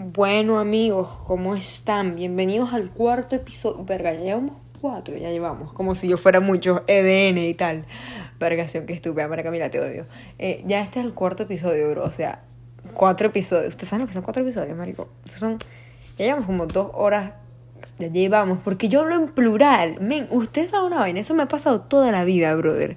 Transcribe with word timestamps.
Bueno 0.00 0.60
amigos, 0.60 1.08
¿cómo 1.26 1.56
están? 1.56 2.14
Bienvenidos 2.14 2.72
al 2.72 2.88
cuarto 2.88 3.34
episodio. 3.34 3.84
Verga, 3.84 4.14
ya 4.14 4.20
llevamos 4.20 4.52
cuatro, 4.80 5.16
ya 5.16 5.28
llevamos. 5.28 5.72
Como 5.72 5.96
si 5.96 6.06
yo 6.06 6.16
fuera 6.16 6.38
mucho 6.38 6.84
EDN 6.86 7.38
y 7.38 7.54
tal. 7.54 7.84
Vergación, 8.38 8.86
que 8.86 8.92
estúpida, 8.92 9.26
Marica, 9.26 9.50
mira, 9.50 9.72
te 9.72 9.80
odio. 9.80 10.06
Eh, 10.38 10.62
ya 10.66 10.82
este 10.82 11.00
es 11.00 11.04
el 11.04 11.14
cuarto 11.14 11.42
episodio, 11.42 11.90
bro. 11.90 12.04
O 12.04 12.12
sea, 12.12 12.42
cuatro 12.94 13.26
episodios. 13.26 13.70
¿Ustedes 13.70 13.88
saben 13.88 14.02
lo 14.02 14.06
que 14.06 14.12
son 14.12 14.22
cuatro 14.22 14.40
episodios, 14.44 14.76
marico? 14.76 15.08
Esos 15.26 15.40
son... 15.40 15.58
Ya 16.16 16.26
llevamos 16.26 16.46
como 16.46 16.66
dos 16.66 16.92
horas. 16.94 17.32
Ya 17.98 18.06
llevamos, 18.06 18.60
porque 18.62 18.88
yo 18.88 19.00
hablo 19.00 19.16
en 19.16 19.26
plural. 19.26 20.00
Men, 20.00 20.28
ustedes 20.30 20.70
saben 20.70 20.86
una 20.86 21.00
vaina. 21.00 21.18
Eso 21.18 21.34
me 21.34 21.42
ha 21.42 21.48
pasado 21.48 21.80
toda 21.80 22.12
la 22.12 22.22
vida, 22.22 22.54
brother 22.54 22.96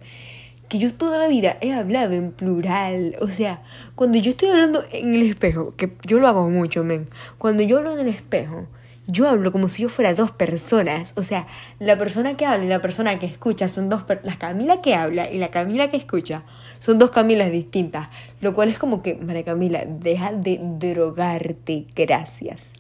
que 0.72 0.80
yo 0.80 0.94
toda 0.94 1.18
la 1.18 1.28
vida 1.28 1.58
he 1.60 1.74
hablado 1.74 2.14
en 2.14 2.32
plural. 2.32 3.18
O 3.20 3.28
sea, 3.28 3.62
cuando 3.94 4.18
yo 4.18 4.32
estoy 4.32 4.48
hablando 4.48 4.82
en 4.94 5.14
el 5.14 5.24
espejo, 5.24 5.76
que 5.76 5.98
yo 6.06 6.22
lo 6.22 6.30
hago 6.30 6.50
mucho, 6.50 6.86
men, 6.86 7.10
cuando 7.38 7.62
yo 7.62 7.80
hablo 7.80 7.92
en 7.92 8.00
el 8.00 8.08
espejo, 8.08 8.68
yo 9.06 9.28
hablo 9.28 9.52
como 9.52 9.68
si 9.68 9.82
yo 9.82 9.90
fuera 9.90 10.14
dos 10.14 10.32
personas. 10.32 11.14
O 11.18 11.24
sea, 11.24 11.46
la 11.80 11.98
persona 11.98 12.38
que 12.38 12.46
habla 12.46 12.64
y 12.64 12.70
la 12.70 12.80
persona 12.80 13.20
que 13.20 13.26
escucha 13.26 13.68
son 13.68 13.90
dos 13.90 14.04
personas. 14.04 14.36
La 14.36 14.40
Camila 14.40 14.82
que 14.82 14.96
habla 14.96 15.30
y 15.30 15.40
la 15.40 15.50
Camila 15.50 15.90
que 15.90 15.98
escucha 15.98 16.44
son 16.80 17.00
dos 17.00 17.12
Camilas 17.12 17.52
distintas. 17.52 18.08
Lo 18.40 18.56
cual 18.56 18.70
es 18.70 18.80
como 18.80 19.02
que, 19.02 19.16
María 19.16 19.44
Camila, 19.44 19.84
deja 19.86 20.32
de 20.32 20.62
drogarte. 20.62 21.86
Gracias. 21.94 22.72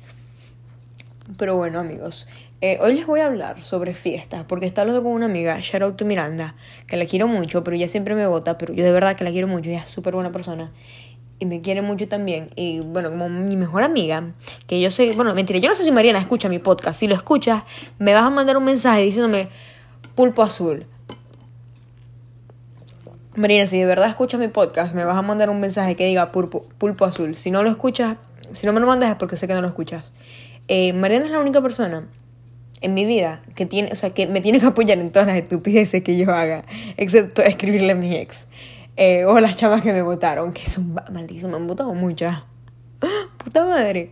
Pero 1.38 1.58
bueno, 1.58 1.80
amigos, 1.80 2.26
eh, 2.62 2.78
hoy 2.80 2.94
les 2.94 3.08
voy 3.08 3.20
a 3.20 3.26
hablar 3.26 3.62
sobre 3.64 3.94
fiestas, 3.94 4.44
porque 4.48 4.68
estaba 4.68 4.84
hablando 4.84 5.04
con 5.04 5.14
una 5.14 5.26
amiga, 5.26 5.60
shout 5.62 5.82
out 5.82 5.98
to 5.98 6.06
Miranda, 6.06 6.56
que 6.88 6.96
la 6.96 7.06
quiero 7.06 7.28
mucho, 7.28 7.64
pero 7.64 7.76
ella 7.76 7.88
siempre 7.88 8.14
me 8.14 8.28
vota, 8.28 8.58
pero 8.58 8.74
yo 8.74 8.84
de 8.84 8.92
verdad 8.92 9.16
que 9.16 9.24
la 9.24 9.32
quiero 9.32 9.48
mucho, 9.48 9.70
ella 9.70 9.84
es 9.84 9.90
súper 9.90 10.14
buena 10.14 10.32
persona 10.32 10.72
y 11.42 11.46
me 11.48 11.60
quiere 11.62 11.82
mucho 11.82 12.08
también. 12.08 12.52
Y 12.56 12.82
bueno, 12.82 13.10
como 13.10 13.28
mi 13.28 13.58
mejor 13.58 13.82
amiga, 13.82 14.34
que 14.68 14.80
yo 14.80 14.92
sé, 14.92 15.12
bueno, 15.14 15.34
mentira, 15.34 15.58
yo 15.58 15.70
no 15.70 15.76
sé 15.76 15.84
si 15.84 15.92
Mariana 15.92 16.20
escucha 16.20 16.50
mi 16.50 16.60
podcast. 16.60 17.00
Si 17.00 17.08
lo 17.08 17.16
escuchas, 17.16 17.64
me 17.98 18.14
vas 18.14 18.24
a 18.24 18.30
mandar 18.30 18.58
un 18.58 18.64
mensaje 18.64 19.02
diciéndome 19.02 19.50
pulpo 20.14 20.44
azul. 20.44 20.86
Mariana, 23.36 23.66
si 23.66 23.80
de 23.80 23.86
verdad 23.86 24.08
escuchas 24.08 24.40
mi 24.40 24.50
podcast, 24.50 24.94
me 24.94 25.04
vas 25.04 25.18
a 25.18 25.24
mandar 25.24 25.50
un 25.50 25.60
mensaje 25.60 25.96
que 25.96 26.06
diga 26.06 26.32
pulpo, 26.32 26.68
pulpo 26.78 27.06
azul. 27.06 27.36
Si 27.36 27.50
no 27.50 27.64
lo 27.64 27.72
escuchas, 27.72 28.18
si 28.52 28.68
no 28.68 28.74
me 28.74 28.80
lo 28.80 28.86
mandas 28.86 29.10
es 29.10 29.16
porque 29.16 29.36
sé 29.36 29.48
que 29.48 29.56
no 29.56 29.62
lo 29.62 29.68
escuchas. 29.68 30.12
Eh, 30.68 30.94
Mariana 30.94 31.26
es 31.26 31.32
la 31.32 31.40
única 31.40 31.60
persona 31.60 32.06
en 32.82 32.94
mi 32.94 33.06
vida 33.06 33.42
que 33.56 33.66
tiene, 33.66 33.90
o 33.92 33.96
sea, 33.96 34.12
que 34.12 34.28
me 34.28 34.42
tiene 34.42 34.60
que 34.60 34.66
apoyar 34.66 35.00
en 35.00 35.12
todas 35.12 35.28
las 35.28 35.38
estupideces 35.38 36.04
que 36.04 36.18
yo 36.18 36.34
haga, 36.34 36.66
excepto 36.98 37.42
escribirle 37.42 37.94
a 37.94 37.96
mi 37.96 38.16
ex. 38.16 38.48
Eh, 38.98 39.26
o 39.26 39.40
las 39.40 39.56
chamas 39.56 39.82
que 39.82 39.94
me 39.94 40.02
votaron, 40.02 40.52
que 40.52 40.70
son 40.70 40.94
malditos, 41.12 41.50
me 41.50 41.56
han 41.56 41.68
votado 41.68 41.94
muchas. 41.94 42.44
Puta 43.38 43.64
madre. 43.66 44.12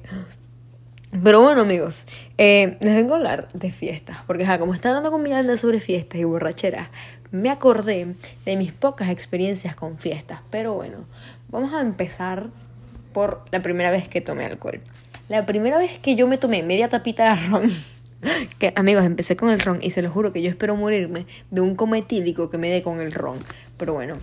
Pero 1.23 1.41
bueno, 1.41 1.61
amigos, 1.61 2.07
eh, 2.37 2.77
les 2.81 2.95
vengo 2.95 3.15
a 3.15 3.17
hablar 3.17 3.49
de 3.53 3.71
fiestas, 3.71 4.17
porque 4.27 4.45
ja, 4.45 4.59
como 4.59 4.75
estaba 4.75 4.97
hablando 4.97 5.11
con 5.11 5.23
Miranda 5.23 5.57
sobre 5.57 5.79
fiestas 5.79 6.21
y 6.21 6.23
borracheras, 6.23 6.89
me 7.31 7.49
acordé 7.49 8.15
de 8.45 8.55
mis 8.57 8.71
pocas 8.71 9.09
experiencias 9.09 9.75
con 9.75 9.97
fiestas. 9.97 10.41
Pero 10.51 10.73
bueno, 10.75 11.05
vamos 11.49 11.73
a 11.73 11.81
empezar 11.81 12.49
por 13.11 13.43
la 13.51 13.61
primera 13.61 13.89
vez 13.89 14.07
que 14.07 14.21
tomé 14.21 14.45
alcohol. 14.45 14.81
La 15.29 15.45
primera 15.45 15.77
vez 15.77 15.99
que 15.99 16.15
yo 16.15 16.27
me 16.27 16.37
tomé 16.37 16.63
media 16.63 16.89
tapita 16.89 17.33
de 17.33 17.47
ron 17.47 17.71
que 18.59 18.73
amigos, 18.75 19.05
empecé 19.05 19.35
con 19.35 19.49
el 19.49 19.59
ron 19.59 19.79
y 19.81 19.91
se 19.91 20.01
lo 20.01 20.11
juro 20.11 20.33
que 20.33 20.41
yo 20.41 20.49
espero 20.49 20.75
morirme 20.75 21.25
de 21.51 21.61
un 21.61 21.75
cometílico 21.75 22.49
que 22.49 22.57
me 22.57 22.69
dé 22.69 22.81
con 22.81 22.99
el 23.01 23.11
ron. 23.11 23.39
Pero 23.77 23.93
bueno, 23.93 24.15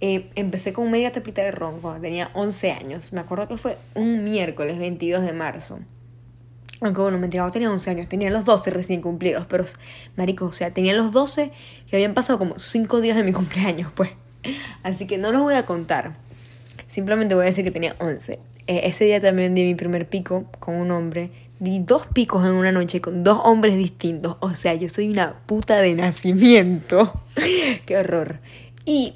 eh, 0.00 0.30
empecé 0.34 0.72
con 0.72 0.90
media 0.90 1.12
tapita 1.12 1.42
de 1.42 1.50
ron 1.50 1.80
cuando 1.80 2.00
tenía 2.00 2.30
11 2.34 2.72
años. 2.72 3.12
Me 3.12 3.20
acuerdo 3.20 3.48
que 3.48 3.56
fue 3.56 3.78
un 3.94 4.24
miércoles 4.24 4.78
22 4.78 5.22
de 5.22 5.32
marzo. 5.32 5.78
Aunque 6.80 7.00
bueno, 7.00 7.18
mentira, 7.18 7.44
no 7.44 7.50
tenía 7.50 7.70
11 7.70 7.90
años, 7.90 8.08
tenía 8.08 8.30
los 8.30 8.44
12 8.44 8.70
recién 8.70 9.00
cumplidos. 9.00 9.46
Pero, 9.46 9.64
marico, 10.16 10.46
o 10.46 10.52
sea, 10.52 10.72
tenía 10.72 10.94
los 10.94 11.12
12 11.12 11.52
que 11.88 11.96
habían 11.96 12.12
pasado 12.12 12.38
como 12.38 12.58
5 12.58 13.00
días 13.00 13.16
de 13.16 13.22
mi 13.22 13.32
cumpleaños, 13.32 13.90
pues. 13.94 14.10
Así 14.82 15.06
que 15.06 15.16
no 15.16 15.32
los 15.32 15.42
voy 15.42 15.54
a 15.54 15.64
contar. 15.64 16.16
Simplemente 16.88 17.34
voy 17.34 17.44
a 17.44 17.46
decir 17.46 17.64
que 17.64 17.70
tenía 17.70 17.96
11. 18.00 18.38
Eh, 18.66 18.82
ese 18.84 19.04
día 19.04 19.20
también 19.20 19.54
di 19.54 19.64
mi 19.64 19.74
primer 19.74 20.08
pico 20.08 20.46
con 20.58 20.76
un 20.76 20.90
hombre 20.90 21.30
di 21.58 21.78
dos 21.80 22.06
picos 22.06 22.44
en 22.44 22.52
una 22.52 22.72
noche 22.72 23.00
con 23.00 23.24
dos 23.24 23.40
hombres 23.44 23.76
distintos. 23.76 24.36
O 24.40 24.54
sea, 24.54 24.74
yo 24.74 24.88
soy 24.88 25.08
una 25.08 25.40
puta 25.46 25.80
de 25.80 25.94
nacimiento. 25.94 27.22
Qué 27.86 27.96
horror. 27.96 28.40
Y, 28.84 29.14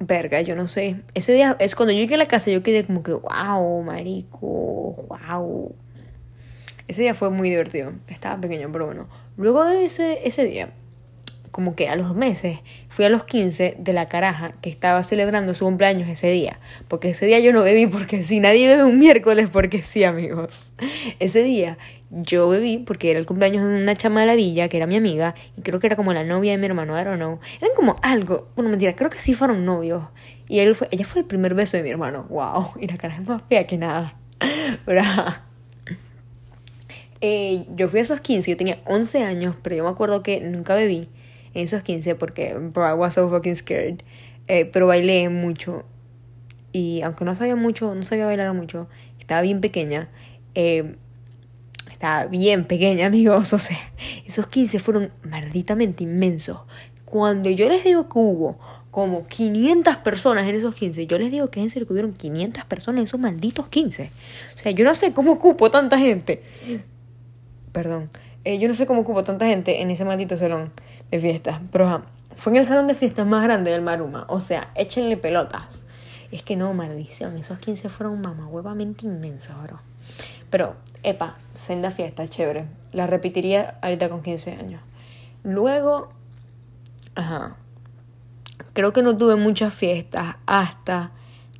verga, 0.00 0.40
yo 0.40 0.56
no 0.56 0.66
sé. 0.66 0.96
Ese 1.14 1.32
día, 1.32 1.56
es 1.60 1.74
cuando 1.74 1.92
yo 1.92 2.00
llegué 2.00 2.14
a 2.14 2.18
la 2.18 2.26
casa, 2.26 2.50
yo 2.50 2.62
quedé 2.62 2.84
como 2.84 3.02
que, 3.02 3.12
wow, 3.12 3.82
marico, 3.82 5.06
wow. 5.08 5.74
Ese 6.88 7.02
día 7.02 7.14
fue 7.14 7.30
muy 7.30 7.50
divertido. 7.50 7.92
Estaba 8.08 8.40
pequeño, 8.40 8.70
pero 8.72 8.86
bueno. 8.86 9.08
Luego 9.36 9.64
de 9.64 9.84
ese, 9.84 10.26
ese 10.26 10.44
día, 10.44 10.72
como 11.54 11.76
que 11.76 11.88
a 11.88 11.94
los 11.94 12.16
meses, 12.16 12.58
fui 12.88 13.04
a 13.04 13.08
los 13.08 13.22
15 13.22 13.76
de 13.78 13.92
la 13.92 14.08
caraja 14.08 14.50
que 14.60 14.68
estaba 14.68 15.04
celebrando 15.04 15.54
su 15.54 15.64
cumpleaños 15.64 16.08
ese 16.08 16.28
día. 16.28 16.58
Porque 16.88 17.10
ese 17.10 17.26
día 17.26 17.38
yo 17.38 17.52
no 17.52 17.62
bebí 17.62 17.86
porque 17.86 18.24
si 18.24 18.40
nadie 18.40 18.66
bebe 18.66 18.82
un 18.82 18.98
miércoles 18.98 19.50
porque 19.52 19.80
sí, 19.82 20.02
amigos. 20.02 20.72
Ese 21.20 21.44
día 21.44 21.78
yo 22.10 22.48
bebí 22.48 22.78
porque 22.78 23.12
era 23.12 23.20
el 23.20 23.26
cumpleaños 23.26 23.68
de 23.68 23.82
una 23.82 23.94
chama 23.94 24.22
de 24.22 24.26
la 24.26 24.34
villa 24.34 24.68
que 24.68 24.78
era 24.78 24.88
mi 24.88 24.96
amiga 24.96 25.36
y 25.56 25.62
creo 25.62 25.78
que 25.78 25.86
era 25.86 25.94
como 25.94 26.12
la 26.12 26.24
novia 26.24 26.50
de 26.50 26.58
mi 26.58 26.66
hermano, 26.66 27.00
I 27.00 27.04
don't 27.04 27.18
know. 27.18 27.38
Eran 27.60 27.76
como 27.76 27.94
algo, 28.02 28.48
bueno, 28.56 28.68
mentira, 28.68 28.96
creo 28.96 29.08
que 29.08 29.20
sí 29.20 29.34
fueron 29.34 29.64
novios. 29.64 30.02
Y 30.48 30.58
él 30.58 30.74
fue, 30.74 30.88
ella 30.90 31.04
fue 31.04 31.20
el 31.20 31.26
primer 31.28 31.54
beso 31.54 31.76
de 31.76 31.84
mi 31.84 31.90
hermano. 31.90 32.26
Wow, 32.30 32.72
y 32.80 32.88
la 32.88 32.96
cara 32.96 33.14
es 33.14 33.24
más 33.24 33.42
fea 33.48 33.64
que 33.64 33.78
nada. 33.78 34.16
Pero 34.84 35.02
eh, 37.20 37.64
yo 37.76 37.88
fui 37.88 38.00
a 38.00 38.02
esos 38.02 38.20
15, 38.20 38.50
yo 38.50 38.56
tenía 38.56 38.78
11 38.86 39.22
años, 39.22 39.54
pero 39.62 39.76
yo 39.76 39.84
me 39.84 39.90
acuerdo 39.90 40.24
que 40.24 40.40
nunca 40.40 40.74
bebí 40.74 41.08
en 41.54 41.64
esos 41.64 41.82
15 41.82 42.14
porque 42.16 42.54
bro, 42.54 42.88
I 42.88 42.94
was 42.94 43.14
so 43.14 43.28
fucking 43.28 43.56
scared. 43.56 44.02
Eh, 44.46 44.66
pero 44.66 44.86
bailé 44.86 45.28
mucho. 45.28 45.84
Y 46.72 47.02
aunque 47.02 47.24
no 47.24 47.34
sabía 47.34 47.56
mucho, 47.56 47.94
no 47.94 48.02
sabía 48.02 48.26
bailar 48.26 48.52
mucho, 48.52 48.88
estaba 49.18 49.42
bien 49.42 49.60
pequeña. 49.60 50.08
Eh, 50.54 50.96
estaba 51.90 52.26
bien 52.26 52.64
pequeña, 52.66 53.06
amigos. 53.06 53.52
O 53.52 53.58
sea, 53.58 53.92
esos 54.26 54.46
15 54.48 54.78
fueron 54.80 55.12
malditamente 55.22 56.04
inmensos. 56.04 56.60
Cuando 57.04 57.48
yo 57.48 57.68
les 57.68 57.84
digo 57.84 58.08
que 58.08 58.18
hubo 58.18 58.58
como 58.90 59.26
500 59.26 59.96
personas 59.98 60.46
en 60.46 60.54
esos 60.54 60.74
15, 60.74 61.06
yo 61.06 61.18
les 61.18 61.30
digo 61.30 61.48
que 61.48 61.60
en 61.60 61.70
serio 61.70 61.86
que 61.86 61.92
hubieron 61.92 62.12
500 62.12 62.64
personas 62.64 63.00
en 63.00 63.06
esos 63.06 63.20
malditos 63.20 63.68
15. 63.68 64.10
O 64.54 64.58
sea, 64.58 64.72
yo 64.72 64.84
no 64.84 64.94
sé 64.94 65.12
cómo 65.12 65.38
cupo 65.38 65.70
tanta 65.70 65.98
gente. 65.98 66.42
Perdón. 67.72 68.10
Eh, 68.44 68.58
yo 68.58 68.68
no 68.68 68.74
sé 68.74 68.86
cómo 68.86 69.04
cupo 69.04 69.24
tanta 69.24 69.46
gente 69.46 69.80
en 69.80 69.90
ese 69.90 70.04
maldito 70.04 70.36
salón 70.36 70.72
de 71.10 71.20
fiestas. 71.20 71.60
Pero 71.72 72.04
fue 72.36 72.52
en 72.52 72.58
el 72.58 72.66
salón 72.66 72.86
de 72.86 72.94
fiestas 72.94 73.26
más 73.26 73.42
grande 73.42 73.70
del 73.70 73.82
Maruma. 73.82 74.26
O 74.28 74.40
sea, 74.40 74.70
échenle 74.74 75.16
pelotas. 75.16 75.82
Es 76.30 76.42
que 76.42 76.56
no, 76.56 76.72
maldición. 76.74 77.36
Esos 77.36 77.58
15 77.58 77.88
fueron 77.88 78.20
mamahuevamente 78.20 79.06
inmensos, 79.06 79.54
bro. 79.62 79.80
Pero, 80.50 80.76
epa, 81.02 81.36
senda 81.54 81.90
fiesta, 81.90 82.28
chévere. 82.28 82.66
La 82.92 83.06
repetiría 83.06 83.78
ahorita 83.82 84.08
con 84.08 84.22
15 84.22 84.52
años. 84.52 84.82
Luego, 85.42 86.12
ajá. 87.14 87.56
Creo 88.72 88.92
que 88.92 89.02
no 89.02 89.16
tuve 89.16 89.36
muchas 89.36 89.72
fiestas 89.72 90.36
hasta 90.46 91.12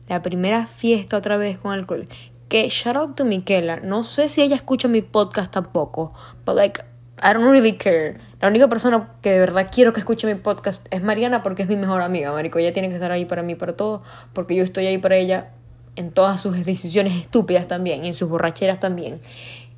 la 0.09 0.22
primera 0.22 0.66
fiesta 0.66 1.16
otra 1.16 1.37
vez 1.37 1.59
con 1.59 1.72
alcohol. 1.72 2.09
Que 2.49 2.69
shout 2.69 2.97
out 2.97 3.16
to 3.16 3.25
Miquela. 3.25 3.81
No 3.81 4.03
sé 4.03 4.28
si 4.28 4.43
ella 4.43 4.56
escucha 4.56 4.88
mi 4.88 5.03
podcast 5.03 5.53
tampoco. 5.53 6.12
But 6.44 6.56
like, 6.56 6.82
I 7.22 7.32
don't 7.32 7.50
really 7.50 7.77
care. 7.77 8.19
La 8.41 8.49
única 8.49 8.69
persona 8.69 9.09
que 9.22 9.31
de 9.31 9.38
verdad 9.38 9.69
quiero 9.72 9.93
que 9.93 10.00
escuche 10.00 10.27
mi 10.27 10.34
podcast 10.34 10.87
es 10.91 11.03
Mariana 11.03 11.43
porque 11.43 11.62
es 11.62 11.69
mi 11.69 11.77
mejor 11.77 12.03
amiga, 12.03 12.33
marico. 12.33 12.59
Ella 12.59 12.72
tiene 12.72 12.88
que 12.88 12.94
estar 12.94 13.10
ahí 13.10 13.25
para 13.25 13.43
mí, 13.43 13.54
para 13.54 13.75
todo, 13.75 14.03
porque 14.33 14.54
yo 14.54 14.65
estoy 14.65 14.87
ahí 14.87 14.99
para 14.99 15.16
ella 15.16 15.50
en 15.97 16.10
todas 16.10 16.41
sus 16.41 16.65
decisiones 16.65 17.15
estúpidas 17.15 17.69
también 17.69 18.04
y 18.04 18.09
en 18.09 18.15
sus 18.15 18.28
borracheras 18.28 18.81
también. 18.81 19.21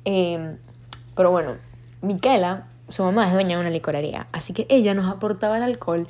Em, 0.05 0.57
pero 1.15 1.31
bueno, 1.31 1.55
Miquela, 2.01 2.67
su 2.89 3.03
mamá 3.03 3.27
es 3.27 3.33
dueña 3.33 3.55
de 3.55 3.61
una 3.61 3.69
licorería, 3.69 4.27
así 4.31 4.53
que 4.53 4.65
ella 4.69 4.93
nos 4.93 5.11
aportaba 5.11 5.57
el 5.57 5.63
alcohol 5.63 6.07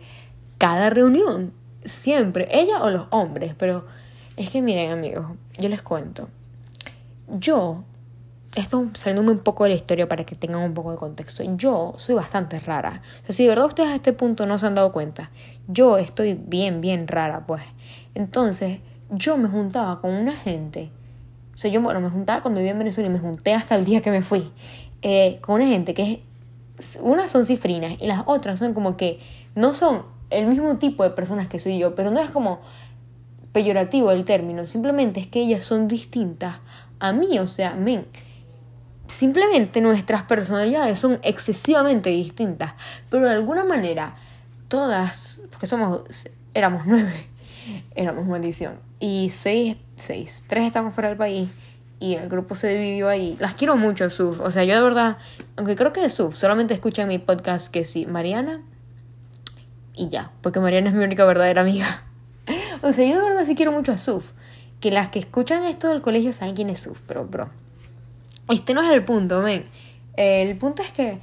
cada 0.57 0.89
reunión, 0.89 1.53
siempre, 1.85 2.47
ella 2.51 2.81
o 2.83 2.89
los 2.89 3.07
hombres, 3.11 3.53
pero 3.57 3.85
es 4.35 4.49
que 4.49 4.61
miren 4.61 4.91
amigos, 4.91 5.25
yo 5.57 5.69
les 5.69 5.81
cuento, 5.81 6.29
yo 7.27 7.83
esto 8.55 8.85
saliéndome 8.93 9.31
un 9.31 9.39
poco 9.39 9.63
de 9.63 9.71
la 9.71 9.75
historia 9.75 10.07
para 10.07 10.25
que 10.25 10.35
tengan 10.35 10.61
un 10.61 10.73
poco 10.73 10.91
de 10.91 10.97
contexto. 10.97 11.43
Yo 11.57 11.93
soy 11.97 12.15
bastante 12.15 12.59
rara. 12.59 13.01
O 13.21 13.25
sea, 13.25 13.35
si 13.35 13.43
de 13.43 13.49
verdad 13.49 13.65
ustedes 13.65 13.89
a 13.89 13.95
este 13.95 14.13
punto 14.13 14.45
no 14.45 14.57
se 14.57 14.65
han 14.65 14.75
dado 14.75 14.91
cuenta, 14.91 15.29
yo 15.67 15.97
estoy 15.97 16.33
bien, 16.33 16.81
bien 16.81 17.07
rara, 17.07 17.45
pues. 17.45 17.63
Entonces, 18.15 18.79
yo 19.09 19.37
me 19.37 19.47
juntaba 19.47 20.01
con 20.01 20.11
una 20.11 20.33
gente. 20.33 20.89
O 21.53 21.57
sea, 21.57 21.69
yo, 21.69 21.81
bueno, 21.81 22.01
me 22.01 22.09
juntaba 22.09 22.41
cuando 22.41 22.59
vivía 22.59 22.71
en 22.71 22.79
Venezuela 22.79 23.09
y 23.09 23.13
me 23.13 23.19
junté 23.19 23.53
hasta 23.53 23.75
el 23.75 23.85
día 23.85 24.01
que 24.01 24.11
me 24.11 24.21
fui. 24.21 24.51
Eh, 25.01 25.37
con 25.41 25.55
una 25.55 25.67
gente 25.67 25.93
que 25.93 26.23
es. 26.77 26.99
Unas 27.01 27.31
son 27.31 27.43
cifrinas 27.43 27.99
y 27.99 28.05
las 28.05 28.21
otras 28.27 28.59
son 28.59 28.75
como 28.75 28.97
que 28.97 29.19
no 29.55 29.73
son 29.73 30.03
el 30.29 30.45
mismo 30.45 30.77
tipo 30.77 31.03
de 31.03 31.09
personas 31.09 31.47
que 31.47 31.57
soy 31.57 31.79
yo, 31.79 31.95
pero 31.95 32.11
no 32.11 32.19
es 32.19 32.29
como 32.29 32.59
peyorativo 33.51 34.11
el 34.11 34.25
término, 34.25 34.67
simplemente 34.67 35.19
es 35.19 35.25
que 35.25 35.39
ellas 35.39 35.63
son 35.63 35.87
distintas 35.87 36.57
a 36.99 37.13
mí, 37.13 37.39
o 37.39 37.47
sea, 37.47 37.75
men, 37.75 38.05
simplemente 39.07 39.81
nuestras 39.81 40.23
personalidades 40.23 40.99
son 40.99 41.19
excesivamente 41.23 42.09
distintas, 42.09 42.73
pero 43.09 43.25
de 43.25 43.31
alguna 43.31 43.63
manera 43.63 44.15
todas, 44.67 45.41
porque 45.51 45.67
somos, 45.67 46.01
éramos 46.53 46.83
nueve, 46.85 47.27
éramos 47.95 48.25
maldición, 48.25 48.79
y 48.99 49.29
seis, 49.29 49.77
seis, 49.95 50.43
tres 50.47 50.65
estamos 50.65 50.93
fuera 50.93 51.09
del 51.09 51.17
país 51.17 51.49
y 51.99 52.15
el 52.15 52.29
grupo 52.29 52.55
se 52.55 52.69
dividió 52.69 53.09
ahí. 53.09 53.37
Las 53.39 53.55
quiero 53.55 53.75
mucho, 53.75 54.09
Suf. 54.09 54.39
O 54.39 54.51
sea, 54.51 54.63
yo 54.63 54.75
de 54.75 54.81
verdad, 54.81 55.17
aunque 55.55 55.75
creo 55.75 55.93
que 55.93 56.07
Suf, 56.09 56.35
solamente 56.35 56.73
escuchan 56.73 57.07
mi 57.07 57.17
podcast 57.17 57.71
que 57.71 57.85
sí, 57.85 58.05
Mariana 58.05 58.61
y 59.95 60.09
ya, 60.09 60.31
porque 60.41 60.59
Mariana 60.59 60.89
es 60.89 60.95
mi 60.95 61.03
única 61.03 61.25
verdadera 61.25 61.61
amiga. 61.61 62.03
o 62.81 62.93
sea, 62.93 63.05
yo 63.05 63.19
de 63.19 63.29
verdad 63.29 63.45
sí 63.45 63.55
quiero 63.55 63.71
mucho 63.71 63.91
a 63.91 63.97
Suf. 63.97 64.31
Que 64.79 64.91
las 64.91 65.09
que 65.09 65.19
escuchan 65.19 65.63
esto 65.65 65.89
del 65.89 66.01
colegio 66.01 66.33
saben 66.33 66.55
quién 66.55 66.69
es 66.69 66.81
Suf, 66.81 67.01
pero 67.07 67.25
bro. 67.25 67.49
Este 68.49 68.73
no 68.73 68.81
es 68.81 68.91
el 68.91 69.03
punto, 69.03 69.41
ven. 69.41 69.65
El 70.15 70.55
punto 70.57 70.81
es 70.81 70.91
que 70.91 71.19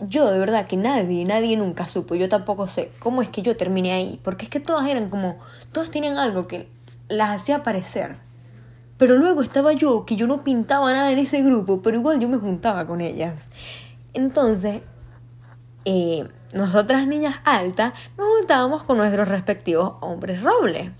yo 0.00 0.30
de 0.30 0.38
verdad 0.38 0.66
que 0.66 0.76
nadie, 0.76 1.24
nadie 1.24 1.56
nunca 1.56 1.86
supo, 1.86 2.14
yo 2.14 2.28
tampoco 2.28 2.66
sé 2.66 2.90
cómo 2.98 3.22
es 3.22 3.28
que 3.28 3.42
yo 3.42 3.56
terminé 3.56 3.92
ahí, 3.92 4.20
porque 4.22 4.44
es 4.44 4.50
que 4.50 4.60
todas 4.60 4.86
eran 4.86 5.08
como, 5.08 5.38
todas 5.72 5.90
tenían 5.90 6.18
algo 6.18 6.46
que 6.46 6.68
las 7.08 7.30
hacía 7.30 7.56
aparecer. 7.56 8.16
Pero 8.98 9.16
luego 9.16 9.42
estaba 9.42 9.72
yo, 9.72 10.04
que 10.06 10.16
yo 10.16 10.26
no 10.26 10.42
pintaba 10.42 10.92
nada 10.92 11.12
en 11.12 11.18
ese 11.18 11.42
grupo, 11.42 11.82
pero 11.82 11.98
igual 11.98 12.18
yo 12.20 12.28
me 12.28 12.38
juntaba 12.38 12.86
con 12.86 13.00
ellas. 13.00 13.50
Entonces, 14.14 14.82
eh, 15.84 16.26
nosotras 16.54 17.06
niñas 17.06 17.36
altas 17.44 17.92
nos 18.16 18.26
juntábamos 18.38 18.84
con 18.84 18.96
nuestros 18.96 19.28
respectivos 19.28 19.94
hombres 20.00 20.42
robles. 20.42 20.90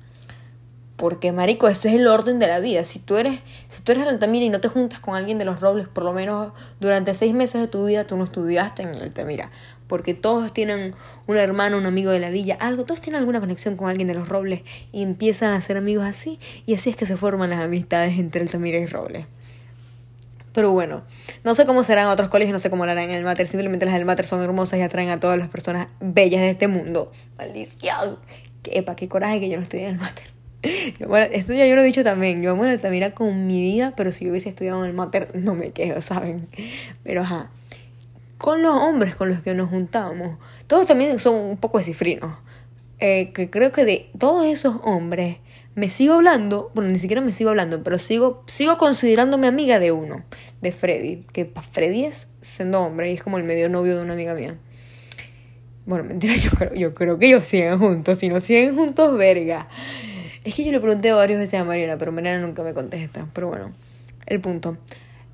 Porque, 0.97 1.31
marico, 1.31 1.69
ese 1.69 1.89
es 1.89 1.95
el 1.97 2.07
orden 2.09 2.39
de 2.39 2.47
la 2.47 2.59
vida. 2.59 2.85
Si 2.85 2.99
tú 2.99 3.17
eres, 3.17 3.41
si 3.69 3.83
tú 3.83 3.93
eres 3.93 4.07
Altamira 4.07 4.47
y 4.47 4.49
no 4.49 4.61
te 4.61 4.69
juntas 4.69 4.99
con 4.99 5.15
alguien 5.15 5.37
de 5.37 5.45
los 5.45 5.61
robles, 5.61 5.89
por 5.89 6.05
lo 6.05 6.15
menos 6.15 6.53
durante 6.81 7.15
seis 7.15 7.35
meses 7.35 7.61
de 7.61 7.69
tu 7.69 7.85
vida 7.85 8.07
tú 8.07 8.17
no 8.17 8.25
estudiaste 8.25 8.83
en 8.83 8.97
Altamira. 8.97 9.51
Porque 9.89 10.15
todos 10.15 10.53
tienen 10.53 10.95
un 11.27 11.37
hermano, 11.37 11.77
un 11.77 11.87
amigo 11.87 12.11
de 12.11 12.19
la 12.19 12.31
villa, 12.31 12.57
algo, 12.59 12.85
todos 12.85 13.01
tienen 13.01 13.21
alguna 13.21 13.41
conexión 13.41 13.77
con 13.77 13.89
alguien 13.89 14.09
de 14.09 14.15
los 14.15 14.29
robles 14.29 14.63
y 14.91 15.03
empiezan 15.03 15.53
a 15.53 15.61
ser 15.61 15.77
amigos 15.77 16.05
así. 16.05 16.41
Y 16.65 16.75
así 16.75 16.91
es 16.91 16.97
que 16.97 17.05
se 17.05 17.17
forman 17.17 17.51
las 17.51 17.63
amistades 17.63 18.19
entre 18.19 18.41
Altamira 18.41 18.79
y 18.79 18.87
robles. 18.87 19.27
Pero 20.55 20.73
bueno, 20.73 21.03
no 21.45 21.55
sé 21.55 21.67
cómo 21.67 21.83
serán 21.83 22.09
otros 22.09 22.31
colegios, 22.31 22.55
no 22.55 22.59
sé 22.59 22.71
cómo 22.71 22.87
lo 22.87 22.93
harán 22.93 23.11
en 23.11 23.17
el 23.17 23.25
Mater. 23.25 23.47
Simplemente 23.47 23.85
las 23.85 23.95
del 23.95 24.07
Mater 24.07 24.27
son 24.27 24.43
hermosas 24.43 24.79
y 24.79 24.83
atraen 24.83 25.11
a 25.11 25.21
todas 25.21 25.39
las 25.39 25.51
personas 25.51 25.89
bellas 26.01 26.41
de 26.41 26.49
este 26.49 26.67
mundo. 26.67 27.13
Maldición. 27.37 28.19
Epa, 28.65 28.97
qué 28.97 29.07
coraje 29.07 29.39
que 29.39 29.51
yo 29.51 29.59
no 29.59 29.63
estoy 29.63 29.81
en 29.81 29.91
el 29.91 29.97
Mater. 29.99 30.36
Bueno, 31.07 31.29
esto 31.33 31.53
ya 31.53 31.67
yo 31.67 31.75
lo 31.77 31.83
he 31.83 31.85
dicho 31.85 32.05
también. 32.05 32.43
Yo 32.43 32.53
amo 32.53 32.65
en 32.65 32.71
Altamira 32.71 33.11
con 33.11 33.47
mi 33.47 33.61
vida, 33.61 33.95
pero 33.97 34.13
si 34.13 34.25
yo 34.25 34.31
hubiese 34.31 34.49
estudiado 34.49 34.83
en 34.85 34.91
el 34.91 34.97
Mater, 34.97 35.31
no 35.35 35.55
me 35.55 35.71
quejo, 35.71 36.01
¿saben? 36.01 36.49
Pero 37.03 37.23
ajá. 37.23 37.51
Con 38.39 38.63
los 38.63 38.75
hombres 38.75 39.17
con 39.17 39.31
los 39.31 39.41
que 39.41 39.55
nos 39.55 39.71
juntábamos, 39.71 40.39
todos 40.67 40.87
también 40.87 41.19
son 41.19 41.37
un 41.37 41.57
poco 41.57 41.81
cifrinos. 41.81 42.37
Eh, 42.99 43.33
que 43.33 43.51
creo 43.51 43.73
que 43.73 43.85
de 43.85 44.11
todos 44.19 44.47
esos 44.47 44.79
hombres 44.83 45.39
me 45.75 45.91
sigo 45.91 46.15
hablando, 46.15 46.71
bueno, 46.75 46.91
ni 46.91 46.99
siquiera 46.99 47.21
me 47.21 47.33
sigo 47.33 47.51
hablando, 47.51 47.83
pero 47.83 47.99
sigo, 47.99 48.43
sigo 48.47 48.79
considerándome 48.79 49.47
amiga 49.47 49.79
de 49.79 49.93
uno, 49.93 50.25
de 50.63 50.73
Freddy, 50.73 51.27
que 51.35 51.45
para 51.45 51.67
Freddy 51.67 52.07
es 52.07 52.29
siendo 52.41 52.81
hombre 52.81 53.11
y 53.11 53.15
es 53.15 53.23
como 53.23 53.37
el 53.37 53.45
medio 53.45 53.69
novio 53.69 53.95
de 53.95 54.03
una 54.03 54.15
amiga 54.15 54.33
mía. 54.33 54.57
Bueno, 55.85 56.05
mentira, 56.05 56.35
yo 56.43 56.51
creo, 56.51 56.75
yo 56.75 56.95
creo 56.95 57.19
que 57.19 57.27
ellos 57.27 57.45
siguen 57.45 57.79
juntos, 57.79 58.19
si 58.19 58.31
no 58.31 58.41
siguen 58.41 58.75
juntos, 58.75 59.19
verga. 59.19 59.69
Es 60.47 60.55
que 60.55 60.65
yo 60.65 60.71
le 60.71 60.79
pregunté 60.79 61.11
varias 61.11 61.41
veces 61.41 61.59
a 61.59 61.65
Mariana, 61.65 61.99
pero 61.99 62.13
Mariana 62.13 62.39
nunca 62.39 62.63
me 62.63 62.73
contesta. 62.73 63.27
Pero 63.33 63.49
bueno, 63.49 63.73
el 64.27 64.41
punto. 64.41 64.79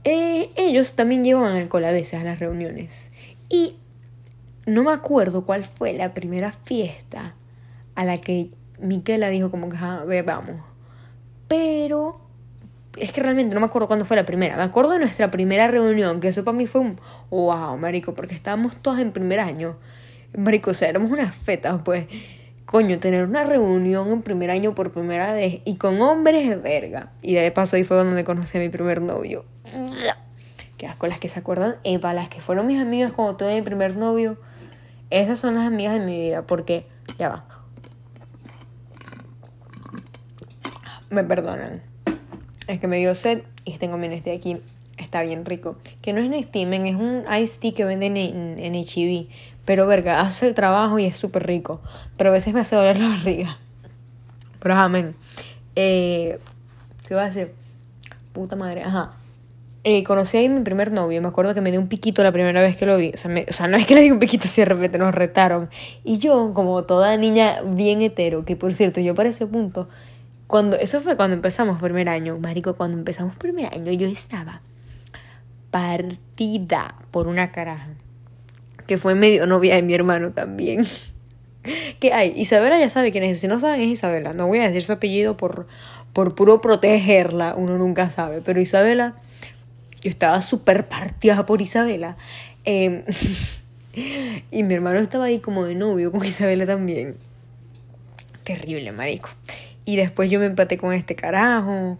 Eh, 0.04 0.48
ellos 0.56 0.94
también 0.94 1.22
llevaban 1.22 1.54
alcohol 1.54 1.84
a 1.84 1.92
veces 1.92 2.18
a 2.18 2.24
las 2.24 2.38
reuniones. 2.38 3.10
Y 3.50 3.76
no 4.64 4.84
me 4.84 4.90
acuerdo 4.90 5.44
cuál 5.44 5.64
fue 5.64 5.92
la 5.92 6.14
primera 6.14 6.50
fiesta 6.50 7.34
a 7.94 8.06
la 8.06 8.16
que 8.16 8.52
Miquela 8.80 9.28
dijo 9.28 9.50
como 9.50 9.68
que, 9.68 9.76
ah, 9.78 10.02
ve, 10.06 10.22
vamos. 10.22 10.62
Pero 11.46 12.18
es 12.96 13.12
que 13.12 13.22
realmente 13.22 13.54
no 13.54 13.60
me 13.60 13.66
acuerdo 13.66 13.88
cuándo 13.88 14.06
fue 14.06 14.16
la 14.16 14.24
primera. 14.24 14.56
Me 14.56 14.62
acuerdo 14.62 14.92
de 14.92 14.98
nuestra 14.98 15.30
primera 15.30 15.68
reunión, 15.68 16.20
que 16.20 16.28
eso 16.28 16.42
para 16.42 16.56
mí 16.56 16.66
fue 16.66 16.80
un 16.80 16.98
wow, 17.28 17.76
marico, 17.76 18.14
porque 18.14 18.34
estábamos 18.34 18.76
todos 18.76 18.98
en 18.98 19.12
primer 19.12 19.40
año. 19.40 19.76
Marico, 20.34 20.70
o 20.70 20.74
sea, 20.74 20.88
éramos 20.88 21.10
unas 21.10 21.34
fetas, 21.34 21.82
pues 21.84 22.06
coño, 22.66 22.98
tener 22.98 23.24
una 23.24 23.44
reunión 23.44 24.10
en 24.10 24.22
primer 24.22 24.50
año 24.50 24.74
por 24.74 24.92
primera 24.92 25.32
vez 25.32 25.60
y 25.64 25.76
con 25.76 26.00
hombres 26.00 26.50
es 26.50 26.62
verga. 26.62 27.12
Y 27.22 27.34
de 27.34 27.50
paso 27.50 27.76
ahí 27.76 27.84
fue 27.84 27.96
donde 27.96 28.24
conocí 28.24 28.58
a 28.58 28.60
mi 28.60 28.68
primer 28.68 29.02
novio. 29.02 29.44
Que 30.78 30.88
con 30.98 31.10
las 31.10 31.20
que 31.20 31.28
se 31.28 31.38
acuerdan, 31.38 31.76
para 32.00 32.14
las 32.14 32.28
que 32.28 32.40
fueron 32.40 32.66
mis 32.66 32.80
amigas 32.80 33.12
cuando 33.12 33.36
tuve 33.36 33.54
mi 33.54 33.62
primer 33.62 33.96
novio, 33.96 34.36
esas 35.10 35.38
son 35.38 35.54
las 35.54 35.66
amigas 35.66 35.94
de 35.94 36.00
mi 36.00 36.18
vida, 36.18 36.42
porque, 36.42 36.86
ya 37.18 37.28
va. 37.28 37.44
Me 41.10 41.22
perdonan. 41.22 41.82
Es 42.66 42.80
que 42.80 42.88
me 42.88 42.96
dio 42.96 43.14
sed 43.14 43.42
y 43.64 43.76
tengo 43.76 43.98
mi 43.98 44.08
de 44.08 44.32
aquí. 44.32 44.62
Está 44.98 45.22
bien 45.22 45.44
rico. 45.44 45.76
Que 46.00 46.12
no 46.12 46.20
es 46.20 46.46
Steamen, 46.46 46.86
es 46.86 46.96
un 46.96 47.24
iced 47.40 47.60
tea 47.60 47.72
que 47.74 47.84
venden 47.84 48.16
en, 48.16 48.58
en 48.58 48.74
HEB. 48.74 49.28
Pero 49.64 49.86
verga, 49.86 50.20
hace 50.20 50.46
el 50.46 50.54
trabajo 50.54 50.98
y 50.98 51.04
es 51.04 51.16
súper 51.16 51.46
rico. 51.46 51.80
Pero 52.16 52.30
a 52.30 52.32
veces 52.32 52.52
me 52.52 52.60
hace 52.60 52.76
doler 52.76 52.98
la 52.98 53.08
barriga. 53.08 53.58
Pero 54.60 54.74
amén. 54.74 55.14
Eh, 55.76 56.38
¿Qué 57.06 57.14
iba 57.14 57.22
a 57.22 57.26
decir? 57.26 57.52
Puta 58.32 58.56
madre, 58.56 58.82
ajá. 58.82 59.12
Eh, 59.84 60.04
conocí 60.04 60.44
a 60.44 60.48
mi 60.48 60.60
primer 60.60 60.92
novio. 60.92 61.20
Me 61.20 61.28
acuerdo 61.28 61.54
que 61.54 61.60
me 61.60 61.70
dio 61.70 61.80
un 61.80 61.88
piquito 61.88 62.22
la 62.22 62.32
primera 62.32 62.60
vez 62.60 62.76
que 62.76 62.86
lo 62.86 62.96
vi. 62.96 63.12
O 63.14 63.16
sea, 63.16 63.30
o 63.48 63.52
sea, 63.52 63.68
no 63.68 63.76
es 63.76 63.86
que 63.86 63.94
le 63.94 64.02
di 64.02 64.10
un 64.10 64.18
piquito 64.18 64.44
así 64.46 64.60
de 64.60 64.66
repente, 64.66 64.98
nos 64.98 65.14
retaron. 65.14 65.70
Y 66.04 66.18
yo, 66.18 66.52
como 66.54 66.84
toda 66.84 67.16
niña 67.16 67.62
bien 67.64 68.02
hetero, 68.02 68.44
que 68.44 68.56
por 68.56 68.72
cierto, 68.74 69.00
yo 69.00 69.14
para 69.14 69.30
ese 69.30 69.46
punto, 69.46 69.88
cuando 70.46 70.76
eso 70.76 71.00
fue 71.00 71.16
cuando 71.16 71.34
empezamos 71.34 71.80
primer 71.80 72.08
año, 72.08 72.38
marico, 72.38 72.74
cuando 72.74 72.96
empezamos 72.96 73.36
primer 73.36 73.72
año, 73.72 73.90
yo 73.92 74.06
estaba 74.06 74.60
partida 75.72 76.94
por 77.10 77.26
una 77.26 77.50
caraja 77.50 77.88
que 78.86 78.98
fue 78.98 79.14
medio 79.14 79.46
novia 79.46 79.76
de 79.76 79.82
mi 79.82 79.94
hermano 79.94 80.32
también. 80.32 80.86
que 82.00 82.12
hay, 82.12 82.32
Isabela 82.36 82.78
ya 82.78 82.90
sabe 82.90 83.10
quién 83.10 83.24
es, 83.24 83.40
si 83.40 83.48
no 83.48 83.58
saben 83.58 83.80
es 83.80 83.88
Isabela, 83.88 84.32
no 84.32 84.46
voy 84.46 84.58
a 84.58 84.66
decir 84.66 84.82
su 84.82 84.92
apellido 84.92 85.36
por, 85.36 85.66
por 86.12 86.34
puro 86.34 86.60
protegerla, 86.60 87.54
uno 87.56 87.78
nunca 87.78 88.10
sabe, 88.10 88.42
pero 88.44 88.60
Isabela, 88.60 89.14
yo 90.02 90.10
estaba 90.10 90.42
súper 90.42 90.88
partida 90.88 91.46
por 91.46 91.62
Isabela. 91.62 92.16
Em, 92.64 93.04
y 94.50 94.62
mi 94.62 94.74
hermano 94.74 94.98
estaba 94.98 95.24
ahí 95.24 95.38
como 95.38 95.64
de 95.64 95.74
novio 95.74 96.12
con 96.12 96.24
Isabela 96.24 96.66
también. 96.66 97.16
Terrible, 98.44 98.90
marico. 98.92 99.30
Y 99.84 99.96
después 99.96 100.30
yo 100.30 100.40
me 100.40 100.46
empaté 100.46 100.76
con 100.76 100.92
este 100.92 101.14
carajo. 101.14 101.98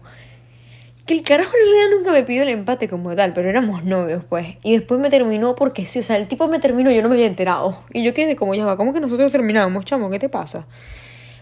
Que 1.05 1.15
el 1.15 1.23
carajo 1.23 1.51
en 1.57 1.69
realidad 1.69 1.97
nunca 1.97 2.11
me 2.13 2.23
pidió 2.23 2.43
el 2.43 2.49
empate 2.49 2.87
como 2.87 3.13
tal, 3.13 3.33
pero 3.33 3.49
éramos 3.49 3.83
novios, 3.83 4.23
pues. 4.23 4.55
Y 4.63 4.77
después 4.77 5.01
me 5.01 5.09
terminó 5.09 5.53
porque 5.53 5.85
sí, 5.85 5.99
o 5.99 6.03
sea, 6.03 6.15
el 6.15 6.29
tipo 6.29 6.47
me 6.47 6.59
terminó 6.59 6.91
yo 6.91 7.01
no 7.01 7.09
me 7.09 7.15
había 7.15 7.27
enterado. 7.27 7.75
Y 7.91 8.03
yo 8.03 8.13
quedé 8.13 8.37
como, 8.37 8.55
ya 8.55 8.65
va, 8.65 8.77
¿cómo 8.77 8.93
que 8.93 9.01
nosotros 9.01 9.29
terminamos, 9.29 9.83
chamo? 9.83 10.09
¿Qué 10.09 10.17
te 10.17 10.29
pasa? 10.29 10.65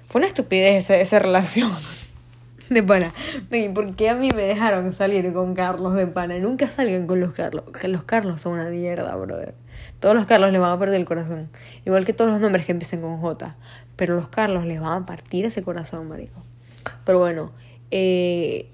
Fue 0.07 0.19
una 0.19 0.27
estupidez 0.27 0.83
esa, 0.83 0.97
esa 0.97 1.19
relación. 1.19 1.71
De 2.69 2.81
pana. 2.81 3.13
¿Por 3.73 3.95
qué 3.95 4.09
a 4.09 4.15
mí 4.15 4.29
me 4.33 4.43
dejaron 4.43 4.93
salir 4.93 5.31
con 5.33 5.53
Carlos 5.53 5.93
de 5.93 6.07
pana? 6.07 6.39
Nunca 6.39 6.69
salgan 6.69 7.05
con 7.05 7.19
los 7.19 7.33
Carlos. 7.33 7.65
Que 7.79 7.89
los 7.89 8.03
Carlos 8.03 8.41
son 8.41 8.53
una 8.53 8.69
mierda, 8.69 9.13
brother. 9.17 9.55
Todos 9.99 10.15
los 10.15 10.25
Carlos 10.25 10.53
les 10.53 10.61
van 10.61 10.71
a 10.71 10.79
perder 10.79 11.01
el 11.01 11.05
corazón. 11.05 11.49
Igual 11.85 12.05
que 12.05 12.13
todos 12.13 12.31
los 12.31 12.39
nombres 12.39 12.65
que 12.65 12.71
empiecen 12.71 13.01
con 13.01 13.19
J. 13.19 13.57
Pero 13.97 14.15
los 14.15 14.29
Carlos 14.29 14.65
les 14.65 14.79
van 14.79 15.03
a 15.03 15.05
partir 15.05 15.43
ese 15.45 15.61
corazón, 15.63 16.07
marico. 16.07 16.41
Pero 17.03 17.19
bueno, 17.19 17.51
eh 17.91 18.69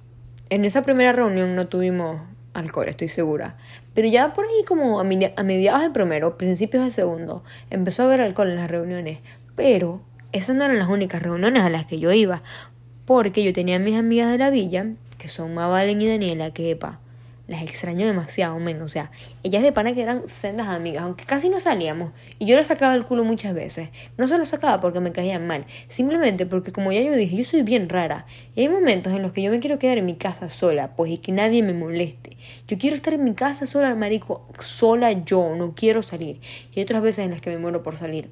en 0.50 0.66
esa 0.66 0.82
primera 0.82 1.14
reunión 1.14 1.56
no 1.56 1.68
tuvimos 1.68 2.22
alcohol, 2.54 2.90
estoy 2.90 3.08
segura. 3.08 3.56
Pero 3.94 4.08
ya 4.08 4.34
por 4.34 4.46
ahí 4.46 4.64
como 4.66 5.00
a, 5.00 5.04
mediados 5.04 5.82
de 5.82 5.90
primero, 5.90 6.38
principios 6.38 6.84
de 6.86 6.92
segundo, 6.92 7.44
empezó 7.70 8.04
a 8.04 8.06
haber 8.06 8.22
alcohol 8.22 8.50
en 8.50 8.58
las 8.58 8.70
reuniones. 8.70 9.20
Pero 9.56 10.02
esas 10.32 10.56
no 10.56 10.66
eran 10.66 10.80
las 10.80 10.90
únicas 10.90 11.22
reuniones 11.22 11.64
a 11.64 11.70
las 11.70 11.86
que 11.86 12.00
yo 12.00 12.12
iba. 12.12 12.42
Porque 13.06 13.44
yo 13.44 13.54
tenía 13.54 13.78
a 13.78 13.80
mis 13.80 13.98
amigas 13.98 14.32
de 14.32 14.38
la 14.38 14.50
villa, 14.50 14.86
que 15.18 15.30
son 15.30 15.54
Mavalen 15.54 16.02
y 16.02 16.08
Daniela, 16.08 16.52
que 16.52 16.72
epa, 16.72 17.00
las 17.48 17.62
extraño 17.62 18.06
demasiado, 18.06 18.60
men. 18.60 18.82
O 18.82 18.88
sea, 18.88 19.12
ellas 19.44 19.64
de 19.64 19.72
pana 19.72 19.94
que 19.94 20.04
eran 20.04 20.28
sendas 20.28 20.68
amigas, 20.68 21.04
aunque 21.04 21.26
casi 21.26 21.50
no 21.50 21.60
salíamos. 21.60 22.12
Y 22.40 22.46
yo 22.46 22.58
les 22.58 22.68
sacaba 22.68 22.94
el 22.96 23.06
culo 23.06 23.24
muchas 23.24 23.54
veces. 23.54 23.90
No 24.18 24.28
se 24.28 24.38
lo 24.38 24.46
sacaba 24.46 24.80
porque 24.80 25.00
me 25.00 25.12
caían 25.12 25.48
mal, 25.48 25.66
simplemente 25.88 26.46
porque, 26.46 26.72
como 26.72 26.92
ya 26.92 27.02
yo 27.02 27.14
dije, 27.16 27.38
yo 27.38 27.44
soy 27.44 27.64
bien 27.64 27.90
rara. 27.90 28.26
Y 28.56 28.62
hay 28.62 28.70
momentos 28.70 29.14
en 29.14 29.22
los 29.22 29.32
que 29.32 29.42
yo 29.42 29.52
me 29.52 29.60
quiero 29.60 29.80
quedar 29.80 29.98
en 29.98 30.06
mi 30.06 30.16
casa 30.16 30.50
sola, 30.50 30.96
pues 30.96 31.12
y 31.12 31.18
que 31.18 31.32
nadie 31.32 31.64
me 31.64 31.74
moleste. 31.74 32.38
Yo 32.68 32.78
quiero 32.78 32.96
estar 32.96 33.14
en 33.14 33.24
mi 33.24 33.34
casa 33.34 33.66
sola, 33.66 33.96
marico, 33.96 34.48
sola 34.60 35.12
yo, 35.12 35.56
no 35.56 35.74
quiero 35.74 36.02
salir. 36.02 36.42
Y 36.74 36.80
hay 36.80 36.84
otras 36.84 37.02
veces 37.02 37.26
en 37.26 37.32
las 37.32 37.42
que 37.42 37.50
me 37.50 37.58
muero 37.58 37.82
por 37.82 37.98
salir. 37.98 38.30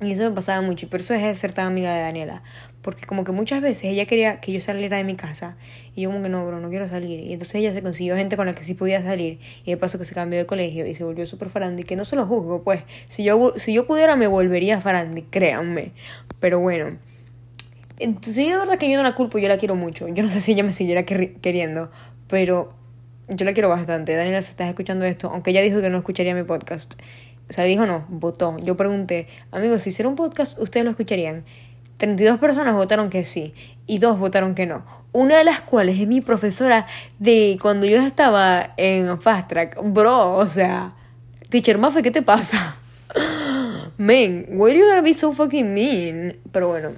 Y 0.00 0.12
eso 0.12 0.24
me 0.24 0.32
pasaba 0.32 0.60
mucho, 0.60 0.86
y 0.86 0.88
por 0.88 1.00
eso 1.00 1.14
dejé 1.14 1.28
de 1.28 1.36
ser 1.36 1.52
tan 1.52 1.66
amiga 1.66 1.94
de 1.94 2.00
Daniela. 2.00 2.42
Porque 2.84 3.06
como 3.06 3.24
que 3.24 3.32
muchas 3.32 3.62
veces 3.62 3.84
ella 3.84 4.04
quería 4.04 4.40
que 4.40 4.52
yo 4.52 4.60
saliera 4.60 4.98
de 4.98 5.04
mi 5.04 5.14
casa, 5.14 5.56
y 5.96 6.02
yo 6.02 6.10
como 6.10 6.22
que 6.22 6.28
no, 6.28 6.46
bro, 6.46 6.60
no 6.60 6.68
quiero 6.68 6.86
salir. 6.86 7.18
Y 7.20 7.32
entonces 7.32 7.54
ella 7.54 7.72
se 7.72 7.80
consiguió 7.80 8.14
gente 8.14 8.36
con 8.36 8.44
la 8.44 8.52
que 8.52 8.62
sí 8.62 8.74
podía 8.74 9.02
salir, 9.02 9.40
y 9.64 9.70
de 9.70 9.78
paso 9.78 9.98
que 9.98 10.04
se 10.04 10.14
cambió 10.14 10.38
de 10.38 10.44
colegio 10.44 10.86
y 10.86 10.94
se 10.94 11.02
volvió 11.02 11.26
súper 11.26 11.48
farandi, 11.48 11.84
que 11.84 11.96
no 11.96 12.04
se 12.04 12.14
lo 12.14 12.26
juzgo, 12.26 12.62
pues. 12.62 12.82
Si 13.08 13.24
yo, 13.24 13.54
si 13.56 13.72
yo 13.72 13.86
pudiera 13.86 14.16
me 14.16 14.26
volvería 14.26 14.82
farandi, 14.82 15.22
créanme. 15.22 15.92
Pero 16.40 16.60
bueno. 16.60 16.98
Entonces, 17.98 18.36
de 18.36 18.54
verdad 18.54 18.76
que 18.76 18.90
yo 18.90 18.98
no 18.98 19.02
la 19.02 19.14
culpo, 19.14 19.38
yo 19.38 19.48
la 19.48 19.56
quiero 19.56 19.76
mucho. 19.76 20.06
Yo 20.08 20.22
no 20.22 20.28
sé 20.28 20.42
si 20.42 20.52
ella 20.52 20.62
me 20.62 20.74
siguiera 20.74 21.04
queriendo, 21.04 21.90
pero 22.28 22.74
yo 23.28 23.46
la 23.46 23.54
quiero 23.54 23.70
bastante. 23.70 24.14
Daniela, 24.14 24.42
si 24.42 24.50
estás 24.50 24.68
escuchando 24.68 25.06
esto, 25.06 25.30
aunque 25.30 25.52
ella 25.52 25.62
dijo 25.62 25.80
que 25.80 25.88
no 25.88 25.96
escucharía 25.96 26.34
mi 26.34 26.42
podcast. 26.42 27.00
O 27.48 27.52
sea, 27.54 27.64
dijo 27.64 27.86
no, 27.86 28.04
votó. 28.10 28.58
Yo 28.58 28.76
pregunté, 28.76 29.28
amigos, 29.52 29.82
si 29.82 29.88
hiciera 29.88 30.08
un 30.08 30.16
podcast, 30.16 30.58
¿ustedes 30.58 30.84
lo 30.84 30.90
escucharían? 30.90 31.44
32 31.96 32.38
personas 32.38 32.74
votaron 32.74 33.10
que 33.10 33.24
sí 33.24 33.54
y 33.86 33.98
dos 33.98 34.18
votaron 34.18 34.54
que 34.54 34.66
no. 34.66 34.84
Una 35.12 35.36
de 35.36 35.44
las 35.44 35.62
cuales 35.62 36.00
es 36.00 36.08
mi 36.08 36.20
profesora 36.20 36.86
de 37.18 37.58
cuando 37.62 37.86
yo 37.86 38.00
estaba 38.00 38.74
en 38.76 39.20
Fast 39.20 39.48
Track. 39.48 39.78
Bro, 39.82 40.34
o 40.34 40.46
sea, 40.46 40.92
Teacher 41.50 41.78
Mafe, 41.78 42.02
¿qué 42.02 42.10
te 42.10 42.22
pasa? 42.22 42.76
Man, 43.96 44.46
why 44.50 44.70
are 44.70 44.78
you 44.78 44.86
gonna 44.86 45.02
be 45.02 45.14
so 45.14 45.32
fucking 45.32 45.72
mean? 45.72 46.36
Pero 46.50 46.68
bueno, 46.68 46.90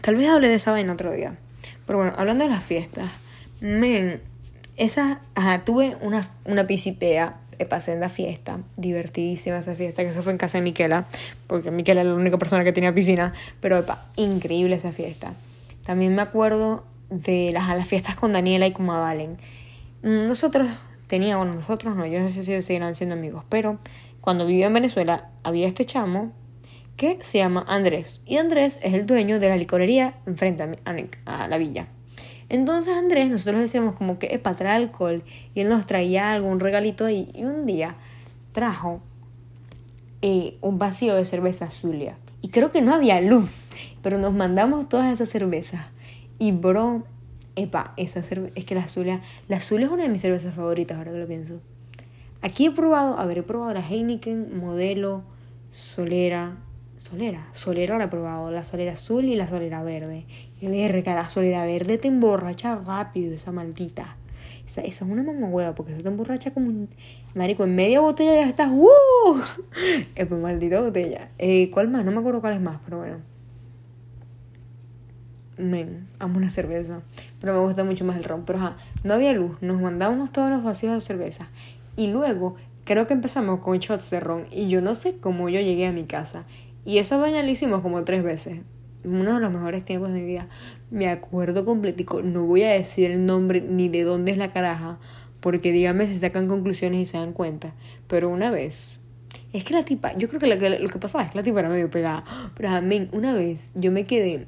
tal 0.00 0.16
vez 0.16 0.28
hable 0.28 0.48
de 0.48 0.56
esa 0.56 0.72
vaina 0.72 0.92
otro 0.92 1.12
día. 1.12 1.36
Pero 1.86 1.98
bueno, 1.98 2.14
hablando 2.16 2.44
de 2.44 2.50
las 2.50 2.64
fiestas, 2.64 3.06
men, 3.60 4.20
esa, 4.76 5.20
ajá, 5.36 5.64
tuve 5.64 5.96
una, 6.00 6.28
una 6.44 6.66
pisipea 6.66 7.36
pasé 7.68 7.92
en 7.92 8.00
la 8.00 8.08
fiesta, 8.08 8.60
divertidísima 8.76 9.58
esa 9.58 9.74
fiesta, 9.74 10.04
que 10.04 10.12
se 10.12 10.22
fue 10.22 10.32
en 10.32 10.38
casa 10.38 10.58
de 10.58 10.62
Miquela, 10.64 11.06
porque 11.46 11.70
Miquela 11.70 12.00
era 12.00 12.10
la 12.10 12.16
única 12.16 12.38
persona 12.38 12.64
que 12.64 12.72
tenía 12.72 12.94
piscina, 12.94 13.32
pero 13.60 13.76
epa, 13.76 14.04
increíble 14.16 14.76
esa 14.76 14.92
fiesta. 14.92 15.34
También 15.84 16.14
me 16.14 16.22
acuerdo 16.22 16.84
de 17.10 17.50
las, 17.52 17.68
las 17.76 17.88
fiestas 17.88 18.16
con 18.16 18.32
Daniela 18.32 18.66
y 18.66 18.72
con 18.72 18.86
Mavalen. 18.86 19.36
Nosotros 20.02 20.68
teníamos, 21.06 21.46
bueno, 21.46 21.60
nosotros 21.60 21.96
no, 21.96 22.06
yo 22.06 22.20
no 22.20 22.28
sé 22.28 22.42
si 22.42 22.62
seguirán 22.62 22.94
siendo 22.94 23.14
amigos, 23.14 23.44
pero 23.48 23.78
cuando 24.20 24.46
vivía 24.46 24.66
en 24.66 24.74
Venezuela 24.74 25.30
había 25.42 25.66
este 25.66 25.84
chamo 25.84 26.32
que 26.96 27.18
se 27.22 27.38
llama 27.38 27.64
Andrés, 27.68 28.20
y 28.24 28.36
Andrés 28.36 28.78
es 28.82 28.94
el 28.94 29.06
dueño 29.06 29.40
de 29.40 29.48
la 29.48 29.56
licorería 29.56 30.14
enfrente 30.26 30.62
a, 30.62 31.44
a 31.44 31.48
la 31.48 31.58
villa. 31.58 31.88
Entonces 32.54 32.96
Andrés, 32.96 33.28
nosotros 33.28 33.60
decíamos 33.60 33.96
como 33.96 34.20
que 34.20 34.38
para 34.38 34.54
traer 34.54 34.76
alcohol 34.76 35.24
y 35.56 35.60
él 35.60 35.68
nos 35.68 35.86
traía 35.86 36.30
algún 36.30 36.60
regalito 36.60 37.10
y 37.10 37.28
un 37.38 37.66
día 37.66 37.96
trajo 38.52 39.00
eh, 40.22 40.56
un 40.60 40.78
vacío 40.78 41.16
de 41.16 41.24
cerveza 41.24 41.68
Zulia. 41.70 42.16
Y 42.42 42.50
creo 42.50 42.70
que 42.70 42.80
no 42.80 42.94
había 42.94 43.20
luz, 43.20 43.72
pero 44.02 44.18
nos 44.18 44.32
mandamos 44.32 44.88
todas 44.88 45.12
esas 45.12 45.30
cervezas. 45.30 45.82
Y 46.38 46.52
bro, 46.52 47.02
epa, 47.56 47.92
esa 47.96 48.22
cerveza, 48.22 48.52
es 48.54 48.64
que 48.64 48.76
la 48.76 48.86
Zulia, 48.86 49.20
la 49.48 49.58
Zulia 49.58 49.86
es 49.86 49.92
una 49.92 50.04
de 50.04 50.08
mis 50.08 50.20
cervezas 50.20 50.54
favoritas 50.54 50.96
ahora 50.96 51.10
que 51.10 51.18
lo 51.18 51.26
pienso. 51.26 51.60
Aquí 52.40 52.66
he 52.66 52.70
probado, 52.70 53.18
a 53.18 53.24
ver, 53.26 53.38
he 53.38 53.42
probado 53.42 53.74
la 53.74 53.80
Heineken, 53.80 54.56
modelo, 54.56 55.24
Solera, 55.72 56.58
Solera, 56.98 57.48
Solera 57.52 57.98
la 57.98 58.04
he 58.04 58.08
probado, 58.08 58.52
la 58.52 58.62
Solera 58.62 58.92
azul 58.92 59.24
y 59.24 59.34
la 59.34 59.48
Solera 59.48 59.82
verde. 59.82 60.24
Verga, 60.70 61.14
la 61.14 61.28
Solera 61.28 61.64
verde 61.66 61.98
te 61.98 62.08
emborracha 62.08 62.76
rápido, 62.76 63.34
esa 63.34 63.52
maldita. 63.52 64.16
Esa, 64.66 64.80
es 64.80 65.00
una 65.02 65.22
mamá 65.22 65.48
hueva, 65.48 65.74
porque 65.74 65.94
se 65.94 66.02
te 66.02 66.08
emborracha 66.08 66.52
como 66.52 66.68
un... 66.68 66.88
Marico, 67.34 67.64
en 67.64 67.74
media 67.74 68.00
botella 68.00 68.34
ya 68.34 68.48
estás... 68.48 68.70
¡Uh! 68.72 69.40
Es 70.14 70.26
pues 70.26 70.40
maldita 70.40 70.80
botella. 70.80 71.30
Eh, 71.38 71.70
¿Cuál 71.70 71.88
más? 71.88 72.04
No 72.04 72.12
me 72.12 72.18
acuerdo 72.18 72.40
cuál 72.40 72.54
es 72.54 72.60
más, 72.60 72.80
pero 72.84 72.98
bueno. 72.98 73.18
Men, 75.58 76.08
amo 76.18 76.38
una 76.38 76.50
cerveza. 76.50 77.02
Pero 77.40 77.54
me 77.54 77.60
gusta 77.60 77.84
mucho 77.84 78.04
más 78.04 78.16
el 78.16 78.24
ron. 78.24 78.44
Pero 78.44 78.58
ajá, 78.58 78.76
no 79.02 79.14
había 79.14 79.32
luz. 79.32 79.56
Nos 79.60 79.80
mandábamos 79.80 80.32
todos 80.32 80.50
los 80.50 80.64
vacíos 80.64 80.94
de 80.94 81.00
cerveza. 81.00 81.48
Y 81.96 82.08
luego, 82.08 82.56
creo 82.84 83.06
que 83.06 83.14
empezamos 83.14 83.60
con 83.60 83.78
shots 83.78 84.10
de 84.10 84.20
ron. 84.20 84.46
Y 84.50 84.68
yo 84.68 84.80
no 84.80 84.94
sé 84.94 85.18
cómo 85.18 85.48
yo 85.48 85.60
llegué 85.60 85.86
a 85.86 85.92
mi 85.92 86.04
casa. 86.04 86.44
Y 86.84 86.98
esa 86.98 87.16
vaina 87.16 87.42
la 87.42 87.50
hicimos 87.50 87.80
como 87.80 88.04
tres 88.04 88.22
veces. 88.22 88.60
Uno 89.04 89.34
de 89.34 89.40
los 89.40 89.52
mejores 89.52 89.84
tiempos 89.84 90.12
de 90.12 90.20
mi 90.20 90.26
vida. 90.26 90.48
Me 90.90 91.08
acuerdo 91.08 91.64
completico. 91.64 92.22
No 92.22 92.44
voy 92.44 92.62
a 92.62 92.70
decir 92.70 93.10
el 93.10 93.26
nombre 93.26 93.60
ni 93.60 93.88
de 93.88 94.02
dónde 94.02 94.32
es 94.32 94.38
la 94.38 94.52
caraja. 94.52 94.98
Porque 95.40 95.72
dígame 95.72 96.06
si 96.06 96.18
sacan 96.18 96.48
conclusiones 96.48 97.00
y 97.00 97.06
se 97.06 97.18
dan 97.18 97.32
cuenta. 97.32 97.74
Pero 98.08 98.28
una 98.30 98.50
vez. 98.50 99.00
Es 99.52 99.64
que 99.64 99.74
la 99.74 99.84
tipa. 99.84 100.16
Yo 100.16 100.28
creo 100.28 100.40
que 100.40 100.46
lo 100.46 100.58
que, 100.58 100.70
lo 100.78 100.88
que 100.88 100.98
pasaba 100.98 101.24
es 101.24 101.32
que 101.32 101.38
la 101.38 101.44
tipa 101.44 101.60
era 101.60 101.68
medio 101.68 101.90
pegada. 101.90 102.24
Pero 102.56 102.70
amén. 102.70 103.08
Una 103.12 103.34
vez 103.34 103.72
yo 103.74 103.92
me 103.92 104.04
quedé. 104.04 104.46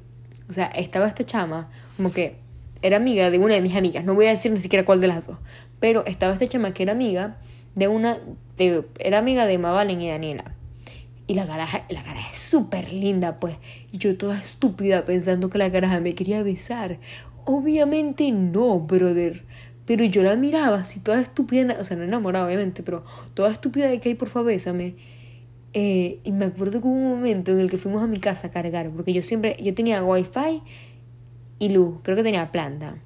O 0.49 0.53
sea, 0.53 0.67
estaba 0.67 1.07
esta 1.07 1.25
chama. 1.25 1.69
Como 1.97 2.13
que 2.13 2.37
era 2.83 2.97
amiga 2.97 3.31
de 3.31 3.39
una 3.39 3.55
de 3.55 3.61
mis 3.61 3.77
amigas. 3.77 4.05
No 4.05 4.15
voy 4.15 4.27
a 4.27 4.31
decir 4.31 4.51
ni 4.51 4.59
siquiera 4.59 4.85
cuál 4.85 5.01
de 5.01 5.09
las 5.09 5.27
dos. 5.27 5.39
Pero 5.81 6.05
estaba 6.07 6.33
esta 6.33 6.47
chama 6.47 6.73
que 6.73 6.83
era 6.83 6.93
amiga 6.93 7.39
de 7.75 7.89
una. 7.89 8.19
De, 8.57 8.85
era 8.99 9.19
amiga 9.19 9.47
de 9.47 9.59
Mavalen 9.59 10.01
y 10.01 10.09
Daniela. 10.09 10.56
Y 11.27 11.35
la 11.35 11.45
garaja, 11.45 11.85
la 11.89 12.03
garaja 12.03 12.31
es 12.33 12.39
súper 12.39 12.93
linda, 12.93 13.41
pues. 13.41 13.57
Y 13.91 13.99
yo 13.99 14.17
toda 14.17 14.39
estúpida 14.39 15.05
pensando 15.05 15.51
que 15.51 15.59
la 15.59 15.69
garaja 15.69 16.01
me 16.01 16.15
quería 16.15 16.43
besar. 16.43 16.99
Obviamente 17.45 18.31
no, 18.31 18.81
brother. 18.81 19.45
Pero 19.87 20.05
yo 20.05 20.23
la 20.23 20.37
miraba 20.37 20.79
así 20.79 21.01
toda 21.01 21.21
estúpida, 21.21 21.77
o 21.79 21.85
sea, 21.85 21.97
no 21.97 22.05
enamorada 22.05 22.47
obviamente, 22.47 22.83
pero 22.83 23.05
toda 23.35 23.53
estúpida 23.53 23.87
de 23.89 24.01
que 24.01 24.11
hay, 24.11 24.15
por 24.17 24.29
favor, 24.29 24.49
bésame. 24.49 24.95
Eh, 25.73 26.21
y 26.25 26.33
me 26.33 26.47
acuerdo 26.47 26.81
que 26.81 26.89
un 26.89 27.05
momento 27.05 27.53
en 27.53 27.61
el 27.61 27.71
que 27.71 27.79
fuimos 27.79 28.03
a 28.03 28.07
mi 28.07 28.19
casa 28.19 28.49
a 28.49 28.51
cargar, 28.51 28.91
porque 28.91 29.13
yo 29.13 29.23
siempre, 29.23 29.57
yo 29.63 29.75
tenía 29.75 30.03
wifi 30.03 30.63
y 31.59 31.69
luz, 31.69 31.99
creo 32.03 32.17
que 32.17 32.23
tenía 32.23 32.51
planta. 32.51 32.97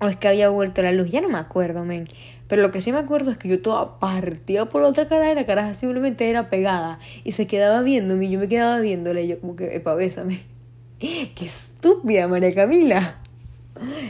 O 0.00 0.08
es 0.08 0.16
que 0.16 0.28
había 0.28 0.48
vuelto 0.48 0.82
la 0.82 0.92
luz, 0.92 1.10
ya 1.10 1.20
no 1.20 1.28
me 1.28 1.38
acuerdo, 1.38 1.84
men. 1.84 2.06
Pero 2.50 2.62
lo 2.62 2.72
que 2.72 2.80
sí 2.80 2.90
me 2.90 2.98
acuerdo 2.98 3.30
es 3.30 3.38
que 3.38 3.48
yo 3.48 3.62
toda 3.62 4.00
partida 4.00 4.68
por 4.68 4.82
la 4.82 4.88
otra 4.88 5.06
cara 5.06 5.30
y 5.30 5.36
la 5.36 5.46
cara 5.46 5.72
simplemente 5.72 6.28
era 6.28 6.48
pegada. 6.48 6.98
Y 7.22 7.30
se 7.30 7.46
quedaba 7.46 7.80
viéndome 7.82 8.24
y 8.24 8.30
yo 8.30 8.40
me 8.40 8.48
quedaba 8.48 8.80
viéndole. 8.80 9.22
Y 9.22 9.28
yo 9.28 9.40
como 9.40 9.54
que, 9.54 9.76
epa, 9.76 9.94
bésame. 9.94 10.42
Qué 10.98 11.32
estúpida, 11.38 12.26
María 12.26 12.52
Camila. 12.52 13.18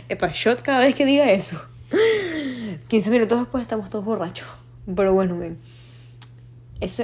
Epa, 0.09 0.31
shot 0.33 0.63
cada 0.63 0.79
vez 0.79 0.95
que 0.95 1.05
diga 1.05 1.31
eso. 1.31 1.61
15 2.89 3.11
minutos 3.11 3.41
después 3.41 3.61
estamos 3.61 3.91
todos 3.91 4.07
borrachos. 4.07 4.49
Pero 4.97 5.13
bueno, 5.13 5.37
ven. 5.37 5.59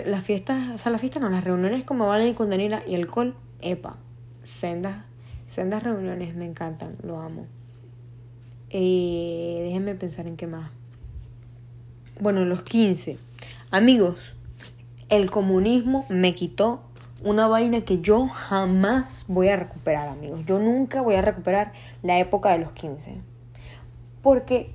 Las 0.07 0.25
fiestas, 0.25 0.71
o 0.73 0.79
sea, 0.79 0.91
las 0.91 1.03
fiestas 1.03 1.21
no, 1.21 1.29
las 1.29 1.45
reuniones 1.45 1.85
como 1.85 2.07
Valen 2.07 2.33
con 2.33 2.49
Daniela 2.49 2.83
y 2.87 2.95
alcohol, 2.95 3.35
epa. 3.61 3.99
Sendas, 4.43 5.05
sendas 5.47 5.83
reuniones, 5.83 6.35
me 6.35 6.47
encantan, 6.47 6.97
lo 7.03 7.21
amo. 7.21 7.47
Eh, 8.71 9.61
déjenme 9.67 9.95
pensar 9.97 10.27
en 10.27 10.39
qué 10.39 10.47
más 10.47 10.71
bueno, 12.21 12.45
los 12.45 12.63
15. 12.63 13.19
Amigos, 13.71 14.35
el 15.09 15.31
comunismo 15.31 16.05
me 16.09 16.35
quitó 16.35 16.81
una 17.23 17.47
vaina 17.47 17.83
que 17.83 18.01
yo 18.01 18.27
jamás 18.27 19.25
voy 19.29 19.49
a 19.49 19.57
recuperar, 19.57 20.09
amigos. 20.09 20.41
Yo 20.47 20.59
nunca 20.59 21.01
voy 21.01 21.15
a 21.15 21.23
recuperar 21.23 21.73
la 22.03 22.19
época 22.19 22.53
de 22.53 22.59
los 22.59 22.73
15. 22.73 23.21
Porque, 24.23 24.73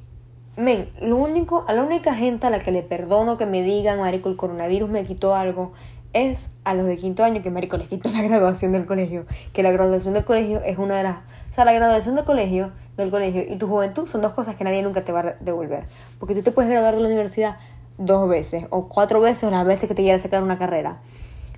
men, 0.58 0.90
lo 1.02 1.18
único, 1.18 1.66
a 1.68 1.74
la 1.74 1.84
única 1.84 2.14
gente 2.16 2.48
a 2.48 2.50
la 2.50 2.60
que 2.60 2.72
le 2.72 2.84
perdono 2.84 3.38
que 3.38 3.46
me 3.46 3.64
digan, 3.64 4.00
marico, 4.00 4.30
el 4.30 4.36
coronavirus 4.36 4.90
me 4.90 5.04
quitó 5.04 5.36
algo, 5.36 5.74
es 6.14 6.52
a 6.64 6.74
los 6.74 6.86
de 6.86 6.98
quinto 6.98 7.24
año 7.24 7.42
que, 7.42 7.50
marico, 7.50 7.78
les 7.78 7.88
quitó 7.88 8.10
la 8.10 8.22
graduación 8.24 8.72
del 8.72 8.86
colegio. 8.86 9.26
Que 9.54 9.64
la 9.64 9.72
graduación 9.72 10.14
del 10.14 10.26
colegio 10.26 10.62
es 10.64 10.78
una 10.78 10.98
de 10.98 11.04
las... 11.04 11.18
O 11.50 11.54
sea, 11.54 11.66
la 11.66 11.74
graduación 11.74 12.16
del 12.16 12.26
colegio 12.26 12.72
del 13.02 13.12
colegio 13.12 13.44
y 13.48 13.58
tu 13.58 13.68
juventud 13.68 14.08
son 14.08 14.22
dos 14.22 14.34
cosas 14.34 14.56
que 14.56 14.64
nadie 14.64 14.82
nunca 14.82 15.04
te 15.04 15.12
va 15.12 15.20
a 15.20 15.24
devolver. 15.40 15.86
Porque 16.20 16.36
tú 16.36 16.42
te 16.42 16.52
puedes 16.52 16.72
graduar 16.72 16.96
de 16.96 17.02
la 17.02 17.08
universidad 17.08 17.58
dos 17.98 18.28
veces 18.30 18.66
o 18.70 18.88
cuatro 18.88 19.22
veces 19.22 19.44
o 19.44 19.52
las 19.52 19.66
veces 19.66 19.88
que 19.88 19.96
te 19.96 20.02
quieras 20.02 20.22
sacar 20.22 20.44
una 20.44 20.58
carrera. 20.58 21.02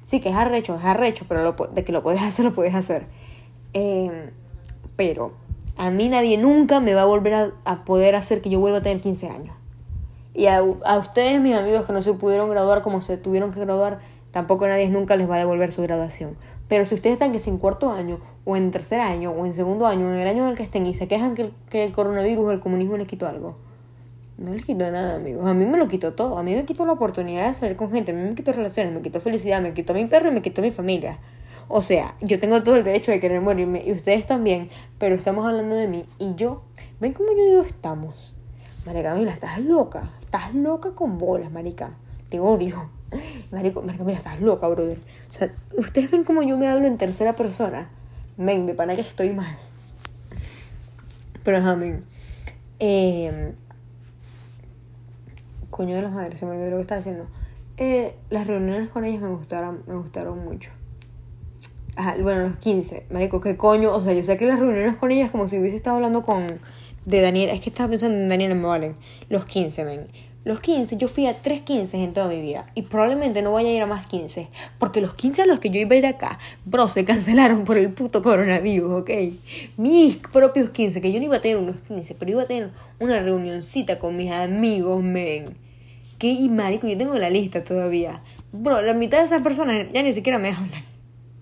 Sí, 0.04 0.20
que 0.20 0.30
es 0.30 0.36
arrecho, 0.36 0.76
es 0.76 0.84
arrecho, 0.84 1.26
pero 1.28 1.54
de 1.54 1.84
que 1.84 1.92
lo 1.92 2.04
puedes 2.04 2.22
hacer, 2.24 2.46
lo 2.46 2.54
puedes 2.54 2.76
hacer. 2.76 3.08
Em, 3.74 4.32
pero 4.96 5.34
a 5.78 5.90
mí 5.90 6.10
nadie 6.10 6.38
nunca 6.38 6.80
me 6.80 6.94
va 6.94 7.02
a 7.02 7.06
volver 7.06 7.54
a, 7.66 7.86
poder 7.86 8.16
hacer 8.16 8.42
que 8.42 8.50
yo 8.50 8.60
vuelva 8.60 8.80
a 8.80 8.82
tener 8.82 9.02
15 9.02 9.30
años. 9.30 9.56
Y 10.34 10.48
a, 10.48 10.58
a 10.58 10.98
ustedes, 10.98 11.40
mis 11.40 11.56
amigos 11.56 11.86
que 11.86 11.94
no 11.94 12.02
se 12.02 12.14
pudieron 12.14 12.50
graduar 12.50 12.82
como 12.82 13.02
se 13.02 13.18
tuvieron 13.18 13.52
que 13.52 13.60
graduar, 13.60 14.00
tampoco 14.34 14.68
nadie 14.68 14.90
nunca 14.90 15.16
les 15.16 15.30
va 15.30 15.36
a 15.36 15.38
devolver 15.38 15.72
su 15.72 15.82
graduación. 15.84 16.36
Pero 16.68 16.84
si 16.84 16.96
ustedes 16.96 17.13
están 17.13 17.32
que 17.32 17.40
en 17.50 17.58
cuarto 17.60 17.92
año, 17.92 18.20
o 18.44 18.58
en 18.58 18.72
tercer 18.72 19.00
año, 19.00 19.32
o 19.32 19.46
en 19.46 19.54
segundo 19.54 19.86
año, 19.88 20.08
o 20.08 20.12
en 20.12 20.20
el 20.20 20.28
año 20.28 20.44
en 20.44 20.50
el 20.50 20.56
que 20.58 20.63
estén 20.63 20.86
y 20.86 20.94
se 20.94 21.08
quejan 21.08 21.36
que, 21.36 21.52
que 21.70 21.86
el 21.86 21.94
coronavirus 21.94 22.46
o 22.46 22.52
el 22.52 22.60
comunismo 22.60 22.98
les 22.98 23.08
quitó 23.08 23.28
algo, 23.28 23.56
no 24.38 24.52
les 24.54 24.66
quitó 24.66 24.90
nada, 24.92 25.16
amigos. 25.16 25.46
A 25.46 25.54
mí 25.54 25.66
me 25.66 25.78
lo 25.78 25.88
quitó 25.88 26.13
todo. 26.13 26.38
A 26.38 26.44
mí 26.44 26.56
me 26.56 26.66
quitó 26.66 26.86
la 26.86 26.94
oportunidad 26.94 27.48
de 27.48 27.54
salir 27.54 27.78
con 27.78 27.92
gente, 27.92 28.12
a 28.12 28.16
mí 28.16 28.22
me 28.22 28.36
quitó 28.36 28.52
relaciones, 28.52 28.92
me 28.92 29.02
quitó 29.02 29.20
felicidad, 29.20 29.62
me 29.62 29.74
quitó 29.74 29.94
mi 29.94 30.06
perro 30.06 30.30
y 30.30 30.34
me 30.34 30.42
quitó 30.42 30.62
mi 30.62 30.72
familia. 30.72 31.20
O 31.68 31.82
sea, 31.82 32.16
yo 32.20 32.40
tengo 32.40 32.62
todo 32.63 32.75
el 32.75 32.84
derecho 32.84 33.12
de 33.12 33.20
querer 33.20 33.40
morirme 33.40 33.84
y 33.86 33.92
ustedes 33.92 34.25
también, 34.25 34.70
pero 34.98 35.16
estamos 35.16 35.46
hablando 35.46 35.75
de 35.75 35.88
mí 35.88 36.06
y 36.20 36.36
yo, 36.36 36.63
ven 37.00 37.13
cómo 37.13 37.30
yo 37.30 37.46
digo 37.46 37.62
estamos. 37.62 38.34
María 38.86 39.04
Camila, 39.04 39.32
estás 39.32 39.60
loca, 39.60 40.12
estás 40.20 40.54
loca 40.54 40.92
con 40.92 41.18
bolas, 41.18 41.52
marica. 41.52 41.92
Te 42.30 42.40
odio. 42.40 42.90
Marico, 43.51 43.82
marico, 43.82 44.03
mira, 44.03 44.17
estás 44.17 44.39
loca, 44.41 44.67
brother. 44.67 44.98
O 45.29 45.34
sea, 45.34 45.51
ustedes 45.77 46.12
ven 46.12 46.24
como 46.24 46.43
yo 46.43 46.58
me 46.58 46.67
hablo 46.67 46.88
en 46.88 46.98
tercera 46.98 47.34
persona. 47.34 47.89
Men, 48.38 48.65
de 48.65 48.74
pana 48.74 48.96
que 48.96 49.01
estoy 49.01 49.32
mal. 49.32 49.55
Pero 51.43 51.58
ajá, 51.58 51.75
men. 51.75 52.03
Eh, 52.79 53.53
coño 55.70 55.96
de 55.96 56.01
las 56.01 56.12
madres, 56.12 56.39
se 56.39 56.46
me 56.46 56.51
olvidó 56.51 56.72
lo 56.72 56.75
que 56.77 56.82
estaba 56.84 57.00
diciendo. 57.00 57.27
Eh, 57.77 58.15
las 58.29 58.46
reuniones 58.48 58.89
con 58.89 59.03
ellas 59.05 59.22
me 59.22 59.29
gustaron, 59.29 59.84
me 59.88 59.96
gustaron 59.96 60.43
mucho. 60.43 60.72
Ajá, 61.96 62.15
bueno, 62.22 62.48
los 62.48 62.58
15. 62.58 63.08
Marico, 63.12 63.41
¿qué 63.41 63.58
coño? 63.58 63.93
O 63.93 64.01
sea, 64.01 64.13
yo 64.13 64.24
sé 64.24 64.38
que 64.38 64.46
las 64.46 64.60
reuniones 64.60 64.96
con 64.98 65.12
ellas 65.12 65.32
como 65.32 65.48
si 65.48 65.60
hubiese 65.60 65.75
estado 65.75 65.98
hablando 65.98 66.24
con... 66.24 66.60
De 67.05 67.20
Daniel, 67.20 67.50
es 67.50 67.60
que 67.60 67.70
estaba 67.70 67.89
pensando 67.89 68.17
en 68.17 68.29
Daniel 68.29 68.55
me 68.55 68.65
valen. 68.65 68.96
Los 69.27 69.46
15, 69.46 69.84
men. 69.84 70.08
Los 70.46 70.60
15, 70.60 70.98
yo 70.98 71.08
fui 71.08 71.26
a 71.26 71.36
3 71.36 71.62
15 71.62 72.04
en 72.04 72.14
toda 72.14 72.28
mi 72.28 72.42
vida. 72.42 72.70
Y 72.76 72.82
probablemente 72.82 73.42
no 73.42 73.54
vaya 73.54 73.70
a 73.70 73.72
ir 73.72 73.82
a 73.82 73.86
más 73.86 74.08
15. 74.08 74.50
Porque 74.78 75.00
los 75.00 75.14
15 75.14 75.44
a 75.44 75.46
los 75.46 75.62
que 75.62 75.70
yo 75.70 75.80
iba 75.80 75.96
a 75.96 75.98
ir 75.98 76.06
acá, 76.06 76.38
bro, 76.66 76.90
se 76.90 77.06
cancelaron 77.06 77.64
por 77.64 77.78
el 77.78 77.94
puto 77.94 78.22
coronavirus, 78.22 79.04
¿ok? 79.04 79.10
Mis 79.78 80.18
propios 80.18 80.72
15, 80.72 81.00
que 81.00 81.14
yo 81.14 81.20
no 81.20 81.26
iba 81.26 81.38
a 81.38 81.42
tener 81.42 81.58
unos 81.58 81.80
15, 81.82 82.16
pero 82.16 82.32
iba 82.32 82.44
a 82.44 82.46
tener 82.46 82.72
una 83.00 83.22
reunioncita 83.22 84.00
con 84.00 84.18
mis 84.18 84.34
amigos, 84.34 85.02
men. 85.02 85.56
Que 86.18 86.28
y 86.28 86.50
marico, 86.50 86.88
yo 86.90 86.98
tengo 86.98 87.14
la 87.14 87.30
lista 87.30 87.64
todavía. 87.64 88.22
Bro, 88.52 88.82
la 88.82 88.94
mitad 88.94 89.20
de 89.20 89.26
esas 89.26 89.42
personas 89.44 89.88
ya 89.94 90.04
ni 90.04 90.12
siquiera 90.12 90.40
me 90.40 90.50
hablan. 90.50 90.84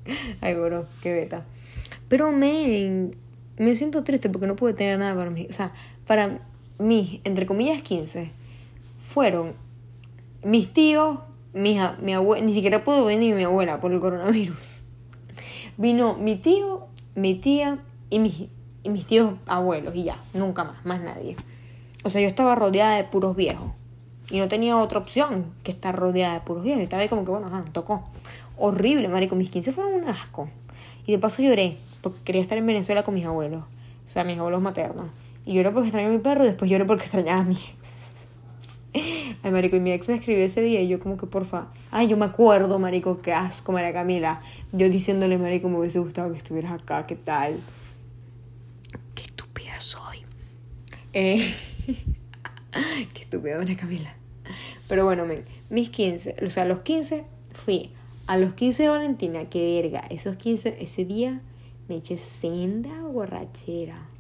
Ay, 0.42 0.54
bro, 0.54 0.86
qué 1.02 1.12
beta. 1.12 1.44
Pero, 2.08 2.32
men, 2.32 3.10
me 3.58 3.74
siento 3.74 4.04
triste 4.04 4.30
porque 4.30 4.46
no 4.46 4.56
pude 4.56 4.76
tener 4.76 5.00
nada 5.00 5.16
para 5.16 5.32
mí. 5.32 5.48
O 5.50 5.54
sea, 5.54 5.72
para 6.06 6.40
mí, 6.78 7.20
entre 7.24 7.48
comillas, 7.48 7.82
15 7.82 8.41
fueron 9.12 9.54
mis 10.44 10.72
tíos, 10.72 11.20
mi, 11.54 11.78
mi 12.02 12.14
abuela, 12.14 12.46
ni 12.46 12.54
siquiera 12.54 12.84
pudo 12.84 13.04
venir 13.06 13.36
mi 13.36 13.44
abuela 13.44 13.82
por 13.82 13.92
el 13.92 14.00
coronavirus. 14.00 14.84
Vino 15.78 16.16
mi 16.16 16.36
tío, 16.38 16.88
mi 17.16 17.36
tía 17.36 17.80
y 18.10 18.20
mis, 18.20 18.46
y 18.84 18.90
mis 18.90 19.06
tíos 19.06 19.36
abuelos 19.46 19.96
y 19.96 20.06
ya, 20.06 20.18
nunca 20.34 20.64
más, 20.64 20.86
más 20.86 21.02
nadie. 21.02 21.36
O 22.04 22.10
sea, 22.10 22.22
yo 22.22 22.28
estaba 22.28 22.56
rodeada 22.56 22.96
de 22.96 23.04
puros 23.04 23.36
viejos. 23.36 23.72
Y 24.32 24.40
no 24.40 24.48
tenía 24.48 24.78
otra 24.78 25.00
opción 25.00 25.54
que 25.62 25.72
estar 25.72 25.94
rodeada 25.94 26.36
de 26.36 26.40
puros 26.40 26.64
viejos. 26.64 26.80
Y 26.80 26.84
estaba 26.84 27.06
como 27.10 27.26
que, 27.26 27.32
bueno, 27.32 27.48
ajá, 27.48 27.66
tocó. 27.74 28.04
Horrible, 28.58 29.08
marico. 29.10 29.36
Mis 29.36 29.50
15 29.50 29.74
fueron 29.74 29.94
un 30.02 30.08
asco. 30.08 30.50
Y 31.06 31.12
de 31.12 31.20
paso 31.20 31.42
lloré 31.42 31.78
porque 32.02 32.22
quería 32.24 32.42
estar 32.42 32.58
en 32.58 32.66
Venezuela 32.66 33.04
con 33.04 33.14
mis 33.14 33.26
abuelos. 33.26 33.64
O 34.10 34.12
sea, 34.12 34.24
mis 34.24 34.40
abuelos 34.40 34.62
maternos. 34.62 35.08
Y 35.46 35.54
lloré 35.54 35.72
porque 35.72 35.90
extrañaba 35.90 36.14
a 36.14 36.18
mi 36.18 36.24
perro 36.24 36.44
y 36.44 36.48
después 36.48 36.72
lloré 36.72 36.86
porque 36.86 37.04
extrañaba 37.04 37.42
a 37.42 37.44
mi 37.44 37.58
Ay, 38.94 39.52
marico, 39.52 39.78
y 39.78 39.80
mi 39.80 39.92
ex 39.92 40.10
me 40.10 40.16
escribió 40.16 40.44
ese 40.44 40.62
día 40.62 40.82
y 40.82 40.88
yo 40.88 41.00
como 41.00 41.18
que 41.18 41.26
porfa. 41.26 41.68
Ay, 41.92 42.08
yo 42.08 42.18
me 42.18 42.26
acuerdo, 42.26 42.78
marico, 42.78 43.22
qué 43.22 43.34
asco, 43.34 43.72
María 43.72 43.94
Camila. 43.94 44.42
Yo 44.74 44.90
diciéndole, 44.90 45.38
marico, 45.38 45.70
me 45.70 45.80
hubiese 45.80 46.00
gustado 46.00 46.32
que 46.32 46.38
estuvieras 46.38 46.74
acá, 46.74 47.08
¿qué 47.08 47.16
tal? 47.16 47.58
Qué 49.16 49.24
estúpida 49.24 49.80
soy. 49.80 50.26
Eh, 51.14 51.54
qué 53.14 53.22
estúpida, 53.22 53.58
María 53.58 53.78
Camila. 53.78 54.14
Pero 54.90 55.06
bueno, 55.06 55.26
men, 55.26 55.46
mis 55.70 55.90
15, 55.90 56.36
o 56.46 56.50
sea, 56.50 56.66
los 56.66 56.80
15 56.80 57.24
fui 57.54 57.92
a 58.28 58.36
los 58.36 58.54
15 58.54 58.84
de 58.84 58.90
Valentina, 58.90 59.46
qué 59.50 59.82
verga. 59.82 60.02
Esos 60.10 60.36
15, 60.36 60.78
ese 60.82 61.06
día 61.06 61.42
me 61.88 61.96
eché 61.96 62.18
senda 62.18 63.02
borrachera 63.04 64.11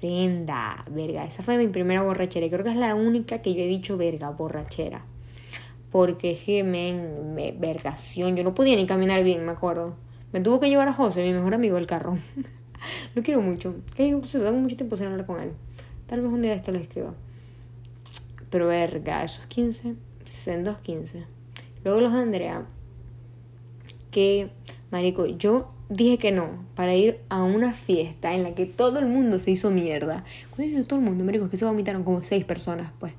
senda, 0.00 0.84
verga. 0.90 1.24
Esa 1.24 1.42
fue 1.42 1.56
mi 1.58 1.68
primera 1.68 2.02
borrachera 2.02 2.46
y 2.46 2.50
creo 2.50 2.64
que 2.64 2.70
es 2.70 2.76
la 2.76 2.94
única 2.94 3.40
que 3.42 3.54
yo 3.54 3.62
he 3.62 3.66
dicho, 3.66 3.96
verga, 3.96 4.30
borrachera. 4.30 5.04
Porque 5.90 6.32
es 6.32 6.44
que 6.44 6.64
me, 6.64 7.52
vergación, 7.58 8.36
yo 8.36 8.44
no 8.44 8.54
podía 8.54 8.76
ni 8.76 8.86
caminar 8.86 9.24
bien, 9.24 9.44
me 9.44 9.52
acuerdo. 9.52 9.96
Me 10.32 10.40
tuvo 10.40 10.60
que 10.60 10.68
llevar 10.68 10.88
a 10.88 10.92
José, 10.92 11.24
mi 11.24 11.32
mejor 11.32 11.54
amigo, 11.54 11.78
el 11.78 11.86
carro. 11.86 12.18
lo 13.14 13.22
quiero 13.22 13.40
mucho. 13.40 13.76
Tengo 13.96 14.20
mucho 14.58 14.76
tiempo 14.76 14.96
sin 14.96 15.06
hablar 15.06 15.26
con 15.26 15.40
él. 15.40 15.52
Tal 16.06 16.20
vez 16.20 16.30
un 16.30 16.42
día 16.42 16.54
esto 16.54 16.72
lo 16.72 16.78
escriba. 16.78 17.14
Pero 18.50 18.66
verga, 18.66 19.24
esos 19.24 19.46
15, 19.46 19.94
sendos 20.24 20.80
15. 20.80 21.24
Luego 21.84 22.00
los 22.00 22.12
Andrea, 22.12 22.66
que, 24.10 24.50
marico, 24.90 25.26
yo 25.26 25.72
dije 25.88 26.18
que 26.18 26.32
no 26.32 26.64
para 26.74 26.94
ir 26.94 27.18
a 27.28 27.42
una 27.42 27.72
fiesta 27.72 28.34
en 28.34 28.42
la 28.42 28.54
que 28.54 28.66
todo 28.66 28.98
el 28.98 29.06
mundo 29.06 29.38
se 29.38 29.50
hizo 29.50 29.70
mierda. 29.70 30.24
Cuando 30.50 30.74
digo 30.74 30.86
todo 30.86 30.98
el 30.98 31.04
mundo, 31.04 31.24
me 31.24 31.36
es 31.36 31.50
que 31.50 31.56
se 31.56 31.64
vomitaron 31.64 32.04
como 32.04 32.22
seis 32.22 32.44
personas, 32.44 32.92
pues. 32.98 33.12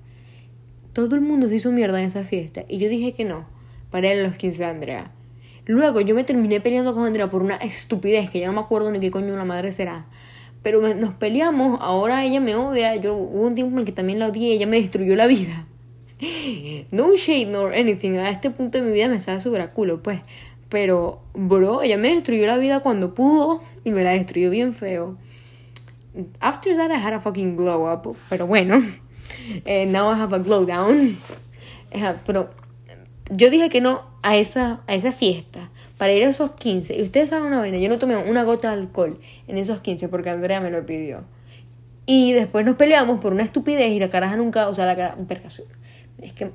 Todo 0.94 1.16
el 1.16 1.22
mundo 1.22 1.48
se 1.48 1.56
hizo 1.56 1.72
mierda 1.72 2.00
en 2.02 2.08
esa 2.08 2.26
fiesta. 2.26 2.66
Y 2.68 2.78
yo 2.78 2.90
dije 2.90 3.14
que 3.14 3.26
no 3.26 3.46
para 3.90 4.14
ir 4.14 4.20
a 4.20 4.24
los 4.24 4.36
15 4.36 4.58
de 4.58 4.66
Andrea. 4.66 5.12
Luego 5.66 6.02
yo 6.02 6.16
me 6.16 6.24
terminé 6.24 6.62
peleando 6.62 6.94
con 6.94 7.06
Andrea 7.06 7.30
por 7.30 7.44
una 7.44 7.56
estupidez 7.56 8.30
que 8.30 8.40
ya 8.40 8.48
no 8.48 8.54
me 8.54 8.60
acuerdo 8.60 8.92
ni 8.92 9.00
qué 9.00 9.12
coño 9.12 9.34
una 9.34 9.46
madre 9.46 9.72
será. 9.72 10.08
Pero 10.64 10.96
nos 10.96 11.14
peleamos, 11.14 11.80
ahora 11.82 12.26
ella 12.26 12.42
me 12.42 12.56
odia. 12.56 12.96
Yo 12.96 13.16
hubo 13.16 13.48
un 13.48 13.56
tiempo 13.56 13.74
en 13.74 13.80
el 13.80 13.86
que 13.86 13.92
también 13.92 14.20
la 14.20 14.28
odié, 14.28 14.54
ella 14.54 14.68
me 14.68 14.80
destruyó 14.82 15.16
la 15.16 15.28
vida. 15.28 15.68
No 16.92 17.16
shade 17.16 17.46
nor 17.46 17.74
anything. 17.74 18.18
A 18.18 18.30
este 18.30 18.50
punto 18.50 18.78
de 18.78 18.84
mi 18.84 18.92
vida 18.92 19.08
me 19.08 19.20
sabe 19.20 19.42
súper 19.42 19.70
culo, 19.70 20.04
pues. 20.04 20.20
Pero, 20.70 21.22
bro, 21.34 21.82
ella 21.82 21.98
me 21.98 22.14
destruyó 22.14 22.46
la 22.46 22.58
vida 22.58 22.80
cuando 22.80 23.14
pudo 23.14 23.62
y 23.84 23.92
me 23.92 24.04
la 24.04 24.12
destruyó 24.12 24.50
bien 24.50 24.74
feo. 24.74 25.18
After 26.40 26.76
that, 26.78 26.92
I 26.92 26.96
had 26.96 27.14
a 27.14 27.20
fucking 27.20 27.56
glow 27.56 27.92
up. 27.92 28.16
Pero 28.30 28.48
bueno, 28.48 28.82
eh, 29.66 29.86
now 29.86 30.14
I 30.14 30.20
have 30.20 30.36
a 30.36 30.40
glow 30.40 30.66
down. 30.66 31.18
pero 32.26 32.52
yo 33.32 33.50
dije 33.50 33.70
que 33.70 33.82
no 33.82 34.04
a 34.22 34.36
esa, 34.38 34.82
a 34.88 34.94
esa 34.94 35.12
fiesta 35.12 35.70
para 35.98 36.14
ir 36.14 36.24
a 36.24 36.30
esos 36.30 36.52
15. 36.52 36.98
Y 36.98 37.02
ustedes 37.02 37.30
saben 37.30 37.48
una 37.48 37.60
vaina, 37.60 37.78
yo 37.78 37.90
no 37.90 38.00
tomé 38.00 38.16
una 38.16 38.44
gota 38.44 38.74
de 38.74 38.82
alcohol 38.82 39.20
en 39.48 39.58
esos 39.58 39.80
15 39.82 40.08
porque 40.10 40.30
Andrea 40.30 40.62
me 40.62 40.72
lo 40.72 40.86
pidió. 40.86 41.24
Y 42.06 42.32
después 42.32 42.66
nos 42.66 42.76
peleamos 42.76 43.20
por 43.20 43.34
una 43.34 43.44
estupidez 43.44 43.92
y 43.92 44.00
la 44.00 44.10
caraja 44.10 44.36
nunca, 44.36 44.68
o 44.70 44.74
sea, 44.74 44.86
la 44.86 44.96
cara, 44.96 45.16
Es 46.22 46.34
que 46.34 46.52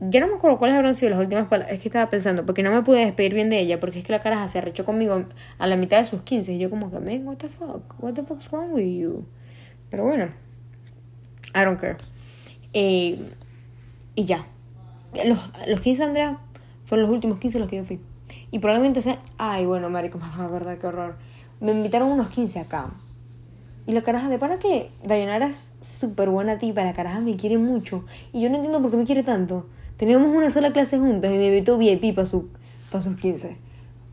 ya 0.00 0.20
no 0.20 0.26
me 0.28 0.34
acuerdo 0.34 0.58
cuáles 0.58 0.76
habrán 0.76 0.94
sido 0.94 1.10
las 1.10 1.20
últimas 1.20 1.48
palabras. 1.48 1.74
Es 1.74 1.80
que 1.80 1.88
estaba 1.88 2.10
pensando, 2.10 2.44
porque 2.44 2.62
no 2.62 2.70
me 2.70 2.82
pude 2.82 3.04
despedir 3.04 3.34
bien 3.34 3.48
de 3.48 3.60
ella, 3.60 3.80
porque 3.80 4.00
es 4.00 4.04
que 4.04 4.12
la 4.12 4.20
caraja 4.20 4.46
se 4.48 4.58
arrechó 4.58 4.84
conmigo 4.84 5.24
a 5.58 5.66
la 5.66 5.76
mitad 5.76 5.98
de 5.98 6.04
sus 6.04 6.22
15. 6.22 6.52
Y 6.52 6.58
yo, 6.58 6.68
como 6.68 6.90
que, 6.90 6.98
man, 6.98 7.26
what 7.26 7.36
the 7.36 7.48
fuck? 7.48 7.94
What 8.02 8.14
the 8.14 8.22
fuck's 8.22 8.50
wrong 8.50 8.72
with 8.72 8.84
you? 8.84 9.26
Pero 9.90 10.04
bueno, 10.04 10.26
I 11.54 11.64
don't 11.64 11.80
care. 11.80 11.96
Eh, 12.74 13.18
y 14.14 14.24
ya. 14.24 14.46
Los, 15.24 15.38
los 15.66 15.80
15 15.80 16.04
Andrea 16.04 16.38
fueron 16.84 17.06
los 17.06 17.14
últimos 17.14 17.38
15 17.38 17.58
los 17.58 17.68
que 17.68 17.76
yo 17.76 17.84
fui. 17.84 18.00
Y 18.50 18.58
probablemente 18.58 19.00
sea. 19.00 19.18
Ay, 19.38 19.64
bueno, 19.64 19.88
marico, 19.88 20.18
verdad, 20.50 20.76
qué 20.78 20.86
horror. 20.86 21.16
Me 21.60 21.72
invitaron 21.72 22.10
unos 22.10 22.28
15 22.28 22.60
acá. 22.60 22.90
Y 23.86 23.92
la 23.92 24.02
caraja, 24.02 24.28
de 24.28 24.38
para 24.38 24.58
que 24.58 24.90
Dayanara 25.04 25.46
es 25.46 25.74
súper 25.80 26.28
buena 26.28 26.58
tipa, 26.58 26.82
la 26.82 26.92
caraja 26.92 27.20
me 27.20 27.36
quiere 27.36 27.56
mucho. 27.56 28.04
Y 28.32 28.42
yo 28.42 28.50
no 28.50 28.56
entiendo 28.56 28.82
por 28.82 28.90
qué 28.90 28.96
me 28.96 29.04
quiere 29.04 29.22
tanto. 29.22 29.66
Teníamos 29.96 30.34
una 30.34 30.50
sola 30.50 30.72
clase 30.72 30.98
juntos 30.98 31.30
y 31.30 31.38
me 31.38 31.46
invitó 31.46 31.78
VIP 31.78 32.14
para 32.14 32.26
su, 32.26 32.48
pa 32.90 33.00
sus 33.00 33.16
15. 33.16 33.56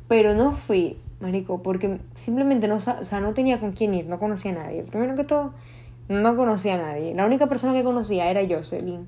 Pero 0.08 0.34
no 0.34 0.54
fui, 0.54 0.98
marico, 1.20 1.62
porque 1.62 2.00
simplemente 2.16 2.68
no, 2.68 2.76
o 2.76 3.04
sea, 3.04 3.20
no 3.20 3.34
tenía 3.34 3.60
con 3.60 3.74
quién 3.74 3.94
ir, 3.94 4.06
no 4.06 4.20
conocía 4.20 4.52
a 4.52 4.56
nadie. 4.56 4.84
Primero 4.84 5.16
que 5.16 5.24
todo, 5.26 5.54
no 6.08 6.38
conocía 6.38 6.76
a 6.76 6.78
nadie. 6.78 7.14
La 7.14 7.26
única 7.26 7.48
persona 7.48 7.74
que 7.74 7.84
conocía 7.84 8.30
era 8.30 8.42
Jocelyn. 8.48 9.06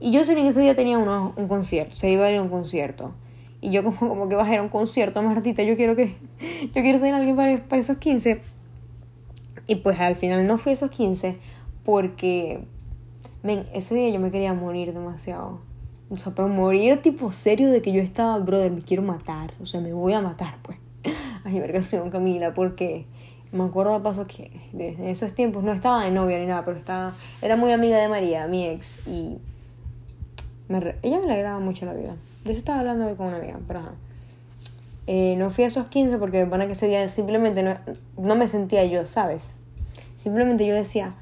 Y 0.00 0.16
Jocelyn 0.16 0.46
ese 0.46 0.60
día 0.60 0.74
tenía 0.74 0.98
uno, 0.98 1.32
un 1.36 1.46
concierto, 1.46 1.94
se 1.94 2.10
iba 2.10 2.24
a 2.24 2.30
ir 2.30 2.38
a 2.38 2.42
un 2.42 2.48
concierto. 2.48 3.12
Y 3.60 3.70
yo 3.70 3.84
como, 3.84 3.98
como 3.98 4.28
que 4.28 4.34
bajé 4.34 4.56
a 4.56 4.62
un 4.62 4.68
concierto, 4.68 5.22
Martita, 5.22 5.62
yo 5.62 5.76
quiero 5.76 5.94
que, 5.94 6.16
yo 6.74 6.82
quiero 6.82 6.98
tener 6.98 7.14
a 7.14 7.18
alguien 7.18 7.36
para, 7.36 7.56
para 7.68 7.80
esos 7.80 7.98
15. 7.98 8.40
Y 9.68 9.76
pues 9.76 10.00
al 10.00 10.16
final 10.16 10.46
no 10.46 10.58
fui 10.58 10.70
a 10.70 10.72
esos 10.72 10.90
15 10.90 11.38
porque, 11.84 12.64
ven, 13.44 13.66
ese 13.72 13.94
día 13.94 14.08
yo 14.08 14.18
me 14.18 14.30
quería 14.30 14.54
morir 14.54 14.92
demasiado. 14.92 15.69
O 16.10 16.16
sea, 16.16 16.34
pero 16.34 16.48
morir 16.48 17.00
tipo 17.00 17.30
serio 17.30 17.70
de 17.70 17.80
que 17.80 17.92
yo 17.92 18.02
estaba, 18.02 18.36
brother, 18.38 18.72
me 18.72 18.82
quiero 18.82 19.02
matar. 19.02 19.52
O 19.60 19.66
sea, 19.66 19.80
me 19.80 19.92
voy 19.92 20.12
a 20.12 20.20
matar, 20.20 20.56
pues. 20.62 20.76
Ay, 21.44 21.60
vergación, 21.60 22.10
Camila, 22.10 22.52
porque 22.52 23.06
me 23.52 23.64
acuerdo 23.64 23.94
de 23.94 24.00
paso 24.00 24.26
que 24.26 24.50
desde 24.72 25.10
esos 25.10 25.34
tiempos 25.34 25.62
no 25.62 25.72
estaba 25.72 26.04
de 26.04 26.10
novia 26.10 26.38
ni 26.38 26.46
nada, 26.46 26.64
pero 26.64 26.76
estaba, 26.76 27.14
era 27.40 27.56
muy 27.56 27.72
amiga 27.72 27.96
de 27.98 28.08
María, 28.08 28.46
mi 28.48 28.66
ex, 28.66 28.98
y 29.06 29.38
ella 31.02 31.18
me 31.18 31.24
alegraba 31.24 31.60
mucho 31.60 31.86
la 31.86 31.94
vida. 31.94 32.16
Yo 32.44 32.52
estaba 32.52 32.80
hablando 32.80 33.16
con 33.16 33.28
una 33.28 33.38
amiga, 33.38 33.58
pero. 33.66 33.80
Eh, 35.06 35.34
no 35.36 35.50
fui 35.50 35.64
a 35.64 35.66
esos 35.66 35.88
15 35.88 36.18
porque 36.18 36.44
van 36.44 36.60
a 36.60 36.66
que 36.66 36.72
ese 36.72 36.86
día 36.86 37.08
simplemente 37.08 37.64
no, 37.64 37.74
no 38.16 38.36
me 38.36 38.46
sentía 38.46 38.84
yo, 38.84 39.06
¿sabes? 39.06 39.54
Simplemente 40.14 40.64
yo 40.64 40.74
decía, 40.74 41.14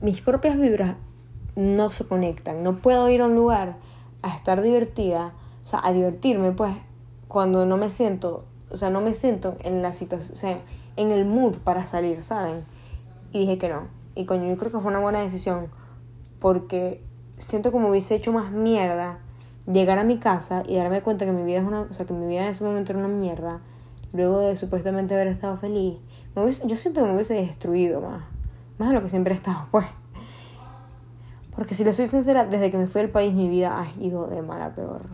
mis 0.00 0.20
propias 0.20 0.58
vibras 0.58 0.96
no 1.54 1.90
se 1.90 2.04
conectan. 2.06 2.64
No 2.64 2.78
puedo 2.78 3.08
ir 3.08 3.20
a 3.20 3.26
un 3.26 3.36
lugar 3.36 3.76
a 4.22 4.34
estar 4.34 4.62
divertida, 4.62 5.32
o 5.64 5.66
sea, 5.66 5.80
a 5.82 5.92
divertirme, 5.92 6.52
pues, 6.52 6.74
cuando 7.28 7.66
no 7.66 7.76
me 7.76 7.90
siento, 7.90 8.44
o 8.70 8.76
sea, 8.76 8.90
no 8.90 9.00
me 9.00 9.14
siento 9.14 9.56
en 9.60 9.82
la 9.82 9.92
situación, 9.92 10.34
o 10.34 10.38
sea, 10.38 10.60
en 10.96 11.10
el 11.10 11.24
mood 11.24 11.56
para 11.58 11.84
salir, 11.84 12.22
¿saben? 12.22 12.64
Y 13.32 13.40
dije 13.40 13.58
que 13.58 13.68
no. 13.68 13.88
Y 14.14 14.24
coño, 14.24 14.48
yo 14.48 14.56
creo 14.56 14.72
que 14.72 14.78
fue 14.78 14.90
una 14.90 15.00
buena 15.00 15.20
decisión, 15.20 15.68
porque 16.40 17.02
siento 17.36 17.70
como 17.70 17.88
hubiese 17.88 18.14
hecho 18.14 18.32
más 18.32 18.50
mierda 18.50 19.18
llegar 19.70 19.98
a 19.98 20.04
mi 20.04 20.18
casa 20.18 20.62
y 20.66 20.76
darme 20.76 21.02
cuenta 21.02 21.24
que 21.24 21.32
mi 21.32 21.42
vida 21.42 21.58
es 21.58 21.66
una, 21.66 21.82
o 21.82 21.92
sea, 21.92 22.06
que 22.06 22.14
mi 22.14 22.26
vida 22.26 22.42
en 22.42 22.48
ese 22.48 22.64
momento 22.64 22.92
era 22.92 22.98
una 23.00 23.08
mierda, 23.08 23.60
luego 24.12 24.40
de 24.40 24.56
supuestamente 24.56 25.14
haber 25.14 25.28
estado 25.28 25.56
feliz, 25.56 25.98
yo 26.64 26.76
siento 26.76 27.00
que 27.00 27.06
me 27.06 27.14
hubiese 27.14 27.34
destruido 27.34 28.00
más, 28.00 28.24
más 28.78 28.88
de 28.88 28.94
lo 28.94 29.02
que 29.02 29.08
siempre 29.08 29.34
he 29.34 29.36
estado, 29.36 29.66
pues. 29.70 29.86
Porque 31.58 31.74
si 31.74 31.82
le 31.82 31.92
soy 31.92 32.06
sincera, 32.06 32.44
desde 32.44 32.70
que 32.70 32.78
me 32.78 32.86
fui 32.86 33.00
al 33.00 33.08
país 33.08 33.34
mi 33.34 33.48
vida 33.48 33.80
ha 33.80 34.00
ido 34.00 34.28
de 34.28 34.42
mal 34.42 34.62
a 34.62 34.76
peor. 34.76 35.06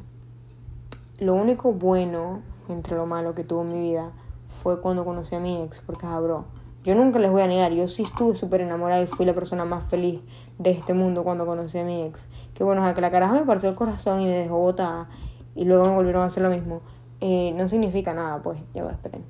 Lo 1.19 1.35
único 1.35 1.73
bueno 1.73 2.43
entre 2.69 2.97
lo 2.97 3.07
malo 3.07 3.35
que 3.35 3.45
tuvo 3.45 3.65
mi 3.65 3.81
vida 3.81 4.13
fue 4.49 4.83
cuando 4.83 5.07
conocí 5.07 5.35
a 5.35 5.41
mi 5.41 5.63
ex, 5.63 5.81
porque 5.81 6.07
bro, 6.07 6.45
Yo 6.83 6.95
nunca 6.95 7.19
les 7.19 7.31
voy 7.31 7.41
a 7.41 7.47
negar, 7.47 7.73
yo 7.73 7.89
sí 7.89 8.03
estuve 8.03 8.37
súper 8.37 8.61
enamorada 8.61 9.01
y 9.01 9.07
fui 9.07 9.25
la 9.25 9.33
persona 9.33 9.65
más 9.65 9.85
feliz 9.85 10.21
de 10.59 10.73
este 10.73 10.93
mundo 10.93 11.25
cuando 11.25 11.47
conocí 11.47 11.79
a 11.79 11.85
mi 11.85 12.03
ex. 12.03 12.29
Que 12.53 12.63
bueno, 12.63 12.83
o 12.83 12.85
sea, 12.85 12.93
que 12.93 13.01
la 13.01 13.11
caraja 13.11 13.33
me 13.33 13.47
partió 13.47 13.71
el 13.71 13.75
corazón 13.75 14.21
y 14.21 14.27
me 14.27 14.37
dejó 14.37 14.59
botada 14.59 15.09
y 15.55 15.65
luego 15.65 15.87
me 15.87 15.95
volvieron 15.95 16.21
a 16.21 16.27
hacer 16.27 16.43
lo 16.43 16.51
mismo. 16.51 16.83
Eh, 17.23 17.55
no 17.57 17.69
significa 17.69 18.13
nada, 18.13 18.43
pues, 18.43 18.59
ya 18.75 18.85
va, 18.85 18.93
esperen. 18.93 19.25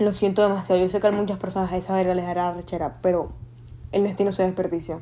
Lo 0.00 0.12
siento 0.12 0.42
demasiado, 0.42 0.82
yo 0.82 0.88
sé 0.88 1.00
que 1.00 1.06
a 1.06 1.12
muchas 1.12 1.38
personas 1.38 1.70
a 1.70 1.76
esa 1.76 1.94
verga 1.94 2.16
les 2.16 2.26
hará 2.26 2.52
rechera, 2.52 2.98
pero 3.00 3.30
el 3.92 4.04
destino 4.04 4.32
se 4.32 4.44
desperdició. 4.44 5.00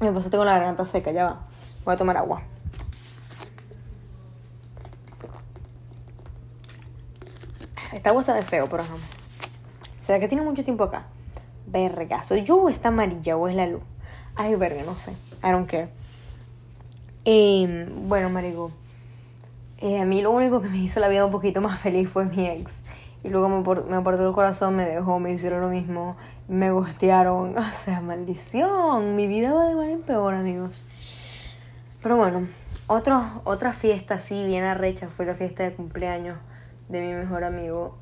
Me 0.00 0.10
pasé 0.12 0.30
tengo 0.30 0.44
la 0.44 0.52
garganta 0.52 0.84
seca, 0.84 1.12
ya 1.12 1.24
va. 1.24 1.40
Voy 1.84 1.94
a 1.94 1.96
tomar 1.96 2.16
agua. 2.16 2.42
Esta 7.92 8.10
agua 8.10 8.22
sabe 8.22 8.42
feo, 8.42 8.68
por 8.68 8.80
ejemplo. 8.80 9.04
¿Será 10.06 10.18
que 10.18 10.26
tiene 10.26 10.42
mucho 10.42 10.64
tiempo 10.64 10.84
acá? 10.84 11.06
Verga, 11.66 12.22
¿soy 12.22 12.42
yo 12.42 12.56
o 12.56 12.68
está 12.68 12.88
amarilla 12.88 13.36
o 13.36 13.46
es 13.48 13.54
la 13.54 13.66
luz? 13.66 13.82
Ay, 14.34 14.56
verga, 14.56 14.82
no 14.84 14.94
sé. 14.94 15.12
I 15.44 15.52
don't 15.52 15.70
care. 15.70 15.88
Em, 17.24 18.08
bueno, 18.08 18.30
marico. 18.30 18.72
Eh, 19.78 20.00
a 20.00 20.04
mí 20.04 20.22
lo 20.22 20.30
único 20.30 20.60
que 20.60 20.68
me 20.68 20.78
hizo 20.78 21.00
la 21.00 21.08
vida 21.08 21.24
un 21.24 21.32
poquito 21.32 21.60
más 21.60 21.80
feliz 21.80 22.08
fue 22.08 22.24
mi 22.24 22.46
ex. 22.46 22.82
Y 23.22 23.28
luego 23.28 23.48
me, 23.48 23.82
me 23.88 23.96
apartó 23.96 24.26
el 24.26 24.34
corazón, 24.34 24.74
me 24.74 24.84
dejó, 24.84 25.18
me 25.18 25.32
hicieron 25.32 25.60
lo 25.60 25.68
mismo, 25.68 26.16
me 26.48 26.70
gostearon. 26.70 27.56
O 27.58 27.72
sea, 27.72 28.00
maldición. 28.00 29.16
Mi 29.16 29.26
vida 29.26 29.52
va 29.52 29.66
de 29.66 29.74
mal 29.74 29.90
en 29.90 30.02
peor, 30.02 30.34
amigos. 30.34 30.84
Pero 32.02 32.16
bueno, 32.16 32.48
otro, 32.86 33.42
otra 33.44 33.72
fiesta 33.72 34.14
así 34.14 34.44
bien 34.44 34.64
arrecha 34.64 35.08
fue 35.08 35.24
la 35.24 35.34
fiesta 35.34 35.62
de 35.62 35.72
cumpleaños 35.72 36.36
de 36.88 37.00
mi 37.00 37.14
mejor 37.14 37.44
amigo. 37.44 37.96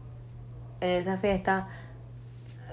En 0.81 0.91
esa 0.91 1.19
fiesta, 1.19 1.69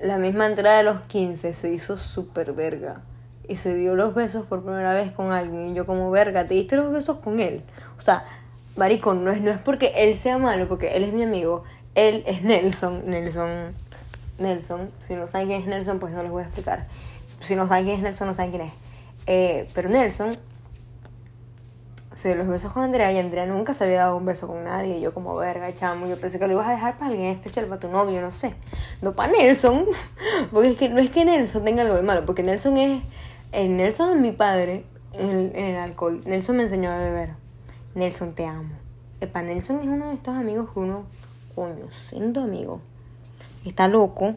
la 0.01 0.17
misma 0.17 0.47
entrada 0.47 0.77
de 0.77 0.84
los 0.84 1.01
15 1.01 1.53
se 1.53 1.73
hizo 1.73 1.97
súper 1.97 2.53
verga. 2.53 3.01
Y 3.47 3.58
se 3.58 3.75
dio 3.75 3.95
los 3.95 4.13
besos 4.13 4.45
por 4.45 4.63
primera 4.63 4.93
vez 4.93 5.12
con 5.12 5.32
alguien. 5.32 5.67
Y 5.67 5.73
yo 5.73 5.86
como, 5.86 6.10
verga, 6.12 6.45
¿te 6.45 6.53
diste 6.53 6.75
los 6.75 6.91
besos 6.91 7.19
con 7.19 7.39
él? 7.39 7.63
O 7.97 8.01
sea, 8.01 8.23
marico, 8.75 9.13
no 9.13 9.32
es, 9.32 9.41
no 9.41 9.51
es 9.51 9.58
porque 9.58 9.93
él 9.95 10.17
sea 10.17 10.38
malo, 10.38 10.67
porque 10.67 10.95
él 10.95 11.03
es 11.03 11.13
mi 11.13 11.23
amigo. 11.23 11.63
Él 11.95 12.23
es 12.25 12.41
Nelson. 12.41 13.10
Nelson. 13.10 13.73
Nelson. 14.39 14.91
Si 15.08 15.15
no 15.15 15.28
saben 15.28 15.47
quién 15.47 15.62
es 15.62 15.67
Nelson, 15.67 16.00
pues 16.00 16.13
no 16.13 16.23
les 16.23 16.32
voy 16.32 16.43
a 16.43 16.45
explicar. 16.45 16.88
Si 17.41 17.56
no 17.56 17.67
saben 17.67 17.86
quién 17.86 17.97
es 17.97 18.04
Nelson, 18.04 18.28
no 18.28 18.34
saben 18.34 18.52
quién 18.52 18.63
es. 18.63 18.73
Eh, 19.26 19.69
pero 19.73 19.89
Nelson 19.89 20.38
se 22.17 22.30
dio 22.30 22.38
los 22.38 22.47
besos 22.47 22.71
con 22.71 22.82
Andrea 22.82 23.12
y 23.12 23.19
Andrea 23.19 23.45
nunca 23.45 23.76
se 23.76 23.84
había 23.84 24.00
dado 24.00 24.17
un 24.17 24.26
beso 24.26 24.47
con 24.47 24.63
nadie. 24.63 24.97
Y 24.97 25.02
yo 25.02 25.13
como, 25.13 25.36
verga, 25.36 25.71
chamo, 25.76 26.08
yo 26.08 26.19
pensé 26.19 26.39
que 26.39 26.47
lo 26.47 26.54
ibas 26.54 26.67
a 26.67 26.71
dejar 26.71 26.97
para 26.97 27.12
alguien 27.12 27.28
especial, 27.32 27.67
para 27.67 27.80
tu 27.80 27.89
novio, 27.89 28.21
no 28.21 28.32
sé. 28.32 28.56
No 29.02 29.13
para 29.13 29.32
Nelson, 29.32 29.86
porque 30.52 30.71
es 30.71 30.78
que 30.78 30.89
no 30.89 31.00
es 31.00 31.12
que 31.12 31.26
Nelson 31.26 31.63
tenga 31.63 31.84
algo 31.84 31.95
de 31.95 32.02
malo, 32.02 32.26
porque 32.26 32.43
Nelson 32.43 32.78
es... 32.78 33.04
El 33.52 33.78
Nelson 33.78 34.15
es 34.15 34.17
mi 34.17 34.32
padre 34.32 34.84
en 35.13 35.56
el, 35.56 35.76
alcohol. 35.78 36.21
Nelson 36.26 36.58
me 36.58 36.63
enseñó 36.63 36.91
a 36.91 36.97
beber. 36.97 37.30
Nelson, 37.95 38.34
te 38.34 38.45
amo. 38.45 38.73
Epa, 39.21 39.41
Nelson 39.41 39.80
es 39.80 39.88
uno 39.88 40.10
de 40.10 40.15
estos 40.15 40.36
amigos 40.36 40.69
que 40.73 40.80
uno, 40.80 41.06
coño, 41.56 41.89
siendo 41.91 42.41
amigo, 42.41 42.82
está 43.67 43.88
loco. 43.88 44.36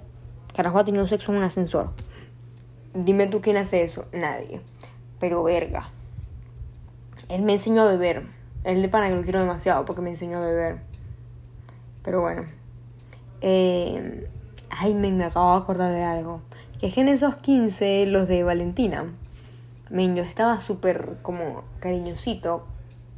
Carajo 0.54 0.78
ha 0.78 0.84
tenido 0.84 1.06
sexo 1.06 1.32
en 1.32 1.38
un 1.38 1.44
ascensor. 1.44 1.90
Dime 2.94 3.26
tú 3.26 3.40
quién 3.40 3.56
hace 3.56 3.82
eso. 3.82 4.06
Nadie. 4.12 4.60
Pero 5.18 5.42
verga 5.42 5.90
él 7.30 7.42
me 7.42 7.52
enseñó 7.52 7.82
a 7.82 7.86
beber. 7.86 8.26
Él 8.64 8.82
de 8.82 8.88
pana 8.88 9.08
que 9.08 9.14
lo 9.14 9.22
quiero 9.22 9.40
demasiado 9.40 9.84
porque 9.84 10.02
me 10.02 10.10
enseñó 10.10 10.38
a 10.38 10.40
beber. 10.40 10.80
Pero 12.02 12.20
bueno. 12.20 12.44
Eh, 13.40 14.28
ay, 14.68 14.94
me, 14.94 15.10
me 15.12 15.24
acabo 15.24 15.52
de 15.52 15.62
acordar 15.62 15.92
de 15.92 16.02
algo. 16.02 16.40
Que 16.80 16.88
es 16.88 16.94
que 16.94 17.00
en 17.00 17.08
esos 17.08 17.36
15, 17.36 18.06
los 18.06 18.26
de 18.26 18.42
Valentina, 18.42 19.04
men, 19.90 20.16
yo 20.16 20.24
estaba 20.24 20.60
súper 20.60 21.18
como 21.22 21.62
cariñosito, 21.78 22.64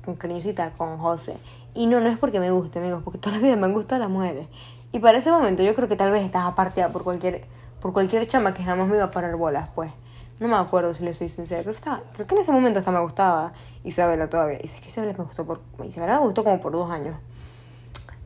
con 0.05 0.17
cariñosita 0.17 0.73
con 0.73 0.99
José. 0.99 1.37
Y 1.75 1.87
no, 1.87 2.01
no 2.01 2.09
es 2.11 2.19
porque 2.19 2.39
me 2.39 2.51
guste, 2.51 2.81
amigos, 2.81 3.03
porque 3.03 3.19
toda 3.19 3.37
la 3.37 3.43
vida 3.43 3.57
me 3.57 3.67
han 3.67 3.73
gustado 3.73 4.01
las 4.01 4.11
mujeres. 4.11 4.47
Y 4.93 4.99
para 4.99 5.19
ese 5.19 5.31
momento 5.31 5.63
yo 5.63 5.75
creo 5.75 5.89
que 5.89 5.97
tal 5.97 6.13
vez 6.13 6.25
estaba 6.25 6.55
parteada 6.55 6.93
por 6.93 7.03
cualquier, 7.03 7.47
por 7.81 7.93
cualquier 7.93 8.27
chama 8.29 8.53
que 8.53 8.63
jamás 8.63 8.87
me 8.89 8.97
iba 8.97 9.05
a 9.05 9.11
parar 9.11 9.37
bolas, 9.37 9.71
pues. 9.75 9.91
No 10.39 10.49
me 10.49 10.57
acuerdo 10.57 10.93
si 10.95 11.05
le 11.05 11.15
soy 11.15 11.29
sincera, 11.29 11.63
pero 11.63 11.75
estaba, 11.75 12.03
creo 12.15 12.27
que 12.27 12.35
en 12.35 12.41
ese 12.41 12.53
momento 12.53 12.81
hasta 12.81 12.91
me 12.91 13.01
gustaba 13.01 13.53
Isabela 13.85 14.29
todavía. 14.29 14.59
Y 14.63 14.67
es 14.67 14.73
que 14.73 14.89
Isabela 14.89 15.15
me 15.17 15.25
gustó 15.25 15.45
por. 15.45 15.61
Isabela 15.87 16.19
me 16.19 16.27
gustó 16.27 16.45
como 16.45 16.61
por 16.61 16.73
dos 16.73 16.91
años. 16.91 17.17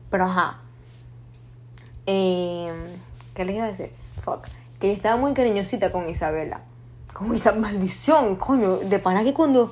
Pero 0.09 0.25
ajá. 0.25 0.57
Eh, 2.05 2.71
¿Qué 3.33 3.45
les 3.45 3.55
iba 3.55 3.65
a 3.65 3.71
decir? 3.71 3.91
Fuck. 4.23 4.47
Que 4.79 4.91
estaba 4.91 5.15
muy 5.15 5.33
cariñosita 5.33 5.91
con 5.91 6.09
Isabela. 6.09 6.61
Con 7.13 7.33
esa 7.35 7.53
maldición, 7.53 8.35
coño. 8.35 8.77
De 8.77 8.99
para 8.99 9.23
que 9.23 9.33
cuando. 9.33 9.71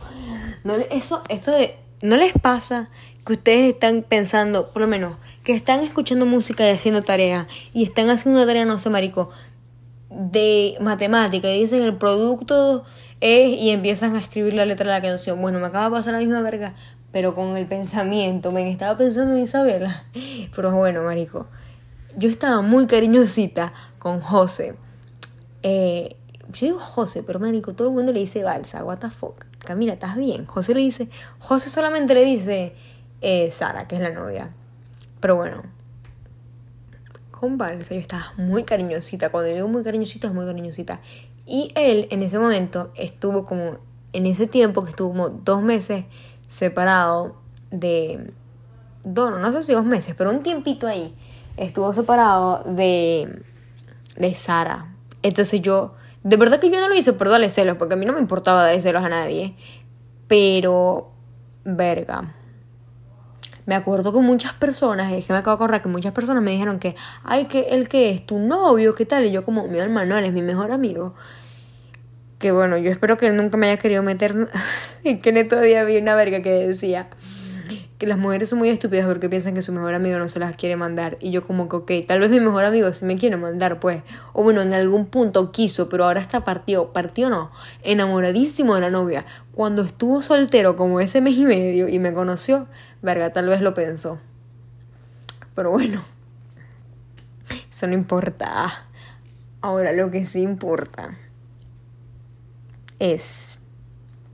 No, 0.64 0.76
eso, 0.92 1.24
esto 1.30 1.52
de. 1.52 1.78
¿No 2.02 2.18
les 2.18 2.34
pasa 2.34 2.90
que 3.26 3.34
ustedes 3.34 3.74
están 3.74 4.04
pensando, 4.08 4.72
por 4.72 4.84
lo 4.84 4.88
menos, 4.88 5.18
que 5.46 5.54
están 5.54 5.82
escuchando 5.82 6.26
música 6.26 6.68
y 6.68 6.72
haciendo 6.72 7.04
tarea 7.04 7.48
y 7.72 7.84
están 7.84 8.10
haciendo 8.10 8.40
una 8.40 8.48
tarea, 8.48 8.66
no 8.66 8.80
sé, 8.80 8.90
marico, 8.90 9.30
de 10.10 10.76
matemática 10.82 11.50
y 11.50 11.62
dicen 11.62 11.84
el 11.84 11.96
producto 11.98 12.84
es 13.22 13.62
y 13.62 13.70
empiezan 13.70 14.16
a 14.16 14.20
escribir 14.20 14.54
la 14.54 14.66
letra 14.66 14.88
de 14.88 15.00
la 15.00 15.08
canción. 15.08 15.40
Bueno, 15.42 15.60
me 15.60 15.68
acaba 15.68 15.86
de 15.86 15.92
pasar 15.92 16.14
la 16.14 16.20
misma 16.20 16.42
verga, 16.42 16.74
pero 17.12 17.36
con 17.36 17.56
el 17.58 17.68
pensamiento. 17.68 18.52
Me 18.52 18.70
estaba 18.70 18.98
pensando 18.98 19.36
en 19.36 19.44
Isabela. 19.44 20.06
Pero 20.56 20.72
bueno, 20.72 21.04
marico. 21.04 21.48
Yo 22.18 22.30
estaba 22.30 22.62
muy 22.62 22.88
cariñosita 22.88 23.74
con 24.00 24.22
José. 24.22 24.76
Eh, 25.64 26.16
yo 26.50 26.68
digo 26.68 26.80
José, 26.80 27.24
pero 27.24 27.40
marico, 27.40 27.74
todo 27.74 27.90
el 27.90 27.94
mundo 27.94 28.14
le 28.14 28.20
dice 28.20 28.44
Balsa, 28.44 28.84
what. 28.84 29.00
Camila, 29.60 29.94
¿estás 29.94 30.16
bien? 30.16 30.46
José 30.46 30.74
le 30.74 30.82
dice, 30.82 31.10
José 31.40 31.70
solamente 31.70 32.14
le 32.14 32.24
dice 32.24 32.76
eh, 33.22 33.50
Sara, 33.52 33.88
que 33.88 33.96
es 33.96 34.02
la 34.02 34.12
novia. 34.12 34.54
Pero 35.26 35.38
bueno, 35.38 35.64
con 37.32 37.58
Balsa 37.58 37.96
yo 37.96 38.00
estaba 38.00 38.32
muy 38.38 38.64
cariñosita. 38.64 39.32
Cuando 39.32 39.52
digo 39.52 39.68
muy 39.68 39.82
cariñosita, 39.82 40.28
es 40.28 40.34
muy 40.36 40.46
cariñosita. 40.46 41.00
Y 41.48 41.72
él 41.74 42.08
en 42.12 42.22
ese 42.22 42.38
momento 42.38 42.92
estuvo 42.94 43.44
como, 43.44 43.80
en 44.14 44.28
ese 44.28 44.46
tiempo 44.46 44.84
que 44.84 44.92
estuvo 44.92 45.10
como 45.10 45.30
dos 45.30 45.64
meses 45.64 46.06
separado 46.48 47.38
de, 47.72 48.34
no, 49.04 49.32
no 49.32 49.52
sé 49.52 49.64
si 49.64 49.74
dos 49.74 49.84
meses, 49.84 50.14
pero 50.16 50.30
un 50.30 50.44
tiempito 50.44 50.86
ahí, 50.86 51.16
estuvo 51.58 51.92
separado 51.92 52.62
de, 52.64 53.42
de 54.18 54.36
Sara. 54.36 54.94
Entonces 55.24 55.60
yo, 55.60 55.96
de 56.22 56.38
verdad 56.38 56.60
que 56.60 56.70
yo 56.70 56.80
no 56.80 56.88
lo 56.88 56.94
hice 56.94 57.14
por 57.14 57.30
darle 57.30 57.50
celos, 57.50 57.78
porque 57.78 57.96
a 57.96 57.98
mí 57.98 58.06
no 58.06 58.14
me 58.14 58.20
importaba 58.20 58.64
darle 58.64 58.80
celos 58.80 59.04
a 59.04 59.10
nadie. 59.10 59.56
Pero, 60.28 61.10
verga 61.64 62.36
me 63.66 63.76
acuerdo 63.76 64.14
que 64.14 64.20
muchas 64.20 64.54
personas, 64.54 65.12
es 65.14 65.26
que 65.26 65.34
me 65.34 65.40
acabo 65.40 65.58
de 65.58 65.64
acordar 65.64 65.82
que 65.82 65.90
muchas 65.90 66.14
personas 66.14 66.44
me 66.44 66.52
dijeron 66.52 66.80
que, 66.80 66.96
ay, 67.24 67.46
que 67.46 67.68
él 67.72 67.90
que 67.90 68.12
es 68.12 68.26
tu 68.26 68.38
novio, 68.40 68.94
¿qué 68.96 69.06
tal? 69.06 69.26
Y 69.26 69.32
yo 69.32 69.44
como, 69.44 69.68
mi 69.68 69.80
hermano, 69.80 70.18
él 70.18 70.26
es 70.26 70.34
mi 70.34 70.42
mejor 70.42 70.72
amigo. 70.72 71.16
Que 72.38 72.52
bueno, 72.52 72.78
yo 72.78 72.92
espero 72.92 73.18
que 73.18 73.28
él 73.28 73.38
nunca 73.38 73.58
me 73.58 73.68
haya 73.68 73.78
querido 73.78 74.04
meter. 74.04 74.50
y 75.04 75.18
que 75.18 75.44
todavía 75.44 75.84
vi 75.84 75.98
una 75.98 76.16
verga 76.16 76.42
que 76.42 76.52
decía, 76.52 77.08
que 77.98 78.08
las 78.08 78.18
mujeres 78.18 78.50
son 78.50 78.60
muy 78.60 78.70
estúpidas 78.70 79.06
porque 79.06 79.30
piensan 79.30 79.54
que 79.54 79.62
su 79.62 79.72
mejor 79.72 79.94
amigo 79.94 80.20
no 80.20 80.28
se 80.28 80.40
las 80.40 80.58
quiere 80.58 80.76
mandar. 80.76 81.18
Y 81.22 81.32
yo 81.32 81.46
como 81.46 81.70
que, 81.70 81.76
ok, 81.78 82.08
tal 82.08 82.20
vez 82.20 82.30
mi 82.30 82.40
mejor 82.40 82.66
amigo 82.66 82.92
sí 82.94 83.06
me 83.06 83.16
quiere 83.16 83.38
mandar, 83.38 83.80
pues. 83.80 84.04
O 84.34 84.44
bueno, 84.44 84.62
en 84.62 84.74
algún 84.74 85.06
punto 85.06 85.52
quiso, 85.52 85.88
pero 85.88 86.06
ahora 86.06 86.20
está 86.20 86.44
partido. 86.44 86.92
Partió 86.92 87.30
no, 87.30 87.52
enamoradísimo 87.84 88.76
de 88.76 88.82
la 88.82 88.90
novia. 88.90 89.26
Cuando 89.54 89.84
estuvo 89.84 90.22
soltero 90.22 90.76
como 90.76 91.00
ese 91.00 91.22
mes 91.22 91.38
y 91.38 91.46
medio 91.46 91.88
y 91.88 92.00
me 92.00 92.14
conoció, 92.14 92.68
verga, 93.02 93.32
tal 93.32 93.48
vez 93.48 93.62
lo 93.62 93.74
pensó. 93.74 94.20
Pero 95.56 95.72
bueno, 95.72 96.04
eso 97.70 97.88
no 97.88 97.94
importa. 97.94 98.88
Ahora 99.62 99.94
lo 99.94 100.12
que 100.12 100.26
sí 100.26 100.42
importa 100.42 101.18
es... 103.00 103.58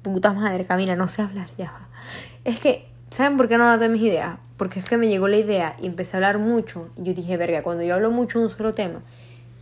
Puta 0.01 0.33
madre, 0.33 0.65
Camila, 0.65 0.95
no 0.95 1.07
sé 1.07 1.21
hablar 1.21 1.51
ya. 1.59 1.87
Es 2.43 2.59
que 2.59 2.90
¿Saben 3.11 3.35
por 3.35 3.49
qué 3.49 3.57
no 3.57 3.77
de 3.77 3.89
mis 3.89 4.03
ideas? 4.03 4.37
Porque 4.55 4.79
es 4.79 4.85
que 4.85 4.95
me 4.95 5.09
llegó 5.09 5.27
la 5.27 5.35
idea 5.35 5.75
y 5.81 5.85
empecé 5.85 6.15
a 6.15 6.19
hablar 6.19 6.39
mucho. 6.39 6.89
Y 6.95 7.03
yo 7.03 7.13
dije, 7.13 7.35
verga, 7.35 7.61
cuando 7.61 7.83
yo 7.83 7.95
hablo 7.95 8.09
mucho 8.09 8.39
de 8.39 8.45
un 8.45 8.49
solo 8.49 8.73
tema, 8.73 9.01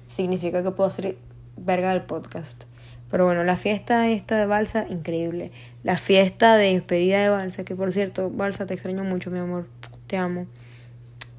significa 0.05 0.61
que 0.61 0.69
puedo 0.69 0.87
hacer 0.87 1.17
verga 1.57 1.89
del 1.89 2.03
podcast. 2.03 2.65
Pero 3.09 3.25
bueno, 3.25 3.43
la 3.43 3.57
fiesta 3.57 4.07
esta 4.07 4.37
de 4.37 4.45
Balsa, 4.45 4.85
increíble. 4.87 5.51
La 5.81 5.97
fiesta 5.97 6.57
de 6.57 6.73
despedida 6.73 7.23
de 7.23 7.29
Balsa, 7.29 7.65
que 7.65 7.75
por 7.75 7.91
cierto, 7.91 8.29
Balsa, 8.29 8.67
te 8.67 8.75
extraño 8.75 9.03
mucho, 9.03 9.31
mi 9.31 9.39
amor. 9.39 9.65
Te 10.05 10.17
amo. 10.17 10.45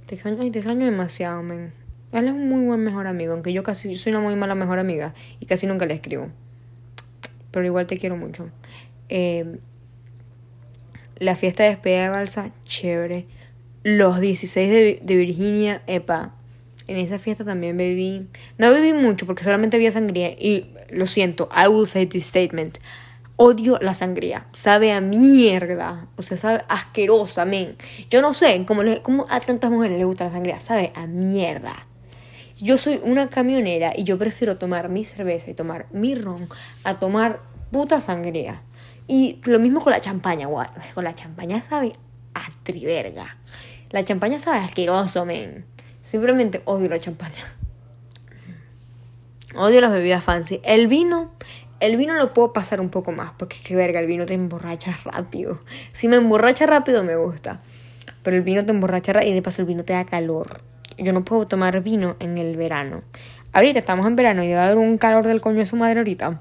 Te 0.06 0.16
extraño, 0.16 0.38
te 0.50 0.58
extraño 0.58 0.86
demasiado, 0.86 1.44
men. 1.44 1.72
Él 2.10 2.26
es 2.26 2.32
un 2.32 2.48
muy 2.48 2.66
buen 2.66 2.80
mejor 2.80 3.06
amigo, 3.06 3.34
aunque 3.34 3.52
yo 3.52 3.62
casi 3.62 3.94
soy 3.94 4.10
una 4.10 4.20
muy 4.20 4.34
mala 4.34 4.56
mejor 4.56 4.80
amiga 4.80 5.14
y 5.38 5.46
casi 5.46 5.68
nunca 5.68 5.86
le 5.86 5.94
escribo. 5.94 6.26
Pero 7.52 7.66
igual 7.66 7.86
te 7.86 7.98
quiero 7.98 8.16
mucho. 8.16 8.50
Eh, 9.08 9.60
la 11.20 11.36
fiesta 11.36 11.62
de 11.62 11.70
despedida 11.70 12.04
de 12.04 12.08
Balsa, 12.08 12.50
chévere. 12.64 13.26
Los 13.84 14.20
16 14.20 15.00
de, 15.02 15.16
Virginia, 15.16 15.82
epa. 15.86 16.34
En 16.86 16.96
esa 16.96 17.18
fiesta 17.18 17.44
también 17.44 17.76
bebí. 17.76 18.26
No 18.58 18.72
bebí 18.72 18.92
mucho 18.92 19.26
porque 19.26 19.44
solamente 19.44 19.76
había 19.76 19.92
sangría. 19.92 20.30
Y 20.30 20.70
lo 20.90 21.06
siento, 21.06 21.48
I 21.54 21.68
will 21.68 21.86
say 21.86 22.06
this 22.06 22.26
statement. 22.26 22.78
Odio 23.36 23.78
la 23.80 23.94
sangría. 23.94 24.46
Sabe 24.54 24.92
a 24.92 25.00
mierda. 25.00 26.08
O 26.16 26.22
sea, 26.22 26.36
sabe 26.36 26.64
asquerosa, 26.68 27.44
men. 27.44 27.76
Yo 28.10 28.20
no 28.22 28.32
sé 28.32 28.64
cómo, 28.66 28.82
le, 28.82 29.00
cómo 29.02 29.26
a 29.30 29.40
tantas 29.40 29.70
mujeres 29.70 29.98
les 29.98 30.06
gusta 30.06 30.24
la 30.24 30.32
sangría. 30.32 30.60
Sabe 30.60 30.92
a 30.94 31.06
mierda. 31.06 31.86
Yo 32.60 32.76
soy 32.76 33.00
una 33.02 33.28
camionera 33.28 33.92
y 33.96 34.04
yo 34.04 34.18
prefiero 34.18 34.58
tomar 34.58 34.88
mi 34.88 35.04
cerveza 35.04 35.50
y 35.50 35.54
tomar 35.54 35.86
mi 35.92 36.14
ron 36.14 36.48
a 36.84 36.98
tomar 36.98 37.40
puta 37.70 38.00
sangría. 38.00 38.62
Y 39.10 39.40
lo 39.42 39.58
mismo 39.58 39.80
con 39.80 39.92
la 39.92 40.00
champaña, 40.00 40.46
guay. 40.46 40.68
Con 40.94 41.02
la 41.02 41.16
champaña 41.16 41.60
sabe 41.60 41.94
a 42.32 42.42
triverga. 42.62 43.38
La 43.90 44.04
champaña 44.04 44.38
sabe 44.38 44.58
asqueroso, 44.58 45.26
men. 45.26 45.64
Simplemente 46.04 46.62
odio 46.64 46.88
la 46.88 47.00
champaña. 47.00 47.56
Odio 49.56 49.80
las 49.80 49.90
bebidas 49.90 50.22
fancy. 50.22 50.60
El 50.62 50.86
vino, 50.86 51.32
el 51.80 51.96
vino 51.96 52.14
lo 52.14 52.32
puedo 52.32 52.52
pasar 52.52 52.80
un 52.80 52.88
poco 52.88 53.10
más, 53.10 53.32
porque 53.36 53.56
es 53.56 53.62
que 53.62 53.74
verga, 53.74 53.98
el 53.98 54.06
vino 54.06 54.26
te 54.26 54.34
emborracha 54.34 54.96
rápido. 55.04 55.58
Si 55.90 56.06
me 56.06 56.14
emborracha 56.14 56.66
rápido 56.66 57.02
me 57.02 57.16
gusta. 57.16 57.62
Pero 58.22 58.36
el 58.36 58.44
vino 58.44 58.64
te 58.64 58.70
emborracha 58.70 59.12
rápido 59.12 59.32
y 59.32 59.34
de 59.34 59.42
paso 59.42 59.60
el 59.60 59.66
vino 59.66 59.82
te 59.82 59.92
da 59.92 60.04
calor. 60.04 60.60
Yo 60.98 61.12
no 61.12 61.24
puedo 61.24 61.46
tomar 61.46 61.82
vino 61.82 62.14
en 62.20 62.38
el 62.38 62.56
verano. 62.56 63.02
Ahorita 63.52 63.80
estamos 63.80 64.06
en 64.06 64.14
verano 64.14 64.44
y 64.44 64.46
debe 64.46 64.60
haber 64.60 64.78
un 64.78 64.98
calor 64.98 65.26
del 65.26 65.40
coño 65.40 65.58
de 65.58 65.66
su 65.66 65.74
madre 65.74 65.98
ahorita. 65.98 66.40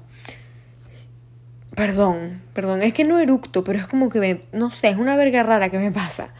Perdón, 1.74 2.42
perdón, 2.52 2.82
es 2.82 2.92
que 2.92 3.04
no 3.04 3.18
eructo, 3.18 3.62
pero 3.64 3.78
es 3.78 3.86
como 3.86 4.08
que 4.08 4.18
me, 4.18 4.42
no 4.52 4.70
sé, 4.70 4.88
es 4.88 4.96
una 4.96 5.16
verga 5.16 5.42
rara 5.42 5.68
que 5.68 5.78
me 5.78 5.90
pasa. 5.90 6.34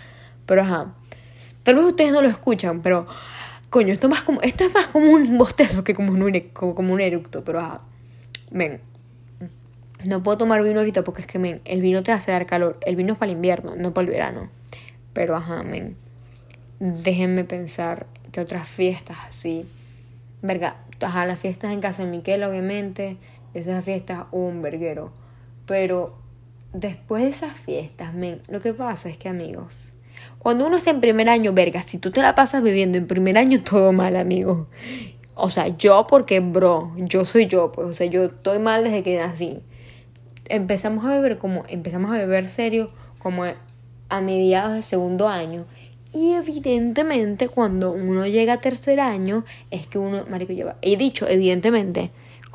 Pero 0.47 0.63
ajá. 0.63 0.95
Tal 1.63 1.77
vez 1.77 1.85
ustedes 1.85 2.13
no 2.13 2.23
lo 2.23 2.29
escuchan, 2.29 2.81
pero 2.83 3.07
coño, 3.69 3.93
esto, 3.93 4.09
más 4.09 4.23
como, 4.25 4.41
esto 4.43 4.65
es 4.65 4.75
más 4.75 4.89
como 4.89 5.13
un 5.13 5.39
bostezo 5.39 5.85
que 5.85 5.95
como 5.95 6.13
un, 6.13 6.41
como 6.53 6.93
un 6.93 7.01
eructo, 7.01 7.45
pero 7.45 7.61
ajá. 7.61 7.83
Ven, 8.51 8.81
no 10.07 10.23
puedo 10.23 10.39
tomar 10.39 10.63
vino 10.63 10.81
ahorita 10.81 11.05
porque 11.05 11.21
es 11.21 11.27
que, 11.27 11.39
men, 11.39 11.61
el 11.65 11.83
vino 11.83 12.03
te 12.03 12.13
hace 12.13 12.33
dar 12.33 12.47
calor. 12.47 12.79
El 12.85 12.97
vino 12.97 13.13
es 13.13 13.19
para 13.19 13.31
el 13.31 13.37
invierno, 13.37 13.77
no 13.77 13.93
para 13.93 14.07
el 14.07 14.13
verano. 14.13 14.51
Pero 15.13 15.37
ajá, 15.37 15.63
men. 15.63 15.97
Déjenme 16.79 17.45
pensar 17.45 18.07
que 18.33 18.41
otras 18.41 18.67
fiestas 18.67 19.19
así. 19.29 19.67
Verga, 20.41 20.77
ajá, 21.01 21.27
las 21.27 21.39
fiestas 21.39 21.73
en 21.73 21.81
casa 21.81 22.05
de 22.05 22.11
Miquel, 22.11 22.43
obviamente. 22.43 23.19
Esas 23.55 23.85
fiestas, 23.85 24.25
un 24.31 24.63
verguero. 24.63 25.13
Pero 25.67 26.19
después 26.73 27.23
de 27.23 27.31
esas 27.31 27.59
fiestas, 27.59 28.15
lo 28.49 28.61
que 28.61 28.73
pasa 28.75 29.09
es 29.09 29.17
que, 29.17 29.29
amigos, 29.29 29.91
cuando 30.39 30.67
uno 30.67 30.77
está 30.77 30.91
en 30.91 31.01
primer 31.01 31.29
año, 31.29 31.53
verga, 31.53 31.83
si 31.83 31.99
tú 31.99 32.11
te 32.11 32.23
la 32.23 32.35
pasas 32.35 32.63
viviendo 32.63 32.99
en 32.99 33.07
primer 33.07 33.37
año, 33.39 33.63
todo 33.65 33.93
mal, 33.93 34.17
amigo. 34.17 34.69
O 35.35 35.51
sea, 35.51 35.69
yo 35.69 36.07
porque, 36.07 36.41
bro, 36.41 36.93
yo 36.97 37.25
soy 37.25 37.47
yo, 37.47 37.73
pues, 37.73 37.87
o 37.87 37.95
sea, 37.95 38.07
yo 38.07 38.25
estoy 38.25 38.59
mal 38.59 38.85
desde 38.85 39.03
que 39.03 39.19
nací. 39.19 39.61
Empezamos 40.47 41.05
a 41.05 41.11
beber 41.11 41.39
como, 41.39 41.65
empezamos 41.69 42.13
a 42.13 42.19
beber 42.19 42.49
serio 42.49 42.91
como 43.19 43.45
a 44.09 44.21
mediados 44.21 44.75
del 44.75 44.85
segundo 44.85 45.29
año. 45.29 45.67
Y 46.13 46.33
evidentemente 46.33 47.49
cuando 47.49 47.93
uno 47.93 48.27
llega 48.27 48.55
a 48.55 48.61
tercer 48.61 48.99
año 48.99 49.45
es 49.71 49.87
que 49.87 49.99
uno, 49.99 50.25
marico, 50.29 50.53
lleva, 50.53 50.77
he 50.83 50.97
dicho 50.97 51.29
evidentemente 51.29 52.11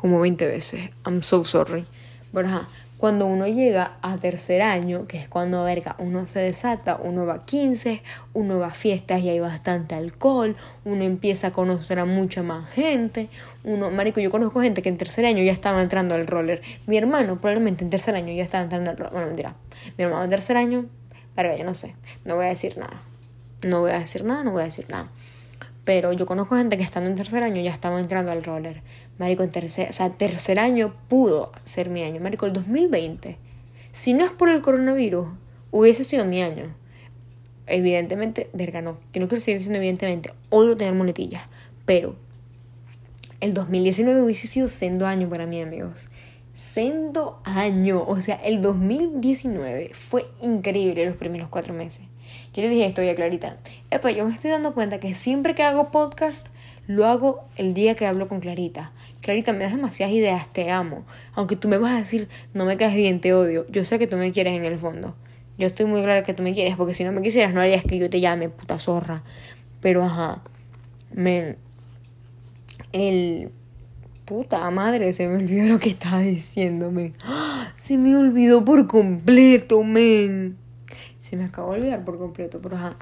como 0.06 0.20
20 0.20 0.46
veces, 0.46 0.90
I'm 1.04 1.24
so 1.24 1.42
sorry. 1.42 1.84
Pero 2.32 2.46
ajá, 2.46 2.68
cuando 2.96 3.26
uno 3.26 3.48
llega 3.48 3.96
a 4.02 4.16
tercer 4.18 4.62
año, 4.62 5.08
que 5.08 5.18
es 5.18 5.28
cuando, 5.28 5.64
verga, 5.64 5.96
uno 5.98 6.28
se 6.28 6.38
desata, 6.38 6.96
uno 7.02 7.26
va 7.26 7.34
a 7.34 7.44
15, 7.44 8.04
uno 8.32 8.60
va 8.60 8.68
a 8.68 8.74
fiestas 8.74 9.20
y 9.22 9.30
hay 9.30 9.40
bastante 9.40 9.96
alcohol, 9.96 10.54
uno 10.84 11.02
empieza 11.02 11.48
a 11.48 11.52
conocer 11.52 11.98
a 11.98 12.04
mucha 12.04 12.44
más 12.44 12.70
gente, 12.70 13.28
uno, 13.64 13.90
marico, 13.90 14.20
yo 14.20 14.30
conozco 14.30 14.60
gente 14.60 14.80
que 14.80 14.90
en 14.90 14.96
tercer 14.96 15.26
año 15.26 15.42
ya 15.42 15.52
estaba 15.52 15.82
entrando 15.82 16.14
al 16.14 16.28
roller. 16.28 16.62
Mi 16.86 16.96
hermano 16.96 17.36
probablemente 17.36 17.82
en 17.82 17.90
tercer 17.90 18.14
año 18.14 18.32
ya 18.32 18.44
estaba 18.44 18.62
entrando 18.62 18.90
al 18.90 18.96
roller. 18.96 19.12
Bueno, 19.12 19.26
mentira. 19.26 19.54
Mi 19.98 20.04
hermano 20.04 20.22
en 20.22 20.30
tercer 20.30 20.56
año, 20.56 20.86
verga, 21.34 21.56
yo 21.56 21.64
no 21.64 21.74
sé, 21.74 21.96
no 22.24 22.36
voy 22.36 22.46
a 22.46 22.50
decir 22.50 22.78
nada. 22.78 23.02
No 23.62 23.80
voy 23.80 23.90
a 23.90 23.98
decir 23.98 24.22
nada, 24.22 24.44
no 24.44 24.52
voy 24.52 24.62
a 24.62 24.66
decir 24.66 24.86
nada. 24.88 25.08
Pero 25.86 26.12
yo 26.12 26.26
conozco 26.26 26.56
gente 26.56 26.76
que 26.76 26.82
estando 26.82 27.08
en 27.08 27.14
tercer 27.14 27.44
año 27.44 27.62
ya 27.62 27.70
estaba 27.70 28.00
entrando 28.00 28.32
al 28.32 28.42
roller. 28.42 28.82
Marico, 29.18 29.42
en 29.42 29.50
tercer, 29.50 29.88
o 29.88 29.92
sea, 29.92 30.10
tercer 30.10 30.58
año 30.58 30.94
pudo 31.08 31.52
ser 31.64 31.90
mi 31.90 32.02
año. 32.02 32.20
Marico, 32.20 32.46
el 32.46 32.52
2020. 32.52 33.38
Si 33.92 34.12
no 34.12 34.24
es 34.24 34.30
por 34.30 34.50
el 34.50 34.60
coronavirus, 34.60 35.28
hubiese 35.70 36.04
sido 36.04 36.24
mi 36.24 36.42
año. 36.42 36.74
Evidentemente, 37.66 38.50
verga, 38.52 38.82
no. 38.82 38.98
Que 39.12 39.20
no 39.20 39.28
quiero 39.28 39.42
seguir 39.42 39.58
diciendo 39.58 39.78
evidentemente. 39.78 40.32
Odio 40.50 40.76
tener 40.76 40.94
muletillas. 40.94 41.42
Pero 41.84 42.16
el 43.40 43.54
2019 43.54 44.22
hubiese 44.22 44.46
sido 44.46 44.68
sendo 44.68 45.06
año 45.06 45.28
para 45.28 45.46
mí, 45.46 45.60
amigos. 45.60 46.08
Sendo 46.52 47.40
año. 47.44 48.04
O 48.06 48.20
sea, 48.20 48.36
el 48.36 48.60
2019 48.60 49.92
fue 49.94 50.26
increíble 50.42 51.06
los 51.06 51.16
primeros 51.16 51.48
cuatro 51.48 51.74
meses. 51.74 52.02
Yo 52.54 52.62
le 52.62 52.68
dije 52.68 52.86
esto 52.86 53.02
a 53.02 53.14
Clarita. 53.14 53.56
Epa, 53.90 54.10
yo 54.10 54.26
me 54.26 54.34
estoy 54.34 54.50
dando 54.50 54.74
cuenta 54.74 55.00
que 55.00 55.14
siempre 55.14 55.54
que 55.54 55.62
hago 55.62 55.90
podcast, 55.90 56.48
lo 56.86 57.06
hago 57.06 57.44
el 57.56 57.74
día 57.74 57.94
que 57.94 58.06
hablo 58.06 58.28
con 58.28 58.40
Clarita. 58.40 58.92
Clarita, 59.20 59.52
me 59.52 59.64
das 59.64 59.72
demasiadas 59.72 60.14
ideas, 60.14 60.52
te 60.52 60.70
amo. 60.70 61.04
Aunque 61.34 61.56
tú 61.56 61.68
me 61.68 61.78
vas 61.78 61.92
a 61.92 61.98
decir, 61.98 62.28
no 62.54 62.64
me 62.64 62.76
caes 62.76 62.94
bien, 62.94 63.20
te 63.20 63.34
odio. 63.34 63.66
Yo 63.68 63.84
sé 63.84 63.98
que 63.98 64.06
tú 64.06 64.16
me 64.16 64.30
quieres 64.30 64.54
en 64.54 64.64
el 64.64 64.78
fondo. 64.78 65.14
Yo 65.58 65.66
estoy 65.66 65.86
muy 65.86 66.02
clara 66.02 66.22
que 66.22 66.34
tú 66.34 66.42
me 66.42 66.52
quieres, 66.52 66.76
porque 66.76 66.94
si 66.94 67.02
no 67.02 67.12
me 67.12 67.22
quisieras, 67.22 67.52
no 67.52 67.60
harías 67.60 67.82
que 67.84 67.98
yo 67.98 68.10
te 68.10 68.20
llame, 68.20 68.50
puta 68.50 68.78
zorra. 68.78 69.22
Pero 69.80 70.04
ajá, 70.04 70.42
men. 71.12 71.56
El. 72.92 73.50
Puta 74.24 74.68
madre, 74.70 75.12
se 75.12 75.28
me 75.28 75.36
olvidó 75.36 75.68
lo 75.68 75.78
que 75.78 75.88
estaba 75.88 76.18
diciéndome. 76.18 77.12
Se 77.76 77.96
me 77.96 78.16
olvidó 78.16 78.64
por 78.64 78.86
completo, 78.86 79.82
men. 79.82 80.56
Se 81.20 81.36
me 81.36 81.44
acabó 81.44 81.72
de 81.72 81.78
olvidar 81.78 82.04
por 82.04 82.18
completo, 82.18 82.60
pero 82.60 82.76
ajá. 82.76 82.96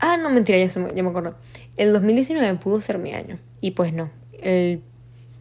Ah, 0.00 0.16
no, 0.16 0.30
mentira, 0.30 0.58
ya, 0.58 0.68
se 0.68 0.80
ya 0.94 1.02
me 1.02 1.10
acuerdo. 1.10 1.34
El 1.76 1.92
2019 1.92 2.58
pudo 2.58 2.80
ser 2.80 2.98
mi 2.98 3.12
año. 3.12 3.38
Y 3.60 3.72
pues 3.72 3.92
no. 3.92 4.10
El 4.40 4.82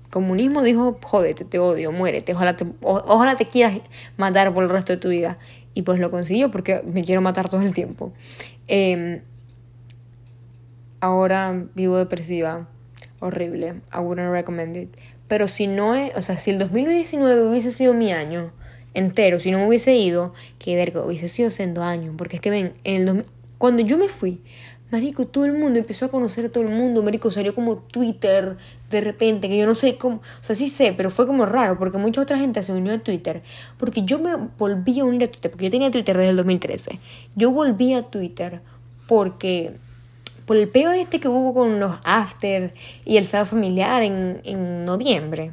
comunismo 0.10 0.62
dijo, 0.62 1.00
jódete, 1.02 1.46
te 1.46 1.60
odio, 1.60 1.94
muérete. 1.94 2.34
Ojalá 2.34 2.56
te, 2.56 2.66
ojalá 2.82 3.36
te 3.38 3.46
quieras 3.46 3.80
matar 4.18 4.54
por 4.54 4.64
el 4.64 4.70
resto 4.70 4.92
de 4.92 4.98
tu 4.98 5.10
vida. 5.10 5.38
Y 5.74 5.84
pues 5.84 6.00
lo 6.00 6.12
consiguió 6.12 6.52
porque 6.52 6.82
me 6.86 7.04
quiero 7.04 7.22
matar 7.22 7.48
todo 7.48 7.62
el 7.62 7.74
tiempo. 7.74 8.12
Eh, 8.68 9.22
ahora 11.00 11.66
vivo 11.74 11.98
depresiva. 11.98 12.68
Horrible. 13.22 13.82
I 13.94 14.00
wouldn't 14.00 14.32
recommend 14.32 14.76
it. 14.76 14.96
Pero 15.30 15.48
si 15.48 15.68
no 15.68 15.96
es, 15.96 16.12
o 16.18 16.22
sea, 16.22 16.38
si 16.38 16.52
el 16.52 16.60
2019 16.60 17.48
hubiese 17.48 17.72
sido 17.72 17.94
mi 17.94 18.12
año, 18.12 18.52
entero, 18.94 19.40
si 19.40 19.52
no 19.52 19.60
me 19.60 19.68
hubiese 19.68 19.96
ido, 19.96 20.34
que 20.58 20.76
verga, 20.76 21.06
hubiese 21.06 21.28
sido 21.30 21.52
siendo 21.52 21.84
años. 21.84 22.16
Porque 22.18 22.38
es 22.38 22.42
que 22.42 22.50
ven, 22.50 22.74
en 22.84 23.08
el 23.08 23.26
cuando 23.60 23.84
yo 23.84 24.00
me 24.00 24.10
fui, 24.10 24.42
Marico, 24.92 25.28
todo 25.28 25.46
el 25.46 25.54
mundo 25.54 25.78
empezó 25.78 26.06
a 26.06 26.10
conocer 26.10 26.46
a 26.46 26.50
todo 26.50 26.64
el 26.64 26.70
mundo. 26.70 27.04
Marico, 27.04 27.30
salió 27.30 27.54
como 27.54 27.78
Twitter 27.78 28.58
de 28.90 29.02
repente, 29.02 29.48
que 29.48 29.56
yo 29.56 29.68
no 29.68 29.76
sé 29.76 29.98
cómo. 29.98 30.16
O 30.18 30.44
sea, 30.44 30.56
sí 30.56 30.68
sé, 30.68 30.94
pero 30.98 31.12
fue 31.12 31.28
como 31.28 31.46
raro, 31.46 31.78
porque 31.78 32.00
mucha 32.00 32.22
otra 32.22 32.40
gente 32.40 32.64
se 32.64 32.74
unió 32.74 32.94
a 32.94 32.98
Twitter. 32.98 33.44
Porque 33.78 34.02
yo 34.02 34.18
me 34.18 34.36
volví 34.58 35.00
a 35.00 35.06
unir 35.06 35.26
a 35.26 35.28
Twitter, 35.28 35.52
porque 35.52 35.66
yo 35.66 35.72
tenía 35.72 35.92
Twitter 35.92 36.18
desde 36.18 36.32
el 36.32 36.38
2013. 36.38 37.00
Yo 37.36 37.52
volví 37.52 37.94
a 37.94 38.04
Twitter 38.04 38.62
porque. 39.08 39.74
Por 40.48 40.58
el 40.58 40.68
peo 40.68 40.92
este 40.92 41.20
que 41.20 41.28
hubo 41.28 41.54
con 41.54 41.80
los 41.80 41.98
after 42.04 42.74
y 43.06 43.18
el 43.18 43.26
sábado 43.28 43.52
familiar 43.52 44.02
en, 44.02 44.42
en 44.44 44.84
noviembre. 44.84 45.52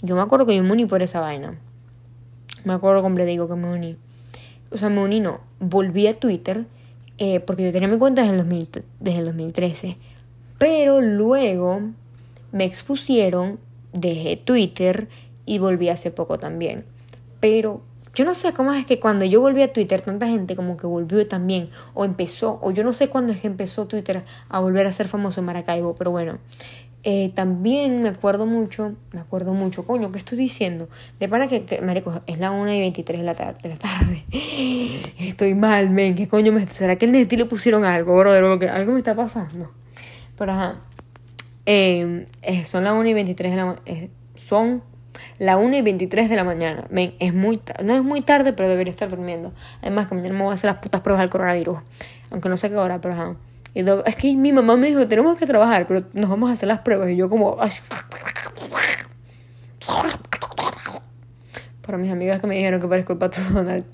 Yo 0.00 0.16
me 0.16 0.22
acuerdo 0.22 0.46
que 0.46 0.56
yo 0.56 0.62
me 0.62 0.72
uní 0.72 0.86
por 0.86 1.02
esa 1.02 1.20
vaina. 1.20 1.58
Me 2.64 2.72
acuerdo 2.72 3.02
como 3.02 3.18
digo 3.18 3.46
que 3.46 3.54
me 3.54 3.70
uní. 3.70 3.98
O 4.70 4.78
sea, 4.78 4.88
me 4.88 5.02
uní 5.02 5.20
no. 5.20 5.42
Volví 5.60 6.06
a 6.06 6.18
Twitter 6.18 6.64
eh, 7.18 7.40
porque 7.40 7.64
yo 7.64 7.72
tenía 7.72 7.88
mi 7.88 7.98
cuenta 7.98 8.22
desde 8.22 8.36
el, 8.36 8.84
desde 9.00 9.18
el 9.18 9.24
2013. 9.26 9.96
Pero 10.58 11.00
luego 11.00 11.80
me 12.52 12.64
expusieron, 12.64 13.58
dejé 13.92 14.36
Twitter 14.36 15.08
y 15.46 15.58
volví 15.58 15.88
hace 15.88 16.10
poco 16.10 16.38
también. 16.38 16.84
Pero 17.40 17.82
yo 18.14 18.24
no 18.24 18.34
sé 18.34 18.52
cómo 18.52 18.72
es 18.72 18.86
que 18.86 19.00
cuando 19.00 19.24
yo 19.24 19.40
volví 19.40 19.62
a 19.62 19.72
Twitter, 19.72 20.00
tanta 20.00 20.28
gente 20.28 20.54
como 20.54 20.76
que 20.76 20.86
volvió 20.86 21.26
también, 21.26 21.70
o 21.94 22.04
empezó, 22.04 22.60
o 22.62 22.70
yo 22.70 22.84
no 22.84 22.92
sé 22.92 23.08
cuándo 23.08 23.32
es 23.32 23.40
que 23.40 23.48
empezó 23.48 23.86
Twitter 23.86 24.24
a 24.48 24.60
volver 24.60 24.86
a 24.86 24.92
ser 24.92 25.08
famoso 25.08 25.40
en 25.40 25.46
Maracaibo, 25.46 25.94
pero 25.94 26.10
bueno, 26.12 26.38
Eh, 27.06 27.32
también 27.34 28.02
me 28.02 28.08
acuerdo 28.08 28.46
mucho, 28.46 28.94
me 29.12 29.20
acuerdo 29.20 29.52
mucho, 29.52 29.86
coño, 29.86 30.10
¿qué 30.10 30.16
estoy 30.18 30.38
diciendo? 30.38 30.88
De 31.20 31.28
para 31.28 31.48
que, 31.48 31.64
que 31.66 31.82
marico, 31.82 32.22
es 32.26 32.38
la 32.38 32.50
1 32.50 32.72
y 32.72 32.80
23 32.80 33.20
de 33.20 33.26
la 33.26 33.34
tarde, 33.34 33.58
de 33.62 33.68
la 33.68 33.76
tarde. 33.76 34.24
Estoy 35.34 35.56
mal, 35.56 35.90
men, 35.90 36.14
¿qué 36.14 36.28
coño 36.28 36.52
me... 36.52 36.64
¿Será 36.68 36.94
que 36.94 37.06
el 37.06 37.10
Nesti 37.10 37.36
le 37.36 37.44
pusieron 37.44 37.84
algo, 37.84 38.16
brother? 38.16 38.56
que 38.60 38.68
algo 38.68 38.92
me 38.92 38.98
está 38.98 39.16
pasando. 39.16 39.68
Pero 40.38 40.52
ajá, 40.52 40.80
eh, 41.66 42.28
son 42.64 42.84
las 42.84 42.92
1 42.92 43.08
y 43.08 43.14
23 43.14 43.50
de 43.50 43.56
la 43.56 43.76
eh, 43.84 44.10
son 44.36 44.84
la 45.40 45.56
1 45.56 45.76
y 45.76 45.82
23 45.82 46.30
de 46.30 46.36
la 46.36 46.44
mañana. 46.44 46.86
Men, 46.88 47.14
es 47.18 47.34
muy 47.34 47.60
no 47.82 47.96
es 47.96 48.04
muy 48.04 48.20
tarde, 48.20 48.52
pero 48.52 48.68
debería 48.68 48.92
estar 48.92 49.10
durmiendo. 49.10 49.52
Además 49.82 50.06
que 50.06 50.14
mañana 50.14 50.34
me 50.34 50.44
voy 50.44 50.52
a 50.52 50.54
hacer 50.54 50.70
las 50.70 50.78
putas 50.78 51.00
pruebas 51.00 51.22
del 51.22 51.30
coronavirus. 51.30 51.80
Aunque 52.30 52.48
no 52.48 52.56
sé 52.56 52.70
qué 52.70 52.76
hora, 52.76 53.00
pero 53.00 53.14
ajá. 53.14 53.34
Y 53.74 53.80
es 53.80 54.14
que 54.14 54.36
mi 54.36 54.52
mamá 54.52 54.76
me 54.76 54.86
dijo, 54.86 55.08
tenemos 55.08 55.36
que 55.36 55.46
trabajar, 55.46 55.88
pero 55.88 56.06
nos 56.12 56.30
vamos 56.30 56.48
a 56.48 56.52
hacer 56.52 56.68
las 56.68 56.78
pruebas. 56.78 57.10
Y 57.10 57.16
yo 57.16 57.28
como... 57.28 57.58
Para 61.84 61.98
mis 61.98 62.12
amigas 62.12 62.40
que 62.40 62.46
me 62.46 62.54
dijeron 62.54 62.80
que 62.80 62.86
parezco 62.86 63.14
el 63.14 63.18
pato 63.18 63.40
Donald. 63.52 63.84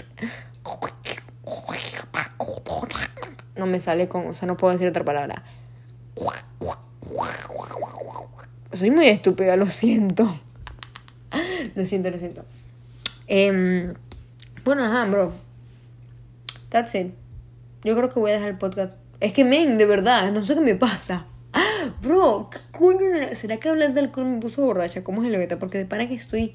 No 3.57 3.67
me 3.67 3.81
sale 3.81 4.09
con... 4.09 4.27
O 4.27 4.35
sea, 4.35 4.47
no 4.47 4.57
puedo 4.57 4.73
decir 4.73 4.89
otra 4.89 5.05
palabra. 5.05 5.43
Soy 8.73 8.91
muy 8.91 9.09
estúpida, 9.09 9.57
lo 9.57 9.67
siento. 9.67 10.29
Lo 11.75 11.85
siento, 11.85 12.11
lo 12.11 12.19
siento. 12.19 12.45
Eh, 13.29 13.93
bueno, 14.65 14.85
ajá, 14.85 15.07
bro. 15.07 15.33
That's 16.69 16.95
it. 16.95 17.13
Yo 17.85 17.97
creo 17.97 18.09
que 18.09 18.19
voy 18.21 18.31
a 18.31 18.35
dejar 18.35 18.51
el 18.51 18.59
podcast 18.59 18.93
es 19.21 19.35
que, 19.35 19.45
men, 19.45 19.77
de 19.77 19.85
verdad, 19.85 20.33
no 20.33 20.43
sé 20.43 20.55
qué 20.55 20.61
me 20.63 20.75
pasa. 20.75 21.27
bro, 22.03 22.49
¿qué? 22.51 23.37
¿Será 23.37 23.59
que 23.59 23.69
hablar 23.69 23.93
de 23.93 24.01
alcohol 24.01 24.27
me 24.27 24.41
puso 24.41 24.63
borracha? 24.63 25.05
¿Cómo 25.05 25.23
es 25.23 25.31
el 25.31 25.37
beta? 25.37 25.59
Porque 25.59 25.77
de 25.77 25.85
pana 25.85 26.09
que 26.09 26.15
estoy. 26.15 26.55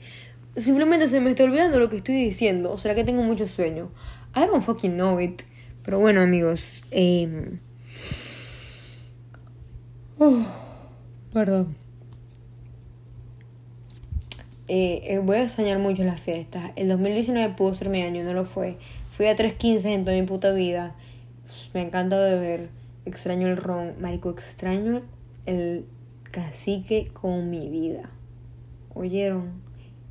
Simplemente 0.58 1.08
se 1.08 1.20
me 1.20 1.30
está 1.30 1.44
olvidando 1.44 1.80
lo 1.80 1.90
que 1.90 1.98
estoy 1.98 2.16
diciendo. 2.16 2.72
¿O 2.72 2.78
será 2.80 2.96
que 2.96 3.04
tengo 3.04 3.22
mucho 3.22 3.48
sueño? 3.48 3.92
I 4.36 4.48
don't 4.48 4.64
fucking 4.64 4.96
know 4.96 5.20
it. 5.20 5.44
Pero 5.86 6.00
bueno, 6.00 6.22
amigos. 6.22 6.82
Eh... 6.92 7.58
perdón. 11.34 11.76
Eh, 14.68 15.02
eh, 15.04 15.20
voy 15.20 15.38
a 15.38 15.44
extrañar 15.44 15.80
mucho 15.80 16.04
las 16.04 16.20
fiestas. 16.20 16.72
El 16.76 16.88
2019 16.88 17.54
pudo 17.56 17.76
ser 17.76 17.90
mi 17.90 18.02
año, 18.02 18.24
no 18.24 18.34
lo 18.34 18.46
fue. 18.46 18.78
Fui 19.12 19.28
a 19.28 19.36
3.15 19.36 19.86
en 19.86 20.06
toda 20.06 20.18
mi 20.18 20.24
puta 20.24 20.52
vida 20.52 20.96
me 21.74 21.82
encanta 21.82 22.18
beber, 22.18 22.70
extraño 23.06 23.48
el 23.48 23.58
ron, 23.58 23.94
marico, 24.00 24.30
extraño 24.30 25.04
el 25.46 25.86
cacique 26.32 27.12
con 27.14 27.50
mi 27.50 27.70
vida. 27.70 28.10
¿Oyeron? 28.94 29.64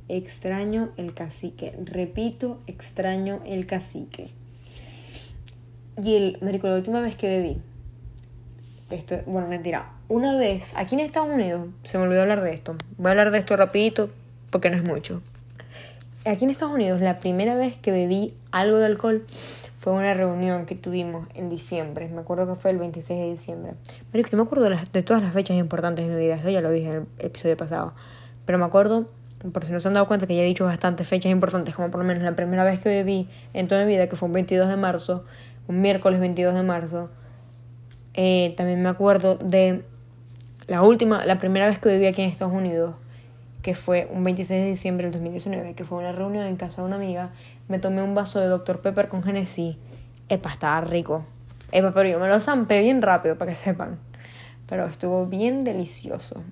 Extraño 0.07 0.91
el 0.97 1.13
cacique. 1.13 1.75
Repito, 1.83 2.59
extraño 2.67 3.41
el 3.45 3.65
cacique. 3.65 4.29
Y 6.01 6.15
el, 6.15 6.37
marico, 6.41 6.67
la 6.67 6.75
última 6.75 7.01
vez 7.01 7.15
que 7.15 7.27
bebí, 7.27 7.57
esto, 8.89 9.17
bueno, 9.25 9.47
mentira, 9.47 9.91
una 10.07 10.35
vez, 10.37 10.73
aquí 10.75 10.95
en 10.95 11.01
Estados 11.01 11.29
Unidos, 11.29 11.67
se 11.83 11.97
me 11.97 12.03
olvidó 12.03 12.21
hablar 12.21 12.41
de 12.41 12.53
esto, 12.53 12.75
voy 12.97 13.07
a 13.07 13.11
hablar 13.11 13.31
de 13.31 13.39
esto 13.39 13.55
rapidito, 13.55 14.09
porque 14.51 14.69
no 14.69 14.77
es 14.77 14.83
mucho. 14.83 15.21
Aquí 16.25 16.43
en 16.43 16.49
Estados 16.49 16.73
Unidos, 16.73 17.01
la 17.01 17.17
primera 17.19 17.55
vez 17.55 17.77
que 17.77 17.91
bebí 17.91 18.33
algo 18.51 18.77
de 18.77 18.87
alcohol 18.87 19.25
fue 19.85 19.93
una 19.93 20.15
reunión 20.15 20.65
que 20.65 20.73
tuvimos 20.73 21.27
en 21.35 21.47
diciembre. 21.49 22.09
Me 22.09 22.21
acuerdo 22.21 22.47
que 22.47 22.59
fue 22.59 22.71
el 22.71 22.79
26 22.79 23.19
de 23.19 23.29
diciembre. 23.29 23.73
Pero 24.11 24.27
que 24.27 24.35
me 24.35 24.41
acuerdo 24.41 24.67
de, 24.67 25.03
todas 25.03 25.21
las 25.21 25.31
fechas 25.31 25.55
importantes 25.57 26.07
de 26.07 26.11
mi 26.11 26.19
vida. 26.19 26.37
Eso 26.37 26.49
ya 26.49 26.61
lo 26.61 26.71
dije 26.71 26.87
en 26.87 26.95
el 26.95 27.07
episodio 27.19 27.55
pasado. 27.55 27.93
Pero 28.47 28.57
me 28.57 28.65
acuerdo, 28.65 29.07
por 29.53 29.63
si 29.63 29.71
no 29.71 29.79
se 29.79 29.87
han 29.87 29.93
dado 29.93 30.07
cuenta, 30.07 30.25
que 30.25 30.35
ya 30.35 30.41
he 30.41 30.45
dicho 30.45 30.65
bastantes 30.65 31.07
fechas 31.07 31.31
importantes, 31.31 31.75
como 31.75 31.91
por 31.91 32.01
lo 32.01 32.07
menos 32.07 32.23
la 32.23 32.35
primera 32.35 32.63
vez 32.63 32.79
que 32.79 32.89
bebí 32.89 33.29
en 33.53 33.67
toda 33.67 33.85
mi 33.85 33.91
vida, 33.91 34.09
que 34.09 34.15
fue 34.15 34.25
un 34.25 34.33
22 34.33 34.67
de 34.67 34.77
marzo, 34.77 35.23
un 35.67 35.81
miércoles 35.81 36.19
22 36.19 36.53
de 36.53 36.63
marzo. 36.63 37.09
Eh, 38.13 38.53
también 38.57 38.81
me 38.81 38.89
acuerdo 38.89 39.35
de 39.35 39.83
la 40.67 40.81
última, 40.81 41.25
la 41.25 41.37
primera 41.37 41.67
vez 41.67 41.79
que 41.79 41.89
bebí 41.89 42.05
aquí 42.05 42.21
en 42.21 42.29
Estados 42.29 42.53
Unidos, 42.53 42.95
que 43.61 43.75
fue 43.75 44.07
un 44.11 44.23
26 44.23 44.61
de 44.61 44.69
diciembre 44.69 45.05
del 45.05 45.13
2019, 45.13 45.73
que 45.73 45.83
fue 45.83 45.97
una 45.97 46.11
reunión 46.11 46.45
en 46.45 46.55
casa 46.55 46.81
de 46.81 46.87
una 46.87 46.95
amiga, 46.97 47.31
me 47.67 47.79
tomé 47.79 48.03
un 48.03 48.15
vaso 48.15 48.39
de 48.39 48.47
Dr. 48.47 48.79
Pepper 48.81 49.07
con 49.07 49.23
Genesis. 49.23 49.75
Epa, 50.29 50.51
estaba 50.51 50.81
rico. 50.81 51.25
Epa, 51.71 51.91
pero 51.91 52.09
yo 52.09 52.19
me 52.19 52.27
lo 52.27 52.39
zampé 52.39 52.81
bien 52.81 53.01
rápido 53.01 53.37
para 53.37 53.51
que 53.51 53.55
sepan. 53.55 53.99
Pero 54.67 54.85
estuvo 54.85 55.25
bien 55.25 55.63
delicioso. 55.63 56.43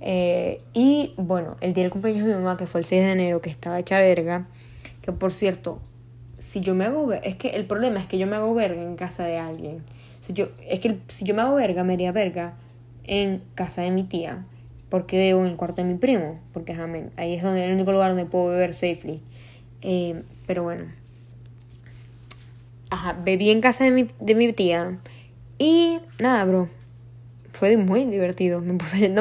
Eh, 0.00 0.62
y 0.72 1.14
bueno, 1.16 1.56
el 1.60 1.72
día 1.72 1.84
del 1.84 1.92
cumpleaños 1.92 2.26
de 2.26 2.34
mi 2.34 2.38
mamá, 2.38 2.56
que 2.56 2.66
fue 2.66 2.80
el 2.80 2.84
6 2.84 3.02
de 3.02 3.12
enero, 3.12 3.40
que 3.40 3.50
estaba 3.50 3.78
hecha 3.78 3.98
verga. 3.98 4.46
Que 5.02 5.12
por 5.12 5.32
cierto, 5.32 5.80
si 6.38 6.60
yo 6.60 6.74
me 6.74 6.84
hago 6.84 7.06
verga, 7.06 7.26
es 7.26 7.36
que 7.36 7.48
el 7.50 7.66
problema 7.66 8.00
es 8.00 8.06
que 8.06 8.18
yo 8.18 8.26
me 8.26 8.36
hago 8.36 8.54
verga 8.54 8.82
en 8.82 8.96
casa 8.96 9.24
de 9.24 9.38
alguien. 9.38 9.82
Si 10.20 10.32
yo, 10.32 10.48
es 10.66 10.80
que 10.80 10.98
si 11.08 11.24
yo 11.24 11.34
me 11.34 11.42
hago 11.42 11.54
verga, 11.54 11.84
me 11.84 11.94
haría 11.94 12.12
verga 12.12 12.54
en 13.04 13.42
casa 13.54 13.82
de 13.82 13.90
mi 13.90 14.04
tía 14.04 14.44
porque 14.88 15.18
bebo 15.18 15.44
en 15.44 15.50
el 15.50 15.56
cuarto 15.56 15.82
de 15.82 15.88
mi 15.88 15.98
primo, 15.98 16.40
porque 16.52 16.76
ahí 17.16 17.34
es 17.34 17.42
donde 17.42 17.64
el 17.64 17.72
único 17.72 17.92
lugar 17.92 18.10
donde 18.10 18.24
puedo 18.24 18.48
beber 18.48 18.74
safely. 18.74 19.20
Eh, 19.82 20.22
pero 20.46 20.62
bueno. 20.62 20.86
Ajá, 22.90 23.12
bebí 23.12 23.50
en 23.50 23.60
casa 23.60 23.84
de 23.84 23.90
mi, 23.90 24.08
de 24.18 24.34
mi 24.34 24.52
tía. 24.52 24.98
Y 25.58 25.98
nada, 26.18 26.44
bro. 26.44 26.70
Fue 27.52 27.76
muy 27.76 28.04
divertido. 28.06 28.60
No 28.60 28.72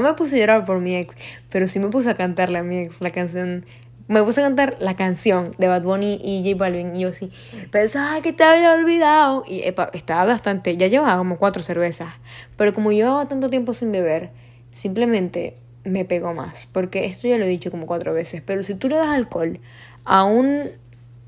me 0.02 0.14
puse 0.14 0.36
a 0.36 0.40
llorar 0.40 0.66
por 0.66 0.80
mi 0.80 0.96
ex, 0.96 1.16
pero 1.50 1.68
sí 1.68 1.80
me 1.80 1.90
puse 1.90 2.10
a 2.10 2.16
cantarle 2.16 2.60
a 2.60 2.64
mi 2.64 2.78
ex 2.78 3.02
la 3.02 3.12
canción. 3.12 3.66
Me 4.08 4.24
puse 4.24 4.40
a 4.40 4.46
cantar 4.46 4.78
la 4.80 4.96
canción 4.96 5.54
de 5.58 5.68
Bad 5.68 5.84
Bunny 5.84 6.20
y 6.24 6.42
J 6.44 6.58
Balvin. 6.58 6.96
Y 6.96 7.02
yo 7.02 7.14
sí, 7.14 7.30
pensaba 7.72 8.22
que 8.22 8.32
te 8.32 8.44
había 8.44 8.72
olvidado. 8.74 9.44
Y 9.48 9.62
estaba 9.62 10.26
bastante, 10.26 10.78
ya 10.78 10.88
llevaba 10.88 11.18
como 11.18 11.38
cuatro 11.38 11.62
cervezas. 11.62 12.14
Pero 12.56 12.74
como 12.74 12.92
llevaba 12.92 13.28
tanto 13.28 13.50
tiempo 13.50 13.74
sin 13.74 13.92
beber, 13.92 14.32
simplemente 14.72 15.58
me 15.84 16.06
pegó 16.06 16.34
más. 16.34 16.68
Porque 16.72 17.06
esto 17.06 17.28
ya 17.28 17.38
lo 17.38 17.46
he 17.46 17.50
dicho 17.50 17.70
como 17.70 17.86
cuatro 17.86 18.14
veces. 18.14 18.42
Pero 18.46 18.64
si 18.64 18.76
tú 18.76 18.88
le 18.88 18.96
das 18.96 19.08
alcohol 19.08 19.60
a 20.06 20.24
un, 20.24 20.64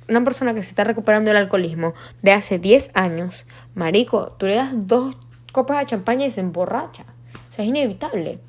una 0.07 0.23
persona 0.23 0.53
que 0.53 0.63
se 0.63 0.69
está 0.69 0.85
recuperando 0.85 1.29
del 1.29 1.37
alcoholismo 1.37 1.93
de 2.21 2.31
hace 2.31 2.59
10 2.59 2.91
años, 2.93 3.45
marico, 3.75 4.37
tú 4.39 4.45
le 4.45 4.55
das 4.55 4.71
dos 4.73 5.17
copas 5.51 5.79
de 5.79 5.85
champaña 5.87 6.25
y 6.25 6.31
se 6.31 6.39
emborracha. 6.39 7.03
O 7.49 7.53
sea, 7.53 7.65
es 7.65 7.69
inevitable. 7.69 8.39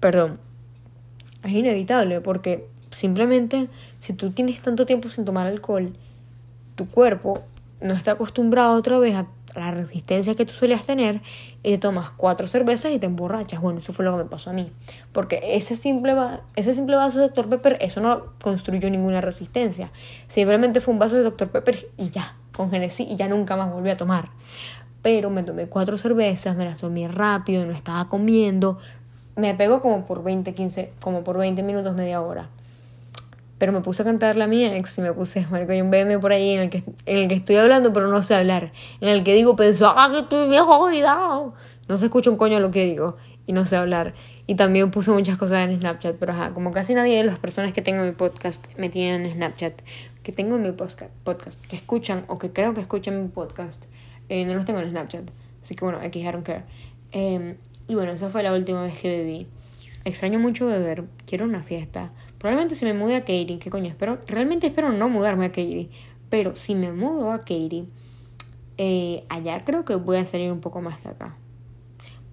Perdón. 0.00 0.40
Es 1.42 1.52
inevitable 1.52 2.22
porque 2.22 2.68
simplemente 2.94 3.68
si 3.98 4.12
tú 4.12 4.30
tienes 4.30 4.60
tanto 4.62 4.86
tiempo 4.86 5.08
sin 5.08 5.24
tomar 5.24 5.46
alcohol, 5.46 5.92
tu 6.74 6.88
cuerpo 6.88 7.42
no 7.80 7.94
está 7.94 8.12
acostumbrado 8.12 8.74
otra 8.74 8.98
vez 8.98 9.14
a 9.14 9.26
la 9.54 9.70
resistencia 9.70 10.34
que 10.34 10.44
tú 10.46 10.52
solías 10.52 10.86
tener 10.86 11.20
y 11.62 11.70
te 11.70 11.78
tomas 11.78 12.10
cuatro 12.10 12.46
cervezas 12.46 12.92
y 12.92 12.98
te 12.98 13.06
emborrachas. 13.06 13.60
Bueno, 13.60 13.80
eso 13.80 13.92
fue 13.92 14.04
lo 14.04 14.12
que 14.12 14.24
me 14.24 14.28
pasó 14.28 14.50
a 14.50 14.52
mí. 14.52 14.72
Porque 15.12 15.40
ese 15.42 15.76
simple, 15.76 16.14
ese 16.56 16.74
simple 16.74 16.96
vaso 16.96 17.18
de 17.18 17.28
Dr. 17.28 17.48
Pepper, 17.48 17.78
eso 17.80 18.00
no 18.00 18.32
construyó 18.42 18.90
ninguna 18.90 19.20
resistencia. 19.20 19.90
Simplemente 20.28 20.80
fue 20.80 20.92
un 20.92 20.98
vaso 20.98 21.16
de 21.16 21.22
Dr. 21.22 21.48
Pepper 21.50 21.88
y 21.96 22.10
ya, 22.10 22.36
con 22.56 22.70
Genesis 22.70 23.06
y 23.08 23.16
ya 23.16 23.28
nunca 23.28 23.56
más 23.56 23.70
volví 23.70 23.90
a 23.90 23.96
tomar. 23.96 24.30
Pero 25.02 25.30
me 25.30 25.42
tomé 25.42 25.66
cuatro 25.66 25.98
cervezas, 25.98 26.56
me 26.56 26.64
las 26.64 26.78
tomé 26.78 27.06
rápido, 27.08 27.66
no 27.66 27.72
estaba 27.72 28.08
comiendo. 28.08 28.78
Me 29.36 29.54
pegó 29.54 29.82
como 29.82 30.06
por 30.06 30.22
20, 30.22 30.54
15, 30.54 30.92
como 31.00 31.22
por 31.22 31.36
20 31.36 31.62
minutos, 31.62 31.94
media 31.94 32.20
hora. 32.22 32.48
Pero 33.64 33.72
me 33.72 33.80
puse 33.80 34.02
a 34.02 34.04
cantarle 34.04 34.44
a 34.44 34.46
mi 34.46 34.62
ex 34.62 34.98
y 34.98 35.00
me 35.00 35.14
puse, 35.14 35.46
marico, 35.50 35.72
hay 35.72 35.80
un 35.80 35.88
BM 35.88 36.18
por 36.18 36.32
ahí 36.32 36.50
en 36.50 36.60
el, 36.60 36.68
que, 36.68 36.84
en 37.06 37.16
el 37.16 37.28
que 37.28 37.34
estoy 37.34 37.56
hablando 37.56 37.94
pero 37.94 38.08
no 38.08 38.22
sé 38.22 38.34
hablar. 38.34 38.72
En 39.00 39.08
el 39.08 39.24
que 39.24 39.34
digo, 39.34 39.56
pensó, 39.56 39.86
ah, 39.96 40.10
que 40.12 40.18
estoy 40.18 40.50
viejo, 40.50 40.78
cuidado. 40.80 41.54
No 41.88 41.96
se 41.96 42.04
escucha 42.04 42.28
un 42.28 42.36
coño 42.36 42.60
lo 42.60 42.70
que 42.70 42.84
digo 42.84 43.16
y 43.46 43.54
no 43.54 43.64
sé 43.64 43.76
hablar. 43.76 44.12
Y 44.46 44.56
también 44.56 44.90
puse 44.90 45.12
muchas 45.12 45.38
cosas 45.38 45.66
en 45.66 45.80
Snapchat, 45.80 46.16
pero 46.16 46.32
ajá, 46.32 46.50
como 46.52 46.72
casi 46.72 46.92
nadie 46.92 47.16
de 47.16 47.24
las 47.24 47.38
personas 47.38 47.72
que 47.72 47.80
tengo 47.80 48.02
en 48.02 48.08
mi 48.08 48.12
podcast 48.14 48.66
me 48.76 48.90
tienen 48.90 49.24
en 49.24 49.32
Snapchat, 49.32 49.80
que 50.22 50.32
tengo 50.32 50.56
en 50.56 50.62
mi 50.62 50.72
podcast, 50.72 51.64
que 51.66 51.76
escuchan 51.76 52.26
o 52.28 52.38
que 52.38 52.52
creo 52.52 52.74
que 52.74 52.82
escuchan 52.82 53.22
mi 53.22 53.28
podcast, 53.28 53.82
eh, 54.28 54.44
no 54.44 54.52
los 54.52 54.66
tengo 54.66 54.80
en 54.80 54.90
Snapchat. 54.90 55.24
Así 55.62 55.74
que 55.74 55.86
bueno, 55.86 56.00
aquí 56.02 56.20
I 56.20 56.24
don't 56.24 56.44
care. 56.44 56.64
Eh, 57.12 57.56
y 57.88 57.94
bueno, 57.94 58.12
esa 58.12 58.28
fue 58.28 58.42
la 58.42 58.52
última 58.52 58.82
vez 58.82 59.00
que 59.00 59.08
bebí. 59.08 59.46
Extraño 60.04 60.38
mucho 60.38 60.66
beber, 60.66 61.04
quiero 61.24 61.46
una 61.46 61.62
fiesta. 61.62 62.12
Probablemente 62.44 62.74
si 62.74 62.84
me 62.84 62.92
mude 62.92 63.16
a 63.16 63.20
Katy, 63.20 63.56
¿qué 63.58 63.70
coño? 63.70 63.88
Espero, 63.88 64.18
realmente 64.26 64.66
espero 64.66 64.92
no 64.92 65.08
mudarme 65.08 65.46
a 65.46 65.48
Katy. 65.48 65.88
Pero 66.28 66.54
si 66.54 66.74
me 66.74 66.92
mudo 66.92 67.32
a 67.32 67.38
Katy, 67.38 67.88
eh, 68.76 69.24
allá 69.30 69.64
creo 69.64 69.86
que 69.86 69.94
voy 69.94 70.18
a 70.18 70.26
salir 70.26 70.52
un 70.52 70.60
poco 70.60 70.82
más 70.82 70.98
que 70.98 71.08
acá. 71.08 71.38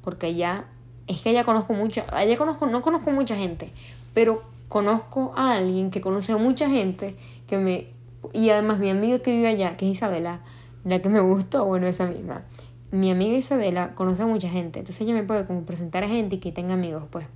Porque 0.03 0.25
allá, 0.25 0.65
es 1.07 1.21
que 1.21 1.29
allá 1.29 1.45
conozco 1.45 1.73
mucha, 1.73 2.05
allá 2.11 2.35
conozco, 2.35 2.65
no 2.65 2.81
conozco 2.81 3.09
mucha 3.11 3.37
gente, 3.37 3.71
pero 4.13 4.43
conozco 4.67 5.31
a 5.37 5.53
alguien 5.53 5.91
que 5.91 6.01
conoce 6.01 6.33
a 6.33 6.37
mucha 6.37 6.69
gente 6.69 7.15
que 7.47 7.57
me, 7.57 7.87
y 8.33 8.49
además 8.49 8.79
mi 8.79 8.89
amiga 8.89 9.19
que 9.19 9.31
vive 9.31 9.47
allá, 9.47 9.77
que 9.77 9.85
es 9.85 9.93
Isabela, 9.93 10.41
la 10.83 11.01
que 11.01 11.07
me 11.07 11.21
gustó, 11.21 11.63
bueno, 11.63 11.87
esa 11.87 12.05
misma. 12.07 12.43
mi 12.91 13.11
amiga 13.11 13.37
Isabela 13.37 13.95
conoce 13.95 14.23
a 14.23 14.27
mucha 14.27 14.49
gente, 14.49 14.79
entonces 14.79 14.99
ella 14.99 15.13
me 15.13 15.23
puede 15.23 15.45
como 15.45 15.61
presentar 15.61 16.03
a 16.03 16.09
gente 16.09 16.35
y 16.35 16.39
que 16.39 16.51
tenga 16.51 16.73
amigos, 16.73 17.05
pues. 17.09 17.27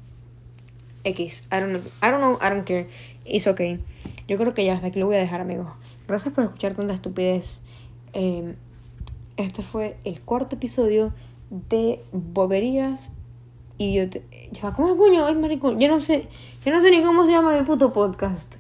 X, 1.06 1.44
I 1.52 1.60
don't 1.62 1.72
know, 1.72 1.82
I 2.02 2.12
don't 2.12 2.20
know, 2.20 2.38
I 2.42 2.50
don't 2.50 2.66
care, 2.66 2.88
it's 3.24 3.48
okay. 3.48 3.80
Yo 4.28 4.38
creo 4.38 4.54
que 4.54 4.66
ya 4.66 4.74
hasta 4.74 4.88
aquí 4.88 5.00
lo 5.00 5.06
voy 5.06 5.16
a 5.16 5.20
dejar, 5.20 5.40
amigos. 5.40 5.68
Gracias 6.08 6.34
por 6.34 6.44
escuchar 6.44 6.76
tanta 6.76 6.94
estupidez. 6.94 7.60
Eh, 8.14 8.56
este 9.38 9.62
fue 9.62 9.98
el 10.04 10.22
cuarto 10.22 10.56
episodio 10.56 11.14
de 11.50 12.04
Boberías 12.12 13.10
Idiote. 13.78 14.24
¿Cómo 14.76 14.90
es 14.90 14.96
coño? 14.96 15.26
Ay, 15.26 15.36
maricón. 15.36 15.80
Yo 15.80 15.90
no 15.90 16.00
sé. 16.00 16.30
Yo 16.64 16.72
no 16.72 16.82
sé 16.82 16.92
ni 16.92 17.04
cómo 17.04 17.26
se 17.26 17.32
llama 17.32 17.58
mi 17.58 17.66
puto 17.66 17.92
podcast. 17.92 18.56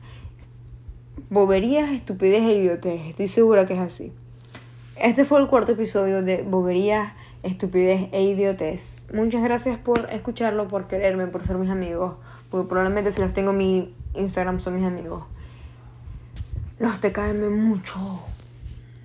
Boberías, 1.29 1.91
estupidez 1.91 2.43
e 2.43 2.57
idiotez. 2.57 3.01
Estoy 3.07 3.27
segura 3.29 3.65
que 3.65 3.73
es 3.73 3.79
así. 3.79 4.11
Este 4.97 5.23
fue 5.23 5.39
el 5.39 5.47
cuarto 5.47 5.71
episodio 5.71 6.21
de 6.21 6.43
Boberías, 6.43 7.13
estupidez 7.43 8.09
e 8.11 8.23
idiotez. 8.23 9.03
Muchas 9.13 9.41
gracias 9.41 9.79
por 9.79 10.09
escucharlo, 10.11 10.67
por 10.67 10.87
quererme, 10.87 11.27
por 11.27 11.45
ser 11.45 11.57
mis 11.57 11.69
amigos. 11.69 12.15
Porque 12.55 12.69
probablemente 12.69 13.11
si 13.11 13.19
los 13.19 13.33
tengo 13.33 13.51
en 13.51 13.57
mi 13.57 13.95
Instagram 14.13 14.61
son 14.61 14.77
mis 14.77 14.85
amigos. 14.85 15.25
Los 16.79 17.01
te 17.01 17.11
caen 17.11 17.67
mucho. 17.67 18.21